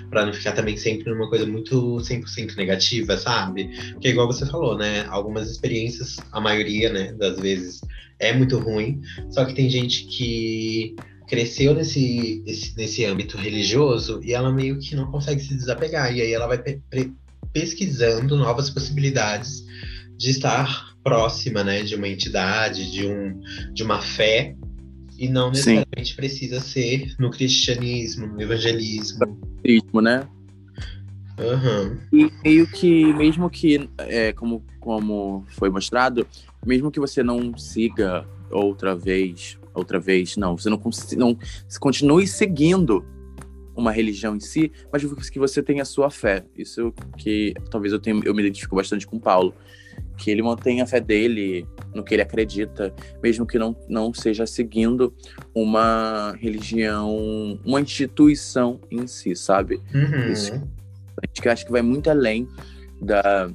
pra 0.10 0.26
não 0.26 0.34
ficar 0.34 0.52
também 0.54 0.76
sempre 0.78 1.10
numa 1.12 1.30
coisa 1.30 1.46
muito 1.46 1.98
100% 2.02 2.56
negativa, 2.56 3.18
sabe? 3.18 3.70
Porque, 3.94 4.10
igual 4.10 4.28
você 4.28 4.46
falou, 4.46 4.78
né? 4.78 5.06
Algumas 5.10 5.50
experiências, 5.50 6.18
a 6.32 6.42
maioria, 6.42 6.92
né, 6.92 7.14
das 7.14 7.40
vezes, 7.40 7.82
é 8.20 8.34
muito 8.34 8.58
ruim, 8.60 9.02
só 9.30 9.46
que 9.46 9.54
tem 9.54 9.70
gente 9.70 10.06
que 10.08 10.96
cresceu 11.28 11.74
nesse, 11.76 12.44
esse- 12.46 12.76
nesse 12.76 13.06
âmbito 13.06 13.38
religioso 13.38 14.20
e 14.24 14.34
ela 14.34 14.52
meio 14.52 14.80
que 14.80 14.96
não 14.96 15.12
consegue 15.12 15.40
se 15.42 15.54
desapegar, 15.56 16.14
e 16.16 16.22
aí 16.22 16.34
ela 16.34 16.48
vai 16.48 16.58
pesquisando 17.54 18.36
novas 18.36 18.70
possibilidades 18.70 19.64
de 20.18 20.32
estar 20.32 20.90
próxima, 21.04 21.64
né, 21.64 21.82
de 21.84 21.96
uma 21.96 22.08
entidade, 22.08 22.92
de, 22.92 23.08
um, 23.08 23.40
de 23.74 23.84
uma 23.84 24.02
fé, 24.02 24.56
e 25.20 25.28
não 25.28 25.54
Sim. 25.54 25.76
necessariamente 25.76 26.16
precisa 26.16 26.60
ser 26.62 27.14
no 27.20 27.30
cristianismo, 27.30 28.26
no 28.26 28.42
evangelismo. 28.42 29.38
Ritmo, 29.64 30.00
né? 30.00 30.26
Aham. 31.38 31.98
E 32.12 32.32
meio 32.44 32.68
que, 32.68 33.14
mesmo 33.14 33.50
que, 33.50 33.90
é, 33.98 34.32
como, 34.32 34.64
como 34.80 35.46
foi 35.50 35.70
mostrado, 35.70 36.26
mesmo 36.66 36.90
que 36.90 37.00
você 37.00 37.22
não 37.22 37.58
siga 37.58 38.26
outra 38.50 38.96
vez, 38.96 39.58
outra 39.74 40.00
vez, 40.00 40.38
não, 40.38 40.58
você 40.58 40.70
não, 40.70 40.82
não 41.18 41.38
continue 41.80 42.26
seguindo 42.26 43.06
uma 43.76 43.92
religião 43.92 44.36
em 44.36 44.40
si, 44.40 44.72
mas 44.92 45.04
que 45.30 45.40
você 45.40 45.64
tenha 45.64 45.84
a 45.84 45.86
sua 45.86 46.10
fé. 46.10 46.46
Isso 46.58 46.94
que 47.18 47.54
talvez 47.70 47.94
eu, 47.94 48.00
tenha, 48.00 48.20
eu 48.26 48.34
me 48.34 48.42
identifico 48.42 48.76
bastante 48.76 49.08
com 49.08 49.20
Paulo. 49.20 49.54
Que 50.20 50.32
ele 50.32 50.42
mantém 50.42 50.82
a 50.82 50.86
fé 50.86 51.00
dele 51.00 51.66
no 51.96 52.04
que 52.04 52.14
ele 52.14 52.22
acredita, 52.22 52.94
mesmo 53.24 53.48
que 53.48 53.58
não, 53.58 53.76
não 53.88 54.14
seja 54.14 54.46
seguindo 54.46 55.14
uma 55.56 56.36
religião, 56.40 57.60
uma 57.66 57.80
instituição 57.80 58.80
em 58.92 59.08
si, 59.08 59.36
sabe? 59.36 59.82
Uhum. 59.94 60.32
Isso. 60.32 60.52
que 61.34 61.50
acho 61.50 61.66
que 61.66 61.72
vai 61.72 61.82
muito 61.82 62.10
além 62.10 62.48
da, 63.02 63.50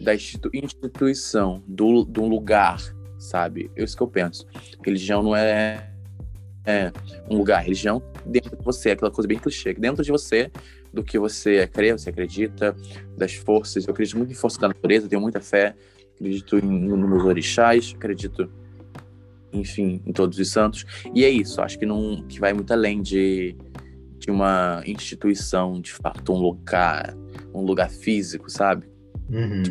da 0.00 0.14
institu- 0.14 0.50
instituição, 0.54 1.62
do, 1.66 2.02
do 2.02 2.24
lugar, 2.24 2.80
sabe? 3.18 3.70
É 3.76 3.84
isso 3.84 3.96
que 3.96 4.02
eu 4.02 4.08
penso. 4.08 4.46
Religião 4.82 5.22
não 5.22 5.36
é, 5.36 5.90
é 6.64 6.90
um 7.30 7.36
lugar, 7.36 7.62
religião 7.62 8.02
dentro 8.24 8.56
de 8.56 8.64
você, 8.64 8.90
aquela 8.90 9.10
coisa 9.10 9.28
bem 9.28 9.38
clichê, 9.38 9.74
dentro 9.74 10.02
de 10.02 10.10
você, 10.10 10.50
do 10.92 11.04
que 11.04 11.18
você 11.18 11.66
crê, 11.66 11.92
você 11.92 12.08
acredita, 12.10 12.74
das 13.16 13.34
forças. 13.34 13.86
Eu 13.86 13.92
acredito 13.92 14.16
muito 14.16 14.32
em 14.32 14.34
força 14.34 14.58
da 14.58 14.68
natureza, 14.68 15.08
tenho 15.08 15.20
muita 15.20 15.40
fé, 15.40 15.74
acredito 16.16 16.58
em, 16.58 16.62
no- 16.88 16.96
nos 16.96 17.24
orixás, 17.24 17.94
acredito, 17.96 18.50
enfim, 19.52 20.02
em 20.04 20.12
todos 20.12 20.38
os 20.38 20.50
santos. 20.50 20.84
E 21.14 21.24
é 21.24 21.30
isso, 21.30 21.60
acho 21.60 21.78
que, 21.78 21.86
não, 21.86 22.24
que 22.28 22.40
vai 22.40 22.52
muito 22.52 22.72
além 22.72 23.00
de, 23.00 23.54
de 24.18 24.30
uma 24.30 24.82
instituição, 24.86 25.80
de 25.80 25.92
fato, 25.92 26.32
um 26.32 26.38
lugar, 26.38 27.14
um 27.54 27.62
lugar 27.62 27.90
físico, 27.90 28.50
sabe? 28.50 28.86
Uhum. 29.30 29.62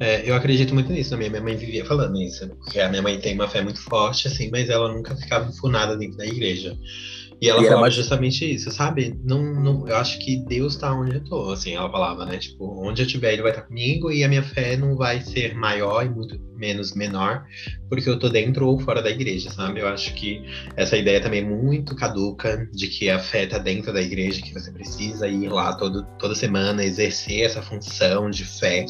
É, 0.00 0.28
eu 0.30 0.34
acredito 0.34 0.72
muito 0.74 0.92
nisso 0.92 1.10
também. 1.10 1.28
Minha 1.28 1.42
mãe 1.42 1.56
vivia 1.56 1.84
falando 1.84 2.16
isso. 2.22 2.48
Porque 2.50 2.78
a 2.78 2.88
minha 2.88 3.02
mãe 3.02 3.18
tem 3.18 3.34
uma 3.34 3.48
fé 3.48 3.62
muito 3.62 3.80
forte, 3.82 4.28
assim, 4.28 4.48
mas 4.50 4.68
ela 4.70 4.92
nunca 4.92 5.16
ficava 5.16 5.48
enfunada 5.48 5.96
dentro 5.96 6.16
da 6.16 6.24
igreja. 6.26 6.78
E 7.40 7.48
ela 7.48 7.60
E 7.60 7.64
falava 7.64 7.82
mais- 7.82 7.94
justamente 7.94 8.52
isso, 8.52 8.70
sabe? 8.72 9.16
Não, 9.24 9.40
não, 9.42 9.88
eu 9.88 9.94
acho 9.96 10.18
que 10.18 10.36
Deus 10.44 10.76
tá 10.76 10.92
onde 10.92 11.14
eu 11.14 11.24
tô, 11.24 11.50
assim, 11.52 11.74
ela 11.76 11.88
falava, 11.88 12.26
né? 12.26 12.36
Tipo, 12.36 12.84
onde 12.84 13.02
eu 13.02 13.06
estiver, 13.06 13.32
ele 13.32 13.42
vai 13.42 13.52
estar 13.52 13.62
comigo 13.62 14.10
e 14.10 14.24
a 14.24 14.28
minha 14.28 14.42
fé 14.42 14.76
não 14.76 14.96
vai 14.96 15.20
ser 15.20 15.54
maior 15.54 16.04
e 16.04 16.08
muito 16.08 16.36
menos 16.56 16.94
menor, 16.94 17.44
porque 17.88 18.08
eu 18.10 18.18
tô 18.18 18.28
dentro 18.28 18.66
ou 18.66 18.80
fora 18.80 19.00
da 19.00 19.10
igreja, 19.10 19.50
sabe? 19.50 19.78
Eu 19.80 19.86
acho 19.86 20.12
que 20.14 20.42
essa 20.76 20.96
ideia 20.96 21.20
também 21.20 21.40
é 21.40 21.44
muito 21.44 21.94
caduca 21.94 22.68
de 22.72 22.88
que 22.88 23.08
a 23.08 23.20
fé 23.20 23.46
tá 23.46 23.58
dentro 23.58 23.92
da 23.92 24.02
igreja, 24.02 24.42
que 24.42 24.52
você 24.52 24.72
precisa 24.72 25.28
ir 25.28 25.48
lá 25.48 25.72
todo, 25.74 26.04
toda 26.18 26.34
semana 26.34 26.84
exercer 26.84 27.42
essa 27.42 27.62
função 27.62 28.28
de 28.30 28.44
fé 28.44 28.84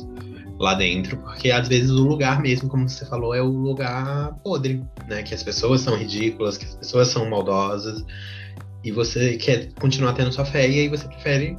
lá 0.59 0.75
dentro, 0.75 1.19
porque 1.19 1.51
às 1.51 1.69
vezes 1.69 1.91
o 1.91 2.05
lugar 2.07 2.41
mesmo, 2.41 2.69
como 2.69 2.89
você 2.89 3.05
falou, 3.05 3.33
é 3.35 3.43
o 3.43 3.47
lugar 3.47 4.33
podre, 4.43 4.83
né? 5.07 5.23
Que 5.23 5.35
as 5.35 5.43
pessoas 5.43 5.83
são 5.83 5.97
ridículas, 5.97 6.57
que 6.57 6.65
as 6.65 6.75
pessoas 6.75 7.09
são 7.09 7.29
maldosas, 7.29 8.03
e 8.85 8.93
você 8.93 9.37
quer 9.37 9.73
continuar 9.81 10.13
tendo 10.15 10.33
sua 10.33 10.45
fé, 10.45 10.69
e 10.69 10.81
aí 10.81 10.89
você 10.89 11.07
prefere 11.09 11.57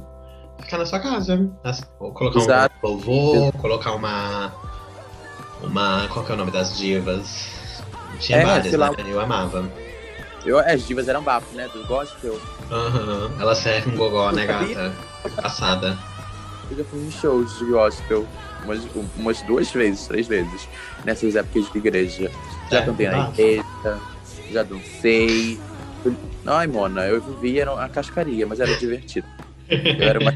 ficar 0.62 0.78
na 0.78 0.86
sua 0.86 1.00
casa, 1.00 1.50
as- 1.64 1.82
ou 1.98 2.12
colocar 2.12 2.38
Exato. 2.40 2.74
um 2.82 2.88
louvor, 2.88 3.52
colocar 3.54 3.92
uma. 3.94 4.52
Uma. 5.62 6.08
Qual 6.08 6.24
que 6.24 6.32
é 6.32 6.34
o 6.34 6.38
nome 6.38 6.50
das 6.50 6.78
divas? 6.78 7.82
Tinha 8.18 8.38
É, 8.38 8.44
várias, 8.44 8.72
lá. 8.74 8.90
né? 8.90 8.96
Eu 9.06 9.20
amava. 9.20 9.70
Eu, 10.44 10.58
as 10.58 10.86
divas 10.86 11.06
eram 11.08 11.22
bafo, 11.22 11.54
né? 11.54 11.68
Do 11.68 11.84
gospel. 11.86 12.38
Aham. 12.70 13.30
Ela 13.38 13.54
serve 13.54 13.90
um 13.90 13.96
gogó, 13.96 14.30
né, 14.32 14.46
gata? 14.46 14.92
Passada. 15.36 15.98
Eu 16.70 16.78
já 16.78 16.84
fui 16.84 17.00
em 17.00 17.10
shows 17.10 17.58
de 17.58 17.64
gospel 17.66 18.26
umas, 18.64 18.80
umas 19.16 19.42
duas 19.42 19.70
vezes, 19.70 20.06
três 20.06 20.26
vezes, 20.28 20.68
nessas 21.04 21.34
épocas 21.36 21.70
de 21.70 21.78
igreja. 21.78 22.30
Já 22.70 22.78
É, 22.78 22.82
cantei 22.82 23.08
na 23.08 23.28
igreja, 23.30 23.64
já 24.50 24.62
dancei. 24.62 25.58
Ai, 26.46 26.66
Mona, 26.66 27.06
eu 27.06 27.20
vivia 27.20 27.70
a 27.70 27.88
cascaria, 27.88 28.46
mas 28.46 28.60
era 28.60 28.76
divertido. 28.76 29.26
Eu 29.68 30.08
era 30.08 30.18
uma, 30.18 30.34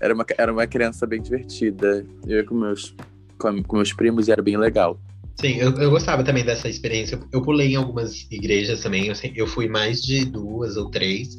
era 0.00 0.14
uma, 0.14 0.26
era 0.38 0.52
uma 0.52 0.66
criança 0.66 1.06
bem 1.06 1.20
divertida. 1.20 2.04
Eu 2.26 2.38
ia 2.38 2.44
com 2.44 2.54
meus, 2.54 2.94
com, 3.38 3.62
com 3.62 3.76
meus 3.76 3.92
primos 3.92 4.28
e 4.28 4.32
era 4.32 4.42
bem 4.42 4.56
legal. 4.56 4.98
Sim, 5.40 5.56
eu, 5.56 5.72
eu 5.76 5.90
gostava 5.90 6.24
também 6.24 6.44
dessa 6.44 6.68
experiência. 6.68 7.16
Eu, 7.16 7.28
eu 7.32 7.42
pulei 7.42 7.72
em 7.72 7.76
algumas 7.76 8.26
igrejas 8.30 8.80
também. 8.80 9.06
Eu, 9.06 9.14
eu 9.34 9.46
fui 9.46 9.68
mais 9.68 10.02
de 10.02 10.24
duas 10.24 10.76
ou 10.76 10.90
três, 10.90 11.36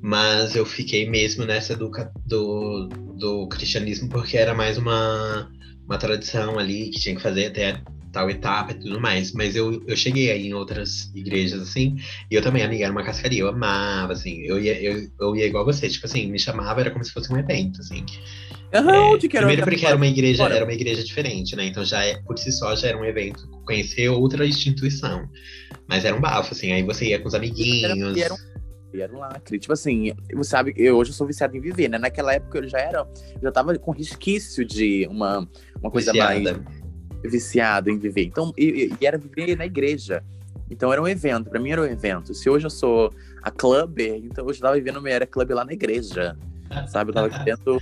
mas 0.00 0.56
eu 0.56 0.66
fiquei 0.66 1.08
mesmo 1.08 1.44
nessa 1.44 1.76
do, 1.76 1.90
do, 2.26 2.88
do 3.18 3.48
cristianismo 3.48 4.08
porque 4.08 4.36
era 4.36 4.54
mais 4.54 4.76
uma, 4.76 5.50
uma 5.84 5.98
tradição 5.98 6.58
ali 6.58 6.90
que 6.90 7.00
tinha 7.00 7.14
que 7.14 7.22
fazer 7.22 7.46
até 7.46 7.80
tal 8.12 8.30
etapa 8.30 8.72
e 8.72 8.74
tudo 8.74 9.00
mais. 9.00 9.32
Mas 9.32 9.56
eu, 9.56 9.82
eu 9.86 9.96
cheguei 9.96 10.30
aí 10.30 10.46
em 10.46 10.54
outras 10.54 11.10
igrejas 11.14 11.60
assim, 11.60 11.96
e 12.30 12.34
eu 12.34 12.42
também, 12.42 12.62
amiga, 12.62 12.84
era 12.84 12.92
uma 12.92 13.02
cascaria. 13.02 13.40
Eu 13.40 13.48
amava, 13.48 14.12
assim. 14.12 14.42
Eu 14.42 14.60
ia, 14.60 14.80
eu, 14.80 15.08
eu 15.20 15.36
ia 15.36 15.46
igual 15.46 15.64
você, 15.64 15.88
tipo 15.88 16.06
assim, 16.06 16.30
me 16.30 16.38
chamava, 16.38 16.80
era 16.80 16.90
como 16.90 17.04
se 17.04 17.12
fosse 17.12 17.32
um 17.32 17.38
evento, 17.38 17.80
assim. 17.80 18.04
Aham, 18.74 19.14
É, 19.14 19.18
que 19.18 19.36
era? 19.36 19.46
primeiro 19.46 19.62
porque 19.64 19.84
era 19.86 19.96
uma 19.96 20.06
igreja, 20.06 20.42
Fora. 20.42 20.56
era 20.56 20.64
uma 20.64 20.72
igreja 20.72 21.04
diferente, 21.04 21.54
né? 21.54 21.66
Então 21.66 21.84
já 21.84 22.04
é, 22.04 22.18
por 22.22 22.38
si 22.38 22.50
só 22.52 22.74
já 22.74 22.88
era 22.88 22.98
um 22.98 23.04
evento 23.04 23.46
conhecer 23.66 24.08
outra 24.08 24.46
instituição. 24.46 25.28
Mas 25.86 26.04
era 26.04 26.16
um 26.16 26.20
bafo, 26.20 26.54
assim, 26.54 26.72
aí 26.72 26.82
você 26.82 27.06
ia 27.06 27.18
com 27.18 27.28
os 27.28 27.34
amiguinhos. 27.34 28.16
E 28.16 28.22
era 28.22 28.32
um, 28.32 28.38
e 28.94 29.00
era 29.00 29.12
um 29.12 29.18
lacre. 29.18 29.58
Tipo 29.58 29.72
assim, 29.72 30.12
você 30.32 30.50
sabe, 30.50 30.72
eu 30.76 30.96
hoje 30.96 31.10
eu 31.10 31.14
sou 31.14 31.26
viciado 31.26 31.56
em 31.56 31.60
viver, 31.60 31.88
né? 31.88 31.98
Naquela 31.98 32.32
época 32.34 32.58
eu 32.58 32.68
já 32.68 32.78
era, 32.78 32.98
eu 33.34 33.42
já 33.42 33.52
tava 33.52 33.78
com 33.78 33.90
resquício 33.90 34.64
de 34.64 35.06
uma, 35.10 35.46
uma 35.80 35.90
coisa 35.90 36.12
mais 36.14 36.38
viciada. 36.38 36.81
Viciado 37.22 37.90
em 37.90 37.98
viver. 37.98 38.24
Então, 38.24 38.52
e, 38.56 38.90
e- 39.00 39.04
era 39.04 39.18
viver 39.18 39.56
na 39.56 39.66
igreja. 39.66 40.22
Então 40.70 40.92
era 40.92 41.02
um 41.02 41.06
evento, 41.08 41.50
pra 41.50 41.60
mim 41.60 41.70
era 41.70 41.82
um 41.82 41.84
evento. 41.84 42.32
Se 42.34 42.48
hoje 42.48 42.66
eu 42.66 42.70
sou 42.70 43.12
a 43.42 43.50
clubber, 43.50 44.14
então 44.24 44.46
hoje 44.46 44.58
eu 44.58 44.62
tava 44.62 44.76
vivendo 44.76 45.02
minha 45.02 45.14
era 45.14 45.26
club 45.26 45.50
lá 45.50 45.64
na 45.64 45.72
igreja. 45.72 46.36
Sabe? 46.88 47.10
Eu 47.10 47.14
tava 47.14 47.28
querendo, 47.44 47.78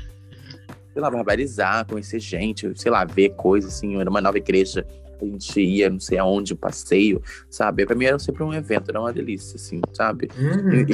sei 0.93 1.01
lá, 1.03 1.11
barbarizar, 1.11 1.86
conhecer 1.86 2.18
gente, 2.18 2.70
sei 2.74 2.91
lá, 2.91 3.05
ver 3.05 3.30
coisas 3.30 3.74
assim. 3.74 4.01
Era 4.01 4.11
uma 4.11 4.20
nova 4.20 4.38
igreja. 4.38 4.84
A 5.20 5.24
gente 5.24 5.61
ia, 5.61 5.91
não 5.91 6.01
sei 6.01 6.18
aonde, 6.18 6.55
um 6.55 6.57
passeio, 6.57 7.22
sabe? 7.51 7.84
Pra 7.84 7.95
mim 7.95 8.07
era 8.07 8.18
sempre 8.18 8.43
um 8.43 8.55
evento, 8.55 8.88
era 8.88 8.99
uma 8.99 9.12
delícia, 9.12 9.57
assim, 9.57 9.80
sabe? 9.93 10.30
Uhum. 10.38 10.72
E, 10.72 10.86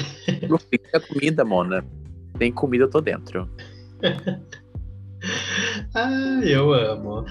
e, 0.72 0.96
a 0.96 1.00
comida, 1.00 1.44
Mona. 1.44 1.84
Tem 2.36 2.52
comida, 2.52 2.84
eu 2.84 2.90
tô 2.90 3.00
dentro. 3.00 3.48
Ai, 5.94 6.54
eu 6.54 6.72
amo. 6.72 7.24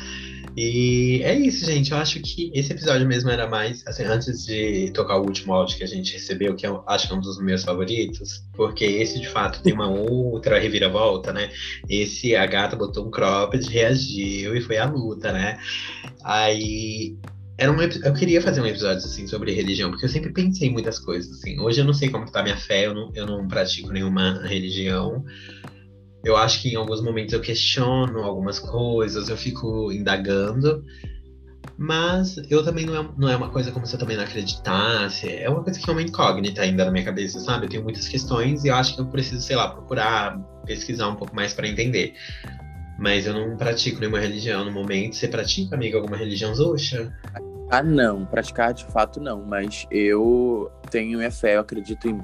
E 0.55 1.21
é 1.23 1.37
isso, 1.37 1.65
gente. 1.65 1.91
Eu 1.91 1.97
acho 1.97 2.19
que 2.21 2.49
esse 2.53 2.71
episódio 2.71 3.05
mesmo 3.05 3.29
era 3.29 3.47
mais. 3.47 3.85
Assim, 3.85 4.03
antes 4.03 4.45
de 4.45 4.89
tocar 4.91 5.17
o 5.17 5.25
último 5.25 5.53
áudio 5.53 5.77
que 5.77 5.83
a 5.83 5.87
gente 5.87 6.13
recebeu, 6.13 6.55
que 6.55 6.65
eu 6.65 6.81
acho 6.87 7.07
que 7.07 7.13
é 7.13 7.17
um 7.17 7.19
dos 7.19 7.39
meus 7.41 7.63
favoritos, 7.63 8.43
porque 8.53 8.85
esse 8.85 9.19
de 9.19 9.27
fato 9.27 9.61
tem 9.61 9.73
uma 9.73 9.89
outra 9.89 10.57
reviravolta, 10.57 11.33
né? 11.33 11.51
Esse 11.89 12.35
a 12.35 12.45
gata 12.45 12.75
botou 12.75 13.05
um 13.05 13.11
cropped, 13.11 13.69
reagiu 13.69 14.55
e 14.55 14.61
foi 14.61 14.77
a 14.77 14.85
luta, 14.85 15.33
né? 15.33 15.59
Aí 16.23 17.17
era 17.57 17.71
um, 17.71 17.81
eu 17.81 18.13
queria 18.13 18.41
fazer 18.41 18.61
um 18.61 18.65
episódio 18.65 18.97
assim 18.97 19.27
sobre 19.27 19.53
religião, 19.53 19.89
porque 19.89 20.05
eu 20.05 20.09
sempre 20.09 20.31
pensei 20.31 20.69
muitas 20.69 20.99
coisas 20.99 21.37
assim. 21.37 21.59
Hoje 21.59 21.79
eu 21.81 21.85
não 21.85 21.93
sei 21.93 22.09
como 22.09 22.25
está 22.25 22.43
minha 22.43 22.57
fé, 22.57 22.85
eu 22.85 22.93
não, 22.93 23.11
eu 23.13 23.25
não 23.25 23.47
pratico 23.47 23.91
nenhuma 23.91 24.41
religião. 24.43 25.23
Eu 26.25 26.35
acho 26.35 26.59
que 26.59 26.69
em 26.69 26.75
alguns 26.75 27.03
momentos 27.03 27.33
eu 27.33 27.39
questiono 27.39 28.19
algumas 28.19 28.57
coisas, 28.57 29.29
eu 29.29 29.37
fico 29.37 29.91
indagando. 29.91 30.83
Mas 31.77 32.37
eu 32.49 32.63
também 32.63 32.85
não 32.85 32.95
é, 32.95 33.09
não 33.15 33.29
é 33.29 33.35
uma 33.35 33.49
coisa 33.49 33.71
como 33.71 33.85
se 33.85 33.93
eu 33.95 33.99
também 33.99 34.17
não 34.17 34.23
acreditasse. 34.23 35.29
É 35.29 35.47
uma 35.47 35.63
coisa 35.63 35.79
que 35.79 35.87
é 35.87 35.93
uma 35.93 36.01
incógnita 36.01 36.61
ainda 36.61 36.83
na 36.83 36.91
minha 36.91 37.05
cabeça, 37.05 37.39
sabe? 37.39 37.65
Eu 37.65 37.69
tenho 37.69 37.83
muitas 37.83 38.07
questões 38.07 38.63
e 38.63 38.69
eu 38.69 38.75
acho 38.75 38.95
que 38.95 39.01
eu 39.01 39.05
preciso, 39.05 39.41
sei 39.41 39.55
lá, 39.55 39.69
procurar, 39.69 40.39
pesquisar 40.65 41.09
um 41.09 41.15
pouco 41.15 41.35
mais 41.35 41.53
para 41.53 41.67
entender. 41.67 42.15
Mas 42.97 43.27
eu 43.27 43.33
não 43.33 43.55
pratico 43.55 43.99
nenhuma 43.99 44.19
religião 44.19 44.65
no 44.65 44.71
momento. 44.71 45.15
Você 45.15 45.27
pratica, 45.27 45.75
amiga, 45.75 45.97
alguma 45.97 46.17
religião 46.17 46.55
Zoxa? 46.55 47.13
Ah, 47.69 47.83
não. 47.83 48.25
Praticar 48.25 48.73
de 48.73 48.85
fato 48.85 49.19
não. 49.19 49.45
Mas 49.45 49.85
eu 49.91 50.71
tenho 50.89 51.19
minha 51.19 51.31
fé, 51.31 51.57
eu 51.57 51.59
acredito 51.59 52.07
em, 52.07 52.19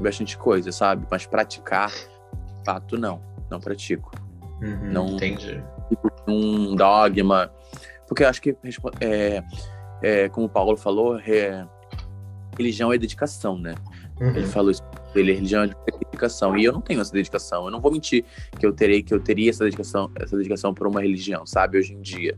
bastante 0.00 0.36
coisa, 0.36 0.72
sabe? 0.72 1.06
Mas 1.08 1.24
praticar, 1.24 1.90
de 1.90 2.64
fato, 2.64 2.98
não. 2.98 3.33
Não 3.54 3.60
pratico. 3.60 4.10
Uhum, 4.60 4.92
não 4.92 5.08
entendi. 5.10 5.62
Um 6.26 6.74
dogma. 6.74 7.52
Porque 8.08 8.24
eu 8.24 8.28
acho 8.28 8.42
que, 8.42 8.56
é, 9.00 9.42
é, 10.02 10.28
como 10.28 10.46
o 10.46 10.48
Paulo 10.48 10.76
falou, 10.76 11.20
é, 11.20 11.64
religião 12.58 12.92
é 12.92 12.98
dedicação, 12.98 13.56
né? 13.56 13.76
Uhum. 14.20 14.30
Ele 14.30 14.46
falou 14.46 14.72
isso 14.72 14.82
dele, 15.14 15.34
religião 15.34 15.62
é 15.62 15.68
dedicação. 16.10 16.56
E 16.56 16.64
eu 16.64 16.72
não 16.72 16.80
tenho 16.80 17.00
essa 17.00 17.12
dedicação. 17.12 17.66
Eu 17.66 17.70
não 17.70 17.80
vou 17.80 17.92
mentir 17.92 18.24
que 18.58 18.66
eu 18.66 18.72
terei, 18.72 19.04
que 19.04 19.14
eu 19.14 19.20
teria 19.20 19.50
essa 19.50 19.62
dedicação, 19.62 20.10
essa 20.16 20.36
dedicação 20.36 20.74
por 20.74 20.88
uma 20.88 21.00
religião, 21.00 21.46
sabe? 21.46 21.78
Hoje 21.78 21.94
em 21.94 22.00
dia. 22.00 22.36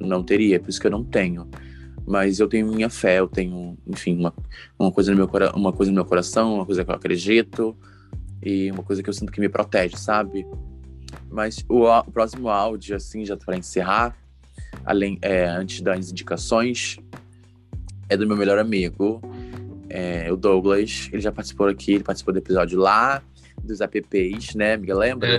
Não 0.00 0.22
teria, 0.22 0.60
por 0.60 0.68
isso 0.68 0.80
que 0.80 0.86
eu 0.86 0.90
não 0.90 1.02
tenho. 1.02 1.48
Mas 2.06 2.38
eu 2.38 2.46
tenho 2.46 2.66
minha 2.66 2.90
fé, 2.90 3.18
eu 3.18 3.26
tenho, 3.26 3.76
enfim, 3.86 4.16
uma, 4.18 4.32
uma, 4.78 4.92
coisa 4.92 5.10
no 5.10 5.16
meu, 5.16 5.30
uma 5.54 5.72
coisa 5.72 5.90
no 5.90 5.94
meu 5.94 6.04
coração, 6.04 6.54
uma 6.54 6.66
coisa 6.66 6.84
que 6.84 6.90
eu 6.90 6.94
acredito 6.94 7.76
e 8.44 8.70
uma 8.70 8.82
coisa 8.82 9.02
que 9.02 9.08
eu 9.08 9.14
sinto 9.14 9.32
que 9.32 9.40
me 9.40 9.48
protege, 9.48 9.96
sabe? 9.96 10.46
Mas 11.30 11.64
o, 11.68 11.86
o 11.86 12.12
próximo 12.12 12.48
áudio, 12.48 12.94
assim, 12.94 13.24
já 13.24 13.36
para 13.36 13.56
encerrar, 13.56 14.14
além, 14.84 15.18
é, 15.22 15.46
antes 15.46 15.80
das 15.80 16.10
indicações, 16.10 16.98
é 18.08 18.16
do 18.16 18.26
meu 18.26 18.36
melhor 18.36 18.58
amigo, 18.58 19.20
é, 19.88 20.30
o 20.30 20.36
Douglas, 20.36 21.08
ele 21.12 21.22
já 21.22 21.32
participou 21.32 21.68
aqui, 21.68 21.94
ele 21.94 22.04
participou 22.04 22.34
do 22.34 22.38
episódio 22.38 22.78
lá, 22.78 23.22
dos 23.62 23.80
apps, 23.80 24.54
né, 24.54 24.74
amiga? 24.74 24.94
Lembra? 24.94 25.28
É. 25.28 25.38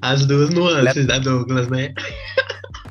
As 0.00 0.24
duas 0.24 0.50
nuances 0.50 1.06
da 1.06 1.18
Douglas, 1.18 1.68
né? 1.68 1.92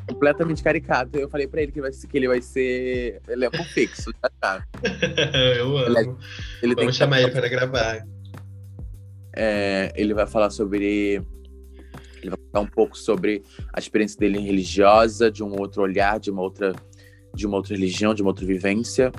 Completamente 0.07 0.61
caricato. 0.61 1.17
Eu 1.17 1.29
falei 1.29 1.47
pra 1.47 1.63
ele 1.63 1.71
que, 1.71 1.81
vai, 1.81 1.89
que 1.89 2.17
ele 2.17 2.27
vai 2.27 2.41
ser 2.41 3.21
elenco 3.27 3.63
fixo, 3.63 4.13
tá? 4.21 4.29
tá. 4.39 4.63
Eu 5.57 5.77
amo. 5.77 5.97
Ele, 5.97 5.99
é, 5.99 6.15
ele 6.61 6.75
Vamos 6.75 6.95
chamar 6.95 7.21
ele 7.21 7.31
para 7.31 7.47
gravar. 7.47 8.05
É, 9.35 9.91
ele 9.95 10.13
vai 10.13 10.25
falar 10.25 10.49
sobre. 10.49 11.21
Ele 12.21 12.29
vai 12.29 12.39
falar 12.51 12.63
um 12.65 12.69
pouco 12.69 12.97
sobre 12.97 13.43
a 13.73 13.79
experiência 13.79 14.19
dele 14.19 14.39
religiosa, 14.39 15.29
de 15.29 15.43
um 15.43 15.59
outro 15.59 15.83
olhar, 15.83 16.19
de 16.19 16.31
uma 16.31 16.41
outra, 16.41 16.73
de 17.33 17.45
uma 17.45 17.57
outra 17.57 17.75
religião, 17.75 18.13
de 18.13 18.21
uma 18.21 18.31
outra 18.31 18.45
vivência 18.45 19.11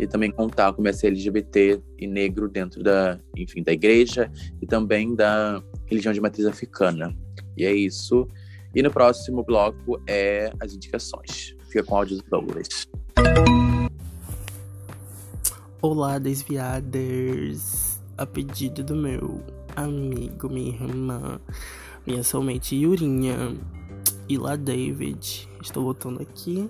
e 0.00 0.06
também 0.06 0.30
contar 0.30 0.72
como 0.72 0.88
é 0.88 0.92
ser 0.94 1.08
LGBT 1.08 1.78
e 1.98 2.06
negro 2.06 2.48
dentro 2.48 2.82
da, 2.82 3.20
enfim, 3.36 3.62
da 3.62 3.70
igreja 3.70 4.32
e 4.60 4.66
também 4.66 5.14
da 5.14 5.62
religião 5.84 6.14
de 6.14 6.20
matriz 6.22 6.46
africana. 6.46 7.14
E 7.54 7.66
é 7.66 7.72
isso. 7.72 8.26
E 8.74 8.82
no 8.82 8.90
próximo 8.90 9.44
bloco 9.44 10.00
é 10.06 10.50
as 10.58 10.72
indicações. 10.72 11.54
Fica 11.68 11.84
com 11.84 11.96
áudio 11.96 12.16
do 12.16 12.24
Douglas. 12.30 12.88
Olá, 15.82 16.18
desviadas! 16.18 17.99
A 18.20 18.26
pedido 18.26 18.84
do 18.84 18.94
meu 18.94 19.42
amigo, 19.74 20.50
minha 20.50 20.74
irmã, 20.74 21.40
minha 22.06 22.22
somente 22.22 22.76
Yurinha 22.76 23.56
e 24.28 24.36
lá 24.36 24.56
David, 24.56 25.48
estou 25.62 25.84
voltando 25.84 26.20
aqui 26.20 26.68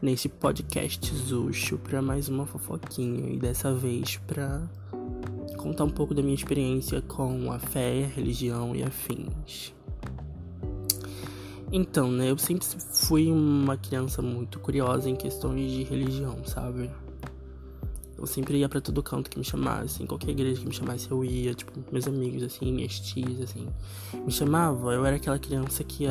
nesse 0.00 0.28
podcast 0.28 1.12
Zuxo 1.12 1.76
para 1.78 2.00
mais 2.00 2.28
uma 2.28 2.46
fofoquinha 2.46 3.34
e 3.34 3.36
dessa 3.36 3.74
vez 3.74 4.18
para 4.28 4.62
contar 5.56 5.82
um 5.82 5.90
pouco 5.90 6.14
da 6.14 6.22
minha 6.22 6.36
experiência 6.36 7.02
com 7.02 7.50
a 7.50 7.58
fé, 7.58 8.04
a 8.04 8.06
religião 8.06 8.76
e 8.76 8.84
afins. 8.84 9.74
Então, 11.72 12.12
né, 12.12 12.30
eu 12.30 12.38
sempre 12.38 12.64
fui 12.92 13.28
uma 13.28 13.76
criança 13.76 14.22
muito 14.22 14.60
curiosa 14.60 15.10
em 15.10 15.16
questões 15.16 15.68
de 15.72 15.82
religião, 15.82 16.44
sabe? 16.44 16.92
Eu 18.24 18.26
sempre 18.26 18.56
ia 18.56 18.70
para 18.70 18.80
todo 18.80 19.02
canto 19.02 19.28
que 19.28 19.38
me 19.38 19.44
chamasse, 19.44 20.02
em 20.02 20.06
qualquer 20.06 20.30
igreja 20.30 20.58
que 20.58 20.66
me 20.66 20.72
chamasse 20.72 21.10
eu 21.10 21.22
ia, 21.22 21.52
tipo, 21.52 21.72
meus 21.92 22.08
amigos, 22.08 22.42
assim, 22.42 22.72
minhas 22.72 22.98
tias, 22.98 23.38
assim, 23.38 23.68
me 24.14 24.32
chamavam. 24.32 24.90
Eu 24.90 25.04
era 25.04 25.16
aquela 25.16 25.38
criança 25.38 25.84
que 25.84 26.06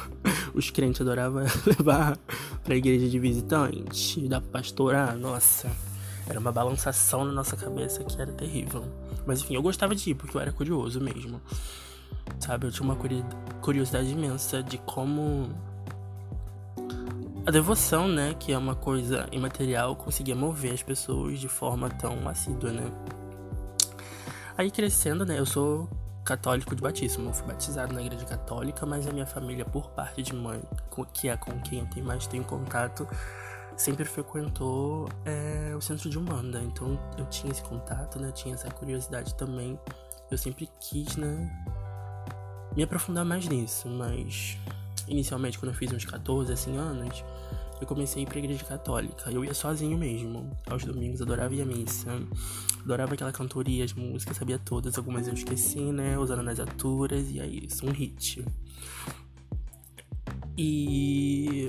os 0.54 0.70
crentes 0.70 1.02
adoravam 1.02 1.42
levar 1.68 2.18
pra 2.64 2.74
igreja 2.74 3.06
de 3.06 3.18
visitante, 3.18 4.26
da 4.26 4.40
pastora, 4.40 5.14
nossa, 5.14 5.70
era 6.26 6.40
uma 6.40 6.50
balançação 6.50 7.22
na 7.26 7.32
nossa 7.32 7.54
cabeça 7.54 8.02
que 8.02 8.18
era 8.18 8.32
terrível. 8.32 8.82
Mas 9.26 9.42
enfim, 9.42 9.54
eu 9.54 9.60
gostava 9.60 9.94
de 9.94 10.08
ir 10.08 10.14
porque 10.14 10.38
eu 10.38 10.40
era 10.40 10.52
curioso 10.52 10.98
mesmo. 11.02 11.38
Sabe, 12.40 12.66
eu 12.66 12.72
tinha 12.72 12.84
uma 12.84 12.96
curiosidade 13.60 14.08
imensa 14.10 14.62
de 14.62 14.78
como 14.78 15.50
a 17.48 17.50
devoção, 17.50 18.06
né, 18.06 18.34
que 18.38 18.52
é 18.52 18.58
uma 18.58 18.74
coisa 18.74 19.26
imaterial, 19.32 19.96
conseguia 19.96 20.36
mover 20.36 20.74
as 20.74 20.82
pessoas 20.82 21.40
de 21.40 21.48
forma 21.48 21.88
tão 21.88 22.28
assídua, 22.28 22.70
né? 22.70 22.92
Aí 24.54 24.70
crescendo, 24.70 25.24
né, 25.24 25.38
eu 25.38 25.46
sou 25.46 25.88
católico 26.26 26.76
de 26.76 26.82
batismo. 26.82 27.30
Eu 27.30 27.32
fui 27.32 27.46
batizado 27.46 27.94
na 27.94 28.02
igreja 28.02 28.26
católica, 28.26 28.84
mas 28.84 29.06
a 29.06 29.12
minha 29.12 29.24
família, 29.24 29.64
por 29.64 29.88
parte 29.92 30.20
de 30.20 30.34
mãe, 30.34 30.60
que 31.14 31.30
é 31.30 31.38
com 31.38 31.58
quem 31.62 31.78
eu 31.78 31.86
tenho 31.86 32.04
mais 32.04 32.26
tenho 32.26 32.44
contato, 32.44 33.08
sempre 33.78 34.04
frequentou 34.04 35.08
é, 35.24 35.74
o 35.74 35.80
centro 35.80 36.10
de 36.10 36.18
Umbanda. 36.18 36.60
Então 36.60 37.00
eu 37.16 37.24
tinha 37.30 37.50
esse 37.50 37.62
contato, 37.62 38.20
né? 38.20 38.30
Tinha 38.30 38.56
essa 38.56 38.70
curiosidade 38.70 39.34
também. 39.36 39.80
Eu 40.30 40.36
sempre 40.36 40.68
quis, 40.78 41.16
né? 41.16 41.50
Me 42.76 42.82
aprofundar 42.82 43.24
mais 43.24 43.48
nisso, 43.48 43.88
mas 43.88 44.58
inicialmente 45.08 45.58
quando 45.58 45.72
eu 45.72 45.76
fiz 45.76 45.92
uns 45.92 46.04
14, 46.04 46.52
assim 46.52 46.76
anos, 46.76 47.24
eu 47.80 47.86
comecei 47.86 48.22
a 48.22 48.26
ir 48.26 48.28
pra 48.28 48.38
igreja 48.38 48.64
católica. 48.64 49.30
Eu 49.30 49.44
ia 49.44 49.54
sozinho 49.54 49.96
mesmo. 49.96 50.50
Aos 50.66 50.84
domingos 50.84 51.22
adorava 51.22 51.54
ir 51.54 51.62
à 51.62 51.64
missa. 51.64 52.08
Adorava 52.82 53.14
aquela 53.14 53.32
cantoria, 53.32 53.84
as 53.84 53.92
músicas, 53.92 54.36
sabia 54.36 54.58
todas. 54.58 54.98
Algumas 54.98 55.28
eu 55.28 55.34
esqueci, 55.34 55.80
né? 55.80 56.18
Usando 56.18 56.42
nas 56.42 56.58
aturas. 56.58 57.30
E 57.30 57.40
é 57.40 57.46
isso, 57.46 57.86
um 57.86 57.90
hit. 57.90 58.44
E. 60.56 61.68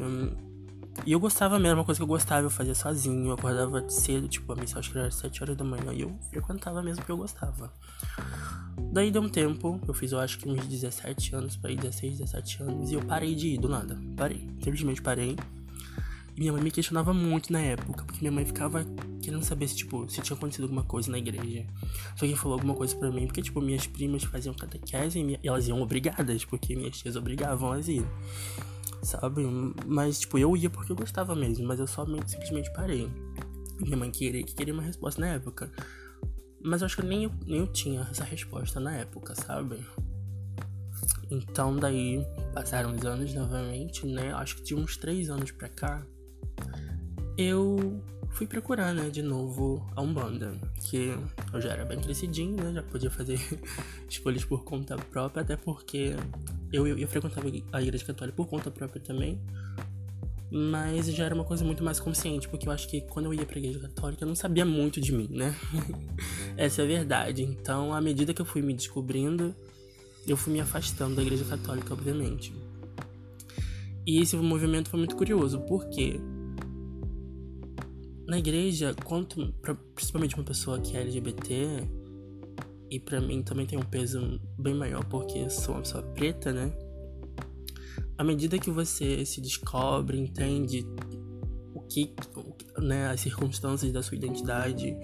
E 1.06 1.12
eu 1.12 1.20
gostava 1.20 1.58
mesmo, 1.58 1.80
uma 1.80 1.86
coisa 1.86 1.98
que 1.98 2.04
eu 2.04 2.08
gostava, 2.08 2.46
eu 2.46 2.50
fazia 2.50 2.76
sozinho, 2.76 3.28
eu 3.28 3.34
acordava 3.34 3.88
cedo, 3.90 4.28
tipo, 4.28 4.52
a 4.52 4.56
missa 4.56 4.80
acho 4.80 4.92
que 4.92 4.98
era 4.98 5.10
7 5.10 5.44
horas 5.44 5.58
da 5.58 5.64
manhã, 5.64 5.94
e 5.94 6.02
eu 6.02 6.16
frequentava 6.30 6.82
mesmo 6.84 6.98
porque 6.98 7.12
eu 7.12 7.18
gostava. 7.18 7.74
Daí 8.92 9.12
deu 9.12 9.22
um 9.22 9.30
tempo, 9.30 9.80
eu 9.88 9.94
fiz 9.94 10.12
eu 10.12 10.20
acho 10.20 10.38
que 10.38 10.50
uns 10.50 10.66
17 10.66 11.36
anos, 11.36 11.56
para 11.56 11.72
ir 11.72 11.78
16, 11.78 12.20
17 12.20 12.64
anos, 12.64 12.92
e 12.92 12.96
eu 12.96 13.02
parei 13.02 13.36
de 13.36 13.50
ir 13.50 13.58
do 13.58 13.70
nada. 13.70 14.00
Parei, 14.16 14.48
simplesmente 14.62 15.02
parei. 15.02 15.36
E 16.36 16.40
minha 16.40 16.54
mãe 16.54 16.62
me 16.62 16.72
questionava 16.72 17.14
muito 17.14 17.52
na 17.52 17.60
época, 17.60 18.04
porque 18.06 18.22
minha 18.22 18.32
mãe 18.32 18.46
ficava 18.46 18.86
querendo 19.22 19.44
saber 19.44 19.68
se, 19.68 19.76
tipo, 19.76 20.10
se 20.10 20.22
tinha 20.22 20.36
acontecido 20.36 20.64
alguma 20.64 20.84
coisa 20.84 21.12
na 21.12 21.18
igreja. 21.18 21.66
Se 22.16 22.24
alguém 22.24 22.36
falou 22.36 22.54
alguma 22.54 22.74
coisa 22.74 22.96
para 22.96 23.12
mim, 23.12 23.26
porque, 23.26 23.42
tipo, 23.42 23.62
minhas 23.62 23.86
primas 23.86 24.24
faziam 24.24 24.54
catequese 24.54 25.20
e 25.20 25.48
elas 25.48 25.68
iam 25.68 25.82
obrigadas, 25.82 26.46
porque 26.46 26.76
minhas 26.76 26.98
tias 26.98 27.16
obrigavam 27.16 27.74
elas 27.74 27.90
a 27.90 27.92
ir. 27.92 28.06
Sabe? 29.02 29.44
Mas, 29.86 30.20
tipo, 30.20 30.38
eu 30.38 30.56
ia 30.58 30.70
porque 30.70 30.92
eu 30.92 30.96
gostava 30.96 31.36
mesmo, 31.36 31.66
mas 31.66 31.80
eu 31.80 31.88
só 31.88 32.06
simplesmente 32.26 32.72
parei. 32.74 33.10
Minha 33.80 33.98
mãe 33.98 34.12
queria, 34.12 34.44
queria 34.44 34.74
uma 34.74 34.84
resposta 34.84 35.22
na 35.22 35.28
época. 35.28 35.72
Mas 36.62 36.82
eu 36.82 36.86
acho 36.86 36.98
que 36.98 37.06
nem 37.06 37.24
eu, 37.24 37.32
nem 37.46 37.60
eu 37.60 37.68
tinha 37.68 38.02
essa 38.12 38.24
resposta 38.24 38.80
na 38.80 38.96
época, 38.98 39.34
sabe? 39.36 39.80
Então 41.32 41.76
daí 41.78 42.26
passaram 42.54 42.94
os 42.94 43.06
anos 43.06 43.34
novamente, 43.34 44.06
né? 44.06 44.34
Acho 44.34 44.58
que 44.58 44.64
de 44.64 44.76
uns 44.76 44.98
três 44.98 45.30
anos 45.30 45.52
pra 45.52 45.70
cá 45.70 46.06
eu 47.38 48.04
fui 48.30 48.48
procurar, 48.48 48.94
né, 48.94 49.10
de 49.10 49.22
novo 49.22 49.86
a 49.96 50.02
Umbanda, 50.02 50.54
que 50.82 51.14
eu 51.52 51.62
já 51.62 51.72
era 51.72 51.86
bem 51.86 52.00
crescidinho, 52.00 52.56
né, 52.56 52.74
já 52.74 52.84
podia 52.84 53.10
fazer 53.10 53.40
escolhas 54.10 54.46
por 54.46 54.64
conta 54.64 54.96
própria, 54.96 55.42
até 55.42 55.56
porque 55.56 56.16
eu, 56.72 56.88
eu, 56.88 56.98
eu 56.98 57.08
frequentava 57.08 57.48
a 57.72 57.82
igreja 57.82 58.06
católica 58.06 58.36
por 58.36 58.48
conta 58.48 58.72
própria 58.72 59.02
também, 59.02 59.40
mas 60.52 61.08
já 61.08 61.26
era 61.26 61.36
uma 61.36 61.44
coisa 61.44 61.64
muito 61.64 61.84
mais 61.84 62.00
consciente, 62.00 62.48
porque 62.48 62.68
eu 62.68 62.72
acho 62.72 62.88
que 62.88 63.02
quando 63.02 63.26
eu 63.26 63.34
ia 63.34 63.46
pra 63.46 63.60
igreja 63.60 63.80
católica 63.80 64.24
eu 64.24 64.28
não 64.28 64.36
sabia 64.36 64.66
muito 64.66 65.00
de 65.00 65.12
mim, 65.12 65.28
né? 65.30 65.56
Essa 66.58 66.82
é 66.82 66.86
a 66.86 66.88
verdade. 66.88 67.44
Então, 67.44 67.94
à 67.94 68.02
medida 68.02 68.34
que 68.34 68.42
eu 68.42 68.46
fui 68.46 68.62
me 68.62 68.74
descobrindo, 68.74 69.54
eu 70.28 70.36
fui 70.36 70.52
me 70.52 70.60
afastando 70.60 71.16
da 71.16 71.22
igreja 71.22 71.46
católica, 71.46 71.94
obviamente. 71.94 72.54
E 74.08 74.22
esse 74.22 74.36
movimento 74.38 74.90
foi 74.90 74.98
muito 74.98 75.16
curioso, 75.16 75.60
porque 75.62 76.20
na 78.30 78.38
igreja, 78.38 78.96
quanto, 79.04 79.54
principalmente 79.96 80.36
uma 80.36 80.44
pessoa 80.44 80.80
que 80.80 80.96
é 80.96 81.02
LGBT, 81.02 81.88
e 82.90 83.00
para 83.00 83.20
mim 83.20 83.42
também 83.42 83.66
tem 83.66 83.78
um 83.78 83.84
peso 83.84 84.40
bem 84.58 84.74
maior 84.74 85.04
porque 85.06 85.50
sou 85.50 85.74
uma 85.74 85.82
pessoa 85.82 86.04
preta, 86.04 86.54
né? 86.54 86.72
À 88.18 88.24
medida 88.24 88.60
que 88.60 88.70
você 88.70 89.26
se 89.26 89.42
descobre, 89.42 90.20
entende 90.20 90.86
o 91.74 91.82
que, 91.82 92.14
né, 92.78 93.08
as 93.08 93.22
circunstâncias 93.22 93.92
da 93.92 94.04
sua 94.04 94.16
identidade 94.16 94.96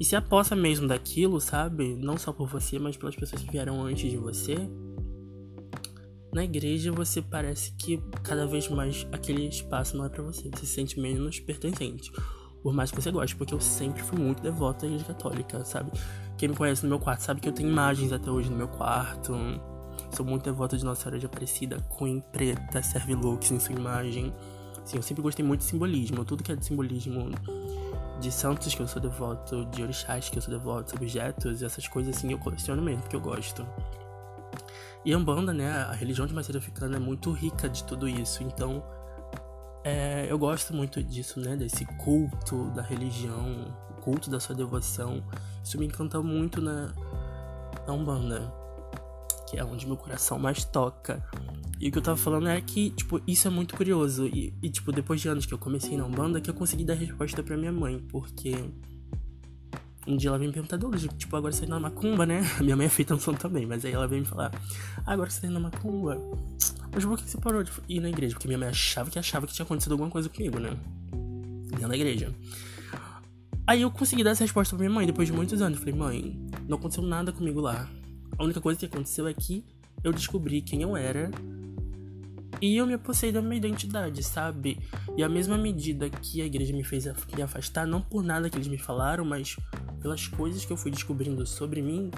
e 0.00 0.04
se 0.04 0.16
aposta 0.16 0.56
mesmo 0.56 0.88
daquilo, 0.88 1.40
sabe? 1.40 1.94
Não 1.94 2.16
só 2.16 2.32
por 2.32 2.48
você, 2.48 2.78
mas 2.78 2.96
pelas 2.96 3.14
pessoas 3.14 3.42
que 3.42 3.50
vieram 3.50 3.82
antes 3.82 4.10
de 4.10 4.16
você. 4.16 4.56
Na 6.34 6.42
igreja 6.42 6.90
você 6.90 7.22
parece 7.22 7.70
que 7.74 8.02
cada 8.24 8.44
vez 8.44 8.68
mais 8.68 9.06
aquele 9.12 9.46
espaço 9.46 9.96
não 9.96 10.04
é 10.04 10.08
para 10.08 10.20
você, 10.20 10.50
você 10.50 10.66
se 10.66 10.74
sente 10.74 10.98
menos 10.98 11.38
pertencente. 11.38 12.10
Por 12.60 12.74
mais 12.74 12.90
que 12.90 13.00
você 13.00 13.12
goste, 13.12 13.36
porque 13.36 13.54
eu 13.54 13.60
sempre 13.60 14.02
fui 14.02 14.18
muito 14.18 14.42
devota 14.42 14.84
à 14.84 14.88
igreja 14.88 15.04
católica, 15.04 15.64
sabe? 15.64 15.92
Quem 16.36 16.48
me 16.48 16.56
conhece 16.56 16.82
no 16.82 16.88
meu 16.88 16.98
quarto 16.98 17.20
sabe 17.20 17.40
que 17.40 17.48
eu 17.48 17.52
tenho 17.52 17.68
imagens 17.68 18.12
até 18.12 18.28
hoje 18.28 18.50
no 18.50 18.56
meu 18.56 18.66
quarto. 18.66 19.32
Sou 20.10 20.26
muito 20.26 20.42
devota 20.42 20.76
de 20.76 20.84
Nossa 20.84 21.02
Senhora 21.02 21.20
de 21.20 21.26
Aparecida, 21.26 21.76
Queen 21.96 22.20
preta, 22.32 22.82
serve 22.82 23.14
looks 23.14 23.52
em 23.52 23.60
sua 23.60 23.76
imagem. 23.76 24.34
Sim, 24.84 24.96
eu 24.96 25.02
sempre 25.02 25.22
gostei 25.22 25.44
muito 25.44 25.60
de 25.60 25.66
simbolismo, 25.66 26.24
tudo 26.24 26.42
que 26.42 26.50
é 26.50 26.56
de 26.56 26.66
simbolismo 26.66 27.30
de 28.20 28.32
santos 28.32 28.74
que 28.74 28.82
eu 28.82 28.88
sou 28.88 29.00
devoto, 29.00 29.66
de 29.66 29.84
orixás 29.84 30.28
que 30.28 30.38
eu 30.38 30.42
sou 30.42 30.52
devoto, 30.52 30.96
objetos, 30.96 31.62
essas 31.62 31.86
coisas 31.86 32.16
assim 32.16 32.32
eu 32.32 32.40
coleciono 32.40 32.82
mesmo, 32.82 33.02
porque 33.02 33.14
eu 33.14 33.20
gosto. 33.20 33.64
E 35.04 35.14
Umbanda, 35.14 35.52
né, 35.52 35.70
a 35.70 35.92
religião 35.92 36.26
de 36.26 36.32
matriz 36.32 36.56
africana 36.56 36.96
é 36.96 36.98
muito 36.98 37.30
rica 37.30 37.68
de 37.68 37.84
tudo 37.84 38.08
isso, 38.08 38.42
então 38.42 38.82
é, 39.84 40.26
eu 40.30 40.38
gosto 40.38 40.72
muito 40.74 41.02
disso, 41.02 41.38
né, 41.38 41.54
desse 41.54 41.84
culto 41.84 42.70
da 42.70 42.80
religião, 42.80 43.76
o 43.90 44.00
culto 44.00 44.30
da 44.30 44.40
sua 44.40 44.54
devoção. 44.54 45.22
Isso 45.62 45.78
me 45.78 45.86
encanta 45.86 46.22
muito 46.22 46.62
na, 46.62 46.94
na 47.86 47.92
Umbanda, 47.92 48.50
que 49.46 49.58
é 49.58 49.64
onde 49.64 49.86
meu 49.86 49.98
coração 49.98 50.38
mais 50.38 50.64
toca. 50.64 51.22
E 51.78 51.88
o 51.88 51.92
que 51.92 51.98
eu 51.98 52.02
tava 52.02 52.16
falando 52.16 52.48
é 52.48 52.58
que, 52.62 52.90
tipo, 52.90 53.20
isso 53.26 53.46
é 53.46 53.50
muito 53.50 53.76
curioso. 53.76 54.26
E, 54.26 54.54
e 54.62 54.70
tipo, 54.70 54.90
depois 54.90 55.20
de 55.20 55.28
anos 55.28 55.44
que 55.44 55.52
eu 55.52 55.58
comecei 55.58 55.98
na 55.98 56.06
Umbanda, 56.06 56.40
que 56.40 56.48
eu 56.48 56.54
consegui 56.54 56.84
dar 56.84 56.94
resposta 56.94 57.42
pra 57.42 57.54
minha 57.54 57.72
mãe, 57.72 57.98
porque 58.08 58.54
um 60.06 60.16
dia 60.16 60.28
ela 60.28 60.38
veio 60.38 60.48
me 60.48 60.54
perguntar, 60.54 60.76
Douglas, 60.76 61.06
tipo, 61.16 61.36
agora 61.36 61.52
você 61.52 61.66
tá 61.66 61.74
na 61.74 61.80
macumba, 61.80 62.26
né? 62.26 62.42
Minha 62.60 62.76
mãe 62.76 62.86
é 62.86 62.90
feita 62.90 63.14
um 63.14 63.18
som 63.18 63.34
também, 63.34 63.66
mas 63.66 63.84
aí 63.84 63.92
ela 63.92 64.06
veio 64.06 64.22
me 64.22 64.26
falar, 64.28 64.52
ah, 64.98 65.12
agora 65.12 65.30
você 65.30 65.40
tá 65.40 65.50
na 65.50 65.60
macumba. 65.60 66.20
Mas 66.92 67.04
por 67.04 67.18
que 67.18 67.28
você 67.28 67.38
parou 67.38 67.62
de 67.62 67.72
ir 67.88 68.00
na 68.00 68.08
igreja? 68.08 68.34
Porque 68.34 68.46
minha 68.46 68.58
mãe 68.58 68.68
achava 68.68 69.10
que 69.10 69.18
achava 69.18 69.46
que 69.46 69.52
tinha 69.52 69.64
acontecido 69.64 69.92
alguma 69.92 70.10
coisa 70.10 70.28
comigo, 70.28 70.58
né? 70.60 70.76
Dentro 71.70 71.88
da 71.88 71.96
igreja. 71.96 72.32
Aí 73.66 73.82
eu 73.82 73.90
consegui 73.90 74.22
dar 74.22 74.30
essa 74.30 74.44
resposta 74.44 74.76
pra 74.76 74.84
minha 74.84 74.94
mãe 74.94 75.06
depois 75.06 75.26
de 75.26 75.34
muitos 75.34 75.60
anos. 75.60 75.78
Falei, 75.78 75.94
mãe, 75.94 76.48
não 76.68 76.76
aconteceu 76.76 77.02
nada 77.02 77.32
comigo 77.32 77.60
lá. 77.60 77.88
A 78.38 78.44
única 78.44 78.60
coisa 78.60 78.78
que 78.78 78.86
aconteceu 78.86 79.26
é 79.26 79.34
que 79.34 79.64
eu 80.04 80.12
descobri 80.12 80.60
quem 80.60 80.82
eu 80.82 80.96
era 80.96 81.30
e 82.64 82.78
eu 82.78 82.86
me 82.86 82.94
apossei 82.94 83.30
da 83.30 83.42
minha 83.42 83.56
identidade, 83.56 84.22
sabe? 84.22 84.78
E 85.18 85.22
a 85.22 85.28
mesma 85.28 85.58
medida 85.58 86.08
que 86.08 86.40
a 86.40 86.46
igreja 86.46 86.72
me 86.72 86.82
fez 86.82 87.04
me 87.36 87.42
afastar, 87.42 87.86
não 87.86 88.00
por 88.00 88.22
nada 88.22 88.48
que 88.48 88.56
eles 88.56 88.68
me 88.68 88.78
falaram, 88.78 89.22
mas 89.22 89.56
pelas 90.00 90.26
coisas 90.28 90.64
que 90.64 90.72
eu 90.72 90.76
fui 90.76 90.90
descobrindo 90.90 91.46
sobre 91.46 91.82
mim, 91.82 92.10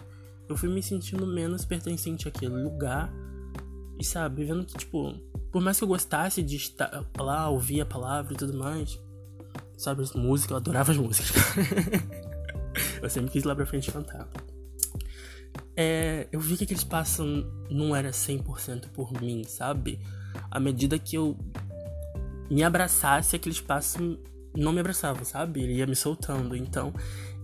eu 0.49 0.57
fui 0.57 0.69
me 0.69 0.81
sentindo 0.81 1.27
menos 1.27 1.65
pertencente 1.65 2.29
àquele 2.29 2.63
lugar. 2.63 3.13
E 3.99 4.05
sabe, 4.05 4.45
vendo 4.45 4.65
que, 4.65 4.79
tipo, 4.79 5.15
por 5.51 5.61
mais 5.61 5.79
que 5.79 5.85
eu 5.85 5.89
gostasse 5.89 6.43
de 6.43 6.55
estar 6.55 7.05
lá, 7.19 7.49
ouvir 7.49 7.81
a 7.81 7.87
palavra 7.87 8.33
e 8.33 8.37
tudo 8.37 8.57
mais, 8.57 9.01
sabe, 9.77 10.03
as 10.03 10.13
músicas, 10.13 10.53
eu 10.53 10.57
adorava 10.59 10.93
as 10.93 10.99
músicas. 10.99 11.33
eu 13.03 13.11
sempre 13.11 13.33
quis 13.33 13.43
ir 13.43 13.49
lá 13.49 13.57
pra 13.57 13.67
frente 13.67 13.91
cantar. 13.91 14.29
É, 15.75 16.29
eu 16.31 16.39
vi 16.39 16.57
que 16.57 16.63
aquele 16.63 16.79
espaço 16.79 17.25
não 17.69 17.97
era 17.97 18.11
100% 18.11 18.91
por 18.91 19.13
mim, 19.21 19.43
sabe? 19.43 19.99
À 20.51 20.61
medida 20.61 20.99
que 20.99 21.17
eu 21.17 21.37
me 22.51 22.63
abraçasse, 22.63 23.37
aquele 23.37 23.55
espaço 23.55 24.19
não 24.57 24.73
me 24.73 24.81
abraçava, 24.81 25.25
sabe? 25.25 25.63
Ele 25.63 25.75
ia 25.75 25.87
me 25.87 25.97
soltando. 25.97 26.57
Então, 26.57 26.93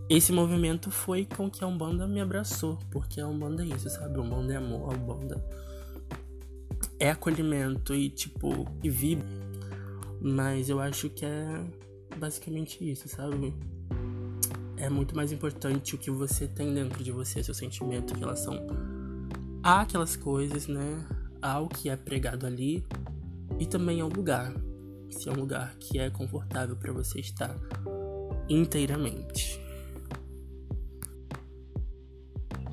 esse 0.08 0.32
movimento 0.32 0.90
foi 0.90 1.24
com 1.24 1.50
que 1.50 1.62
a 1.62 1.66
Umbanda 1.66 2.06
me 2.06 2.20
abraçou, 2.20 2.78
porque 2.90 3.20
a 3.20 3.26
Umbanda 3.26 3.62
é 3.62 3.66
isso, 3.66 3.88
sabe? 3.90 4.18
A 4.18 4.22
Umbanda 4.22 4.52
é 4.52 4.56
amor, 4.56 4.92
a 4.92 4.96
Umbanda 4.96 5.44
é 6.98 7.10
acolhimento 7.10 7.94
e, 7.94 8.08
tipo, 8.08 8.66
e 8.82 8.88
vibra. 8.88 9.26
Mas 10.20 10.68
eu 10.68 10.80
acho 10.80 11.08
que 11.10 11.24
é 11.24 11.64
basicamente 12.16 12.88
isso, 12.88 13.08
sabe? 13.08 13.54
É 14.76 14.88
muito 14.88 15.14
mais 15.14 15.32
importante 15.32 15.94
o 15.94 15.98
que 15.98 16.10
você 16.10 16.46
tem 16.46 16.72
dentro 16.72 17.02
de 17.02 17.10
você, 17.10 17.42
seu 17.42 17.54
sentimento 17.54 18.14
em 18.14 18.18
relação 18.18 18.66
àquelas 19.62 20.16
coisas, 20.16 20.66
né? 20.66 21.06
Ao 21.42 21.68
que 21.68 21.90
é 21.90 21.96
pregado 21.96 22.46
ali 22.46 22.84
e 23.58 23.66
também 23.66 24.00
ao 24.00 24.08
lugar. 24.08 24.54
Se 25.10 25.28
é 25.28 25.32
um 25.32 25.36
lugar 25.36 25.74
que 25.78 25.98
é 25.98 26.08
confortável 26.08 26.76
para 26.76 26.92
você 26.92 27.20
estar 27.20 27.54
inteiramente. 28.48 29.60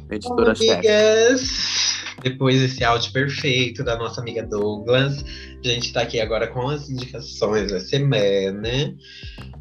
Editora 0.10 0.54
amigas, 0.54 2.02
depois 2.24 2.60
desse 2.60 2.84
áudio 2.84 3.12
perfeito 3.12 3.84
da 3.84 3.96
nossa 3.96 4.22
amiga 4.22 4.42
Douglas, 4.42 5.24
a 5.64 5.68
gente 5.68 5.94
tá 5.94 6.02
aqui 6.02 6.20
agora 6.20 6.48
com 6.48 6.68
as 6.68 6.90
indicações 6.90 7.72
da 7.72 7.80
semana. 7.80 8.96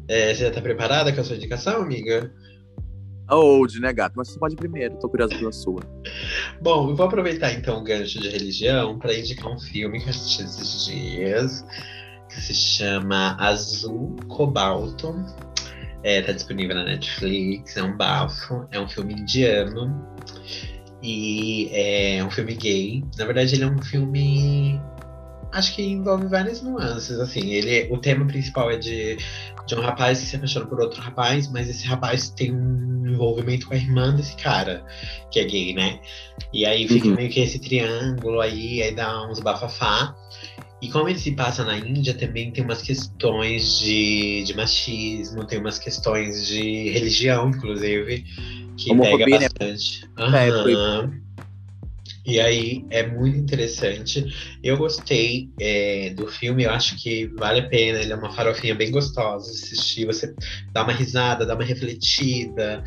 É, 0.07 0.33
você 0.33 0.45
já 0.45 0.51
tá 0.51 0.61
preparada 0.61 1.13
com 1.13 1.21
a 1.21 1.23
sua 1.23 1.35
indicação, 1.35 1.81
amiga? 1.81 2.33
Old, 3.35 3.79
né, 3.79 3.93
gato? 3.93 4.13
Mas 4.15 4.29
você 4.29 4.39
pode 4.39 4.53
ir 4.53 4.57
primeiro, 4.57 4.97
tô 4.99 5.09
curiosa 5.09 5.37
pela 5.37 5.51
sua. 5.51 5.81
Bom, 6.61 6.89
eu 6.89 6.95
vou 6.95 7.05
aproveitar 7.05 7.53
então 7.53 7.79
o 7.79 7.83
gancho 7.83 8.19
de 8.19 8.29
religião 8.29 8.97
para 8.97 9.13
indicar 9.13 9.51
um 9.51 9.59
filme 9.59 9.99
que 9.99 10.05
eu 10.05 10.09
assisti 10.09 10.43
esses 10.43 10.85
dias, 10.85 11.65
que 12.29 12.41
se 12.41 12.53
chama 12.53 13.35
Azul 13.39 14.15
Cobalto. 14.27 15.15
É, 16.03 16.21
tá 16.21 16.31
disponível 16.31 16.75
na 16.75 16.85
Netflix, 16.85 17.75
é 17.75 17.83
um 17.83 17.95
bafo, 17.97 18.65
é 18.71 18.79
um 18.79 18.87
filme 18.87 19.13
indiano 19.13 20.07
e 21.03 21.69
é 21.73 22.23
um 22.23 22.31
filme 22.31 22.55
gay. 22.55 23.03
Na 23.17 23.25
verdade, 23.25 23.55
ele 23.55 23.63
é 23.63 23.67
um 23.67 23.81
filme 23.81 24.79
acho 25.51 25.75
que 25.75 25.83
envolve 25.83 26.27
várias 26.27 26.61
nuances, 26.61 27.19
assim. 27.19 27.51
Ele, 27.51 27.87
o 27.91 27.97
tema 27.97 28.25
principal 28.25 28.71
é 28.71 28.77
de, 28.77 29.17
de 29.65 29.75
um 29.75 29.81
rapaz 29.81 30.19
que 30.19 30.25
se 30.25 30.35
apaixona 30.35 30.65
por 30.65 30.79
outro 30.79 31.01
rapaz, 31.01 31.51
mas 31.51 31.69
esse 31.69 31.85
rapaz 31.87 32.29
tem 32.29 32.53
um 32.53 33.07
envolvimento 33.07 33.67
com 33.67 33.73
a 33.73 33.77
irmã 33.77 34.15
desse 34.15 34.35
cara, 34.35 34.85
que 35.31 35.39
é 35.39 35.45
gay, 35.45 35.73
né? 35.73 35.99
E 36.53 36.65
aí 36.65 36.87
fica 36.87 37.07
uhum. 37.07 37.15
meio 37.15 37.29
que 37.29 37.39
esse 37.39 37.59
triângulo 37.59 38.39
aí, 38.39 38.81
aí 38.83 38.93
dá 38.93 39.27
uns 39.27 39.39
bafafá. 39.39 40.15
E 40.81 40.89
como 40.89 41.09
ele 41.09 41.19
se 41.19 41.31
passa 41.31 41.65
na 41.65 41.77
Índia, 41.77 42.13
também 42.13 42.51
tem 42.51 42.63
umas 42.63 42.81
questões 42.81 43.79
de, 43.79 44.43
de 44.43 44.55
machismo, 44.55 45.45
tem 45.45 45.59
umas 45.59 45.77
questões 45.77 46.47
de 46.47 46.89
religião, 46.91 47.49
inclusive, 47.49 48.23
que 48.77 48.91
Homofobia, 48.91 49.25
pega 49.25 49.39
né? 49.39 49.49
bastante. 49.49 50.09
Né? 50.17 50.25
Uhum. 50.25 50.35
É, 50.35 51.09
e 52.25 52.39
aí 52.39 52.85
é 52.89 53.05
muito 53.05 53.37
interessante. 53.37 54.25
Eu 54.63 54.77
gostei 54.77 55.49
é, 55.59 56.11
do 56.11 56.27
filme, 56.27 56.63
eu 56.63 56.71
acho 56.71 56.95
que 57.01 57.27
vale 57.37 57.61
a 57.61 57.67
pena. 57.67 57.99
Ele 57.99 58.11
é 58.11 58.15
uma 58.15 58.31
farofinha 58.31 58.75
bem 58.75 58.91
gostosa 58.91 59.51
de 59.51 59.57
assistir. 59.57 60.05
Você 60.05 60.33
dá 60.71 60.83
uma 60.83 60.93
risada, 60.93 61.45
dá 61.45 61.55
uma 61.55 61.63
refletida 61.63 62.83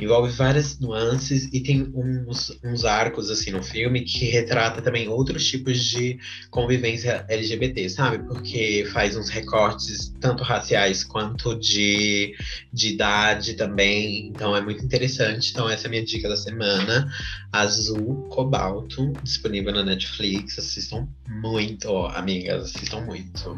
envolve 0.00 0.30
várias 0.32 0.78
nuances 0.78 1.48
e 1.52 1.60
tem 1.60 1.90
uns, 1.94 2.58
uns 2.62 2.84
arcos 2.84 3.30
assim 3.30 3.50
no 3.50 3.62
filme 3.62 4.02
que 4.02 4.26
retrata 4.26 4.82
também 4.82 5.08
outros 5.08 5.46
tipos 5.46 5.82
de 5.82 6.18
convivência 6.50 7.24
LGBT, 7.28 7.88
sabe? 7.88 8.18
Porque 8.26 8.86
faz 8.92 9.16
uns 9.16 9.28
recortes 9.28 10.12
tanto 10.20 10.42
raciais 10.42 11.02
quanto 11.04 11.54
de, 11.58 12.34
de 12.72 12.94
idade 12.94 13.54
também. 13.54 14.28
Então 14.28 14.54
é 14.56 14.60
muito 14.60 14.84
interessante. 14.84 15.50
Então 15.50 15.68
essa 15.68 15.86
é 15.86 15.88
a 15.88 15.90
minha 15.90 16.04
dica 16.04 16.28
da 16.28 16.36
semana. 16.36 17.10
Azul 17.52 18.28
Cobalto, 18.28 19.12
disponível 19.22 19.72
na 19.72 19.82
Netflix. 19.82 20.58
Assistam 20.58 21.08
muito, 21.28 21.94
amigas, 22.06 22.74
assistam 22.74 23.00
muito. 23.00 23.56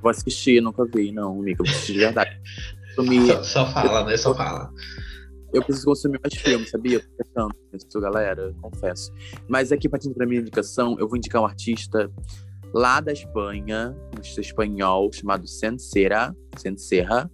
Vou 0.00 0.10
assistir, 0.10 0.60
nunca 0.60 0.84
vi, 0.84 1.10
não, 1.12 1.40
amiga. 1.40 1.62
Eu 1.62 1.64
vou 1.64 1.74
assistir 1.74 1.94
de 1.94 1.98
verdade. 2.00 2.38
Consumir, 2.94 3.26
Só, 3.26 3.42
só 3.42 3.72
fala, 3.72 4.04
né? 4.04 4.16
Só 4.16 4.34
fala. 4.34 4.70
Eu 5.54 5.62
preciso 5.62 5.86
consumir 5.86 6.20
mais 6.20 6.34
filmes, 6.34 6.70
sabia? 6.70 7.00
Pensando 7.16 7.54
nisso, 7.72 8.00
galera, 8.00 8.52
confesso. 8.60 9.12
Mas 9.48 9.70
aqui, 9.70 9.88
partindo 9.88 10.14
pra 10.14 10.26
minha 10.26 10.40
indicação, 10.40 10.96
eu 10.98 11.08
vou 11.08 11.16
indicar 11.16 11.40
um 11.40 11.46
artista 11.46 12.10
lá 12.74 13.00
da 13.00 13.12
Espanha, 13.12 13.96
um 14.12 14.16
artista 14.16 14.40
espanhol 14.40 15.10
chamado 15.12 15.46
Sensera, 15.46 16.34
Sensera. 16.56 17.30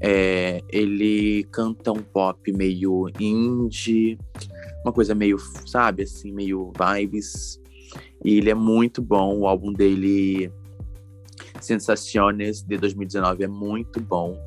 É, 0.00 0.62
ele 0.70 1.44
canta 1.52 1.92
um 1.92 2.02
pop 2.02 2.52
meio 2.52 3.10
indie, 3.20 4.18
uma 4.82 4.92
coisa 4.92 5.14
meio, 5.14 5.38
sabe, 5.66 6.04
assim, 6.04 6.32
meio 6.32 6.72
vibes. 6.78 7.60
E 8.24 8.38
ele 8.38 8.48
é 8.50 8.54
muito 8.54 9.02
bom. 9.02 9.40
O 9.40 9.46
álbum 9.46 9.72
dele, 9.72 10.50
Sensaciones, 11.60 12.62
de 12.62 12.78
2019, 12.78 13.44
é 13.44 13.48
muito 13.48 14.00
bom. 14.00 14.38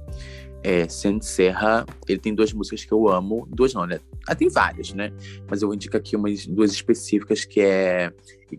É, 0.64 0.88
Serra, 1.22 1.86
ele 2.08 2.20
tem 2.20 2.36
duas 2.36 2.52
músicas 2.52 2.84
que 2.84 2.92
eu 2.92 3.08
amo. 3.08 3.48
Duas 3.50 3.74
não, 3.74 3.86
né? 3.86 4.00
Ah, 4.28 4.36
tem 4.36 4.50
várias, 4.50 4.94
né? 4.94 5.12
Mas 5.50 5.62
eu 5.62 5.74
indico 5.74 5.96
aqui 5.96 6.16
umas 6.16 6.46
duas 6.46 6.72
específicas 6.72 7.46
que 7.46 7.62
é 7.62 8.12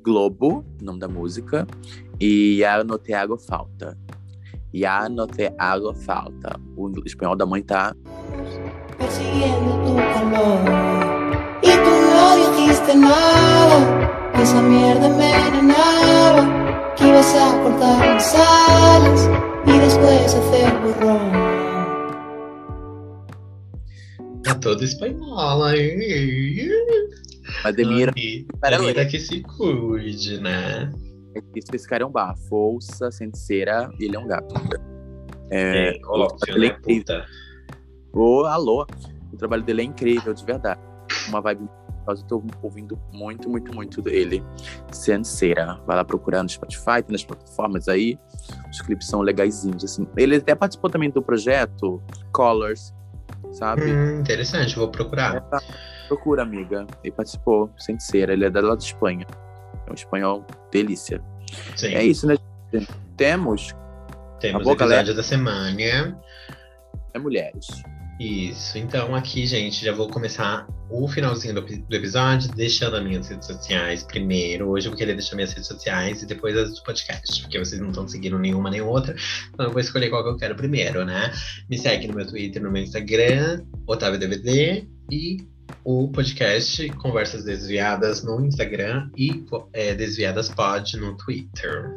Globo, 0.02 0.64
nome 0.80 0.98
da 0.98 1.08
música, 1.08 1.66
e 2.18 2.58
Ya 2.58 2.82
no 2.84 2.98
te 2.98 3.12
falta. 3.46 3.98
Ya 4.72 5.08
no 5.08 5.26
te 5.26 5.52
hago 5.58 5.92
falta. 5.94 6.58
O 6.76 6.88
espanhol 7.04 7.36
da 7.36 7.44
mãe 7.44 7.62
tá 7.62 7.94
que 17.00 17.10
a 17.10 17.62
cortar 17.62 18.18
alas 18.34 19.30
y 19.66 19.78
después 19.78 20.34
hacer 20.34 20.72
borrón. 20.80 21.39
É 24.50 24.54
toda 24.54 24.84
espanhola. 24.84 25.70
Ademira. 27.64 28.12
Ademira 28.12 28.12
Ademira 28.62 29.06
que 29.06 29.18
se 29.18 29.42
cuide, 29.42 30.40
né? 30.40 30.90
Esse 31.54 31.88
cara 31.88 32.02
é 32.02 32.06
um 32.06 32.10
bafo. 32.10 32.54
Ouça, 32.54 33.10
Sensera, 33.10 33.90
ele 33.98 34.16
é 34.16 34.18
um 34.18 34.26
gato. 34.26 34.54
É, 35.50 35.96
É, 35.96 36.00
óbvio, 36.06 36.56
ele 36.56 36.66
é 36.66 36.70
né, 36.70 36.76
incrível. 36.78 37.04
puta? 37.04 37.26
Ô, 38.12 38.44
alô. 38.44 38.86
O 39.32 39.36
trabalho 39.36 39.62
dele 39.62 39.82
é 39.82 39.84
incrível, 39.84 40.34
de 40.34 40.44
verdade. 40.44 40.80
Uma 41.28 41.40
vibe. 41.40 41.68
Eu 42.08 42.16
tô 42.26 42.42
ouvindo 42.62 42.98
muito, 43.12 43.48
muito, 43.48 43.72
muito 43.72 44.02
dele. 44.02 44.42
Sensera. 44.90 45.80
Vai 45.86 45.94
lá 45.96 46.04
procurar 46.04 46.42
no 46.42 46.48
Spotify, 46.48 47.02
tem 47.06 47.12
nas 47.12 47.22
plataformas 47.22 47.86
aí. 47.88 48.18
Os 48.68 48.80
clipes 48.80 49.06
são 49.06 49.20
legaisinhos, 49.20 49.84
assim. 49.84 50.08
Ele 50.16 50.36
até 50.36 50.54
participou 50.56 50.90
também 50.90 51.08
do 51.10 51.22
projeto 51.22 52.02
Colors, 52.32 52.92
sabe? 53.52 53.82
Hum, 53.82 54.20
interessante, 54.20 54.76
vou 54.76 54.88
procurar. 54.88 55.36
Essa- 55.36 55.62
Procura, 56.08 56.42
amiga. 56.42 56.86
Ele 57.04 57.12
participou, 57.12 57.70
Sensera. 57.78 58.32
Ele 58.32 58.44
é 58.44 58.50
da 58.50 58.60
lá 58.60 58.74
de 58.74 58.82
Espanha. 58.84 59.26
É 59.86 59.90
um 59.90 59.94
espanhol 59.94 60.44
delícia. 60.72 61.22
Sim. 61.76 61.94
É 61.94 62.02
isso, 62.02 62.26
né? 62.26 62.36
gente? 62.72 62.88
Temos 63.16 63.74
Temos 64.40 64.66
o 64.66 64.72
episódio 64.72 65.14
da 65.14 65.22
semana. 65.22 65.80
é 67.14 67.18
mulheres. 67.18 67.66
Isso. 68.18 68.76
Então, 68.76 69.14
aqui, 69.14 69.46
gente, 69.46 69.84
já 69.84 69.92
vou 69.92 70.08
começar 70.08 70.66
o 70.90 71.06
finalzinho 71.06 71.54
do, 71.54 71.62
do 71.62 71.96
episódio, 71.96 72.50
deixando 72.54 72.96
as 72.96 73.04
minhas 73.04 73.28
redes 73.28 73.46
sociais 73.46 74.02
primeiro. 74.02 74.68
Hoje 74.68 74.88
eu 74.88 74.96
querer 74.96 75.14
deixar 75.14 75.36
minhas 75.36 75.52
redes 75.52 75.68
sociais 75.68 76.22
e 76.22 76.26
depois 76.26 76.56
as 76.56 76.74
do 76.74 76.82
podcast, 76.82 77.42
porque 77.42 77.58
vocês 77.58 77.80
não 77.80 77.90
estão 77.90 78.08
seguindo 78.08 78.38
nenhuma 78.38 78.70
nem 78.70 78.80
outra. 78.80 79.14
Então 79.52 79.66
eu 79.66 79.72
vou 79.72 79.80
escolher 79.80 80.10
qual 80.10 80.24
que 80.24 80.30
eu 80.30 80.36
quero 80.36 80.56
primeiro, 80.56 81.04
né? 81.04 81.32
Me 81.68 81.78
segue 81.78 82.08
no 82.08 82.14
meu 82.14 82.26
Twitter, 82.26 82.62
no 82.62 82.70
meu 82.70 82.82
Instagram, 82.82 83.64
Otávio 83.86 84.18
DVD 84.18 84.84
e 85.10 85.38
o 85.84 86.08
podcast 86.08 86.88
Conversas 86.90 87.44
Desviadas 87.44 88.24
no 88.24 88.44
Instagram 88.44 89.10
e 89.16 89.44
é, 89.72 89.94
Desviadas 89.94 90.48
Pod 90.48 90.96
no 90.96 91.16
Twitter. 91.16 91.96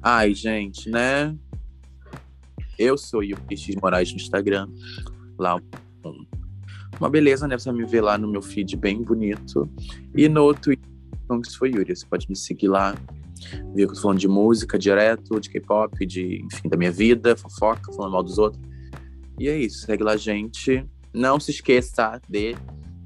Ai, 0.00 0.32
gente, 0.32 0.88
né? 0.88 1.34
Eu 2.78 2.96
sou 2.96 3.20
o 3.20 3.24
X 3.24 3.74
Moraes 3.76 4.10
no 4.10 4.16
Instagram. 4.16 4.68
Lá, 5.38 5.60
uma 7.00 7.10
beleza, 7.10 7.46
né? 7.46 7.58
Você 7.58 7.70
vai 7.70 7.80
me 7.80 7.86
ver 7.86 8.00
lá 8.00 8.16
no 8.16 8.28
meu 8.28 8.42
feed 8.42 8.76
bem 8.76 9.02
bonito. 9.02 9.68
E 10.16 10.28
no 10.28 10.54
Twitter, 10.54 10.88
Songs 11.26 11.54
for 11.54 11.66
Yuri. 11.66 11.94
Você 11.94 12.06
pode 12.06 12.28
me 12.28 12.36
seguir 12.36 12.68
lá. 12.68 12.94
Ver 13.74 13.86
que 13.86 13.92
eu 13.92 13.94
tô 13.94 14.00
falando 14.00 14.18
de 14.18 14.28
música 14.28 14.78
direto, 14.78 15.40
de 15.40 15.50
K-pop, 15.50 16.06
de, 16.06 16.42
enfim, 16.44 16.68
da 16.68 16.76
minha 16.76 16.92
vida, 16.92 17.36
fofoca, 17.36 17.92
falando 17.92 18.12
mal 18.12 18.22
dos 18.22 18.38
outros. 18.38 18.62
E 19.38 19.48
é 19.48 19.58
isso. 19.58 19.86
Segue 19.86 20.02
lá, 20.02 20.16
gente. 20.16 20.84
Não 21.12 21.38
se 21.38 21.50
esqueça 21.50 22.20
de 22.28 22.56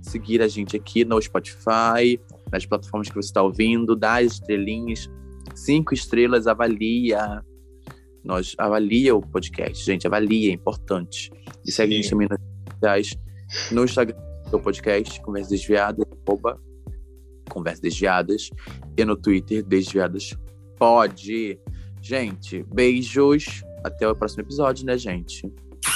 seguir 0.01 0.41
a 0.43 0.49
gente 0.49 0.77
aqui 0.77 1.05
no 1.05 1.21
Spotify, 1.21 2.21
nas 2.51 2.65
plataformas 2.65 3.09
que 3.09 3.15
você 3.15 3.29
está 3.29 3.43
ouvindo, 3.43 3.97
dar 3.97 4.23
as 4.23 4.35
estrelinhas. 4.35 5.11
Cinco 5.55 5.95
estrelas, 5.95 6.47
avalia. 6.47 7.43
Nós 8.25 8.55
avalia 8.59 9.15
o 9.15 9.23
podcast, 9.23 9.85
gente, 9.85 10.07
avalia, 10.07 10.51
é 10.51 10.53
importante. 10.53 11.31
E 11.67 11.73
segue 11.73 11.95
a 11.95 11.97
gente 11.97 12.05
Sim. 12.05 12.11
também 12.11 12.29
nas 12.29 12.39
redes 12.39 12.75
sociais, 12.75 13.28
no 13.71 13.85
Instagram 13.85 14.17
do 14.51 14.59
podcast, 14.59 15.21
Conversas 15.23 15.51
Desviadas, 15.51 16.05
arroba 16.27 16.59
Conversas 17.51 17.81
Desviadas, 17.81 18.51
e 18.97 19.05
no 19.05 19.17
Twitter, 19.17 19.63
Desviadas 19.65 20.35
Pode. 20.79 21.59
Gente, 22.01 22.63
beijos. 22.73 23.63
Até 23.85 24.09
o 24.09 24.15
próximo 24.15 24.43
episódio, 24.43 24.87
né, 24.87 24.97
gente? 24.97 25.51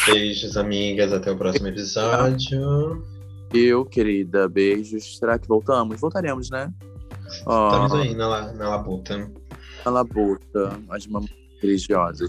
Beijos, 0.07 0.57
amigas. 0.57 1.13
Até 1.13 1.31
o 1.31 1.37
próximo 1.37 1.69
episódio. 1.69 3.05
Eu, 3.55 3.85
querida, 3.85 4.49
beijos. 4.49 5.19
Será 5.19 5.39
que 5.39 5.47
voltamos? 5.47 6.01
Voltaremos, 6.01 6.51
né? 6.51 6.73
Ó, 7.47 7.69
Estamos 7.69 7.93
aí 7.95 8.15
na, 8.15 8.53
na 8.55 8.69
labuta. 8.71 9.31
a 9.85 9.91
labuta, 9.91 10.81
as 10.91 11.07
mamães 11.07 11.31
religiosas. 11.61 12.29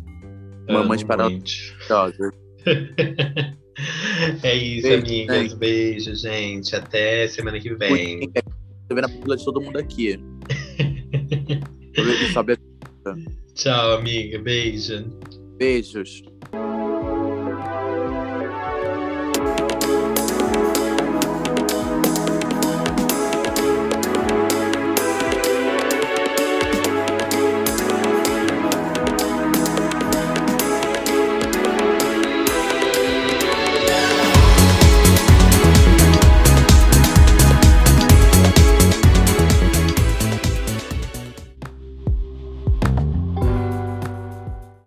Mamães 0.69 1.01
Amo 1.01 1.07
para- 1.07 1.29
muito. 1.29 1.49
religiosas. 1.49 2.31
É 4.43 4.55
isso, 4.55 4.87
Beijo, 4.87 5.05
amigas. 5.05 5.37
gente. 5.37 5.55
Beijo, 5.55 6.15
gente. 6.15 6.75
Até 6.75 7.27
semana 7.27 7.59
que 7.59 7.73
vem. 7.73 8.29
Tô 8.87 8.95
vendo 8.95 9.05
a 9.05 9.09
pupila 9.09 9.37
de 9.37 9.45
todo 9.45 9.61
mundo 9.61 9.79
aqui. 9.79 10.13
Tchau, 13.55 13.97
amiga. 13.97 14.39
Beijo. 14.39 15.05
Beijos. 15.57 16.23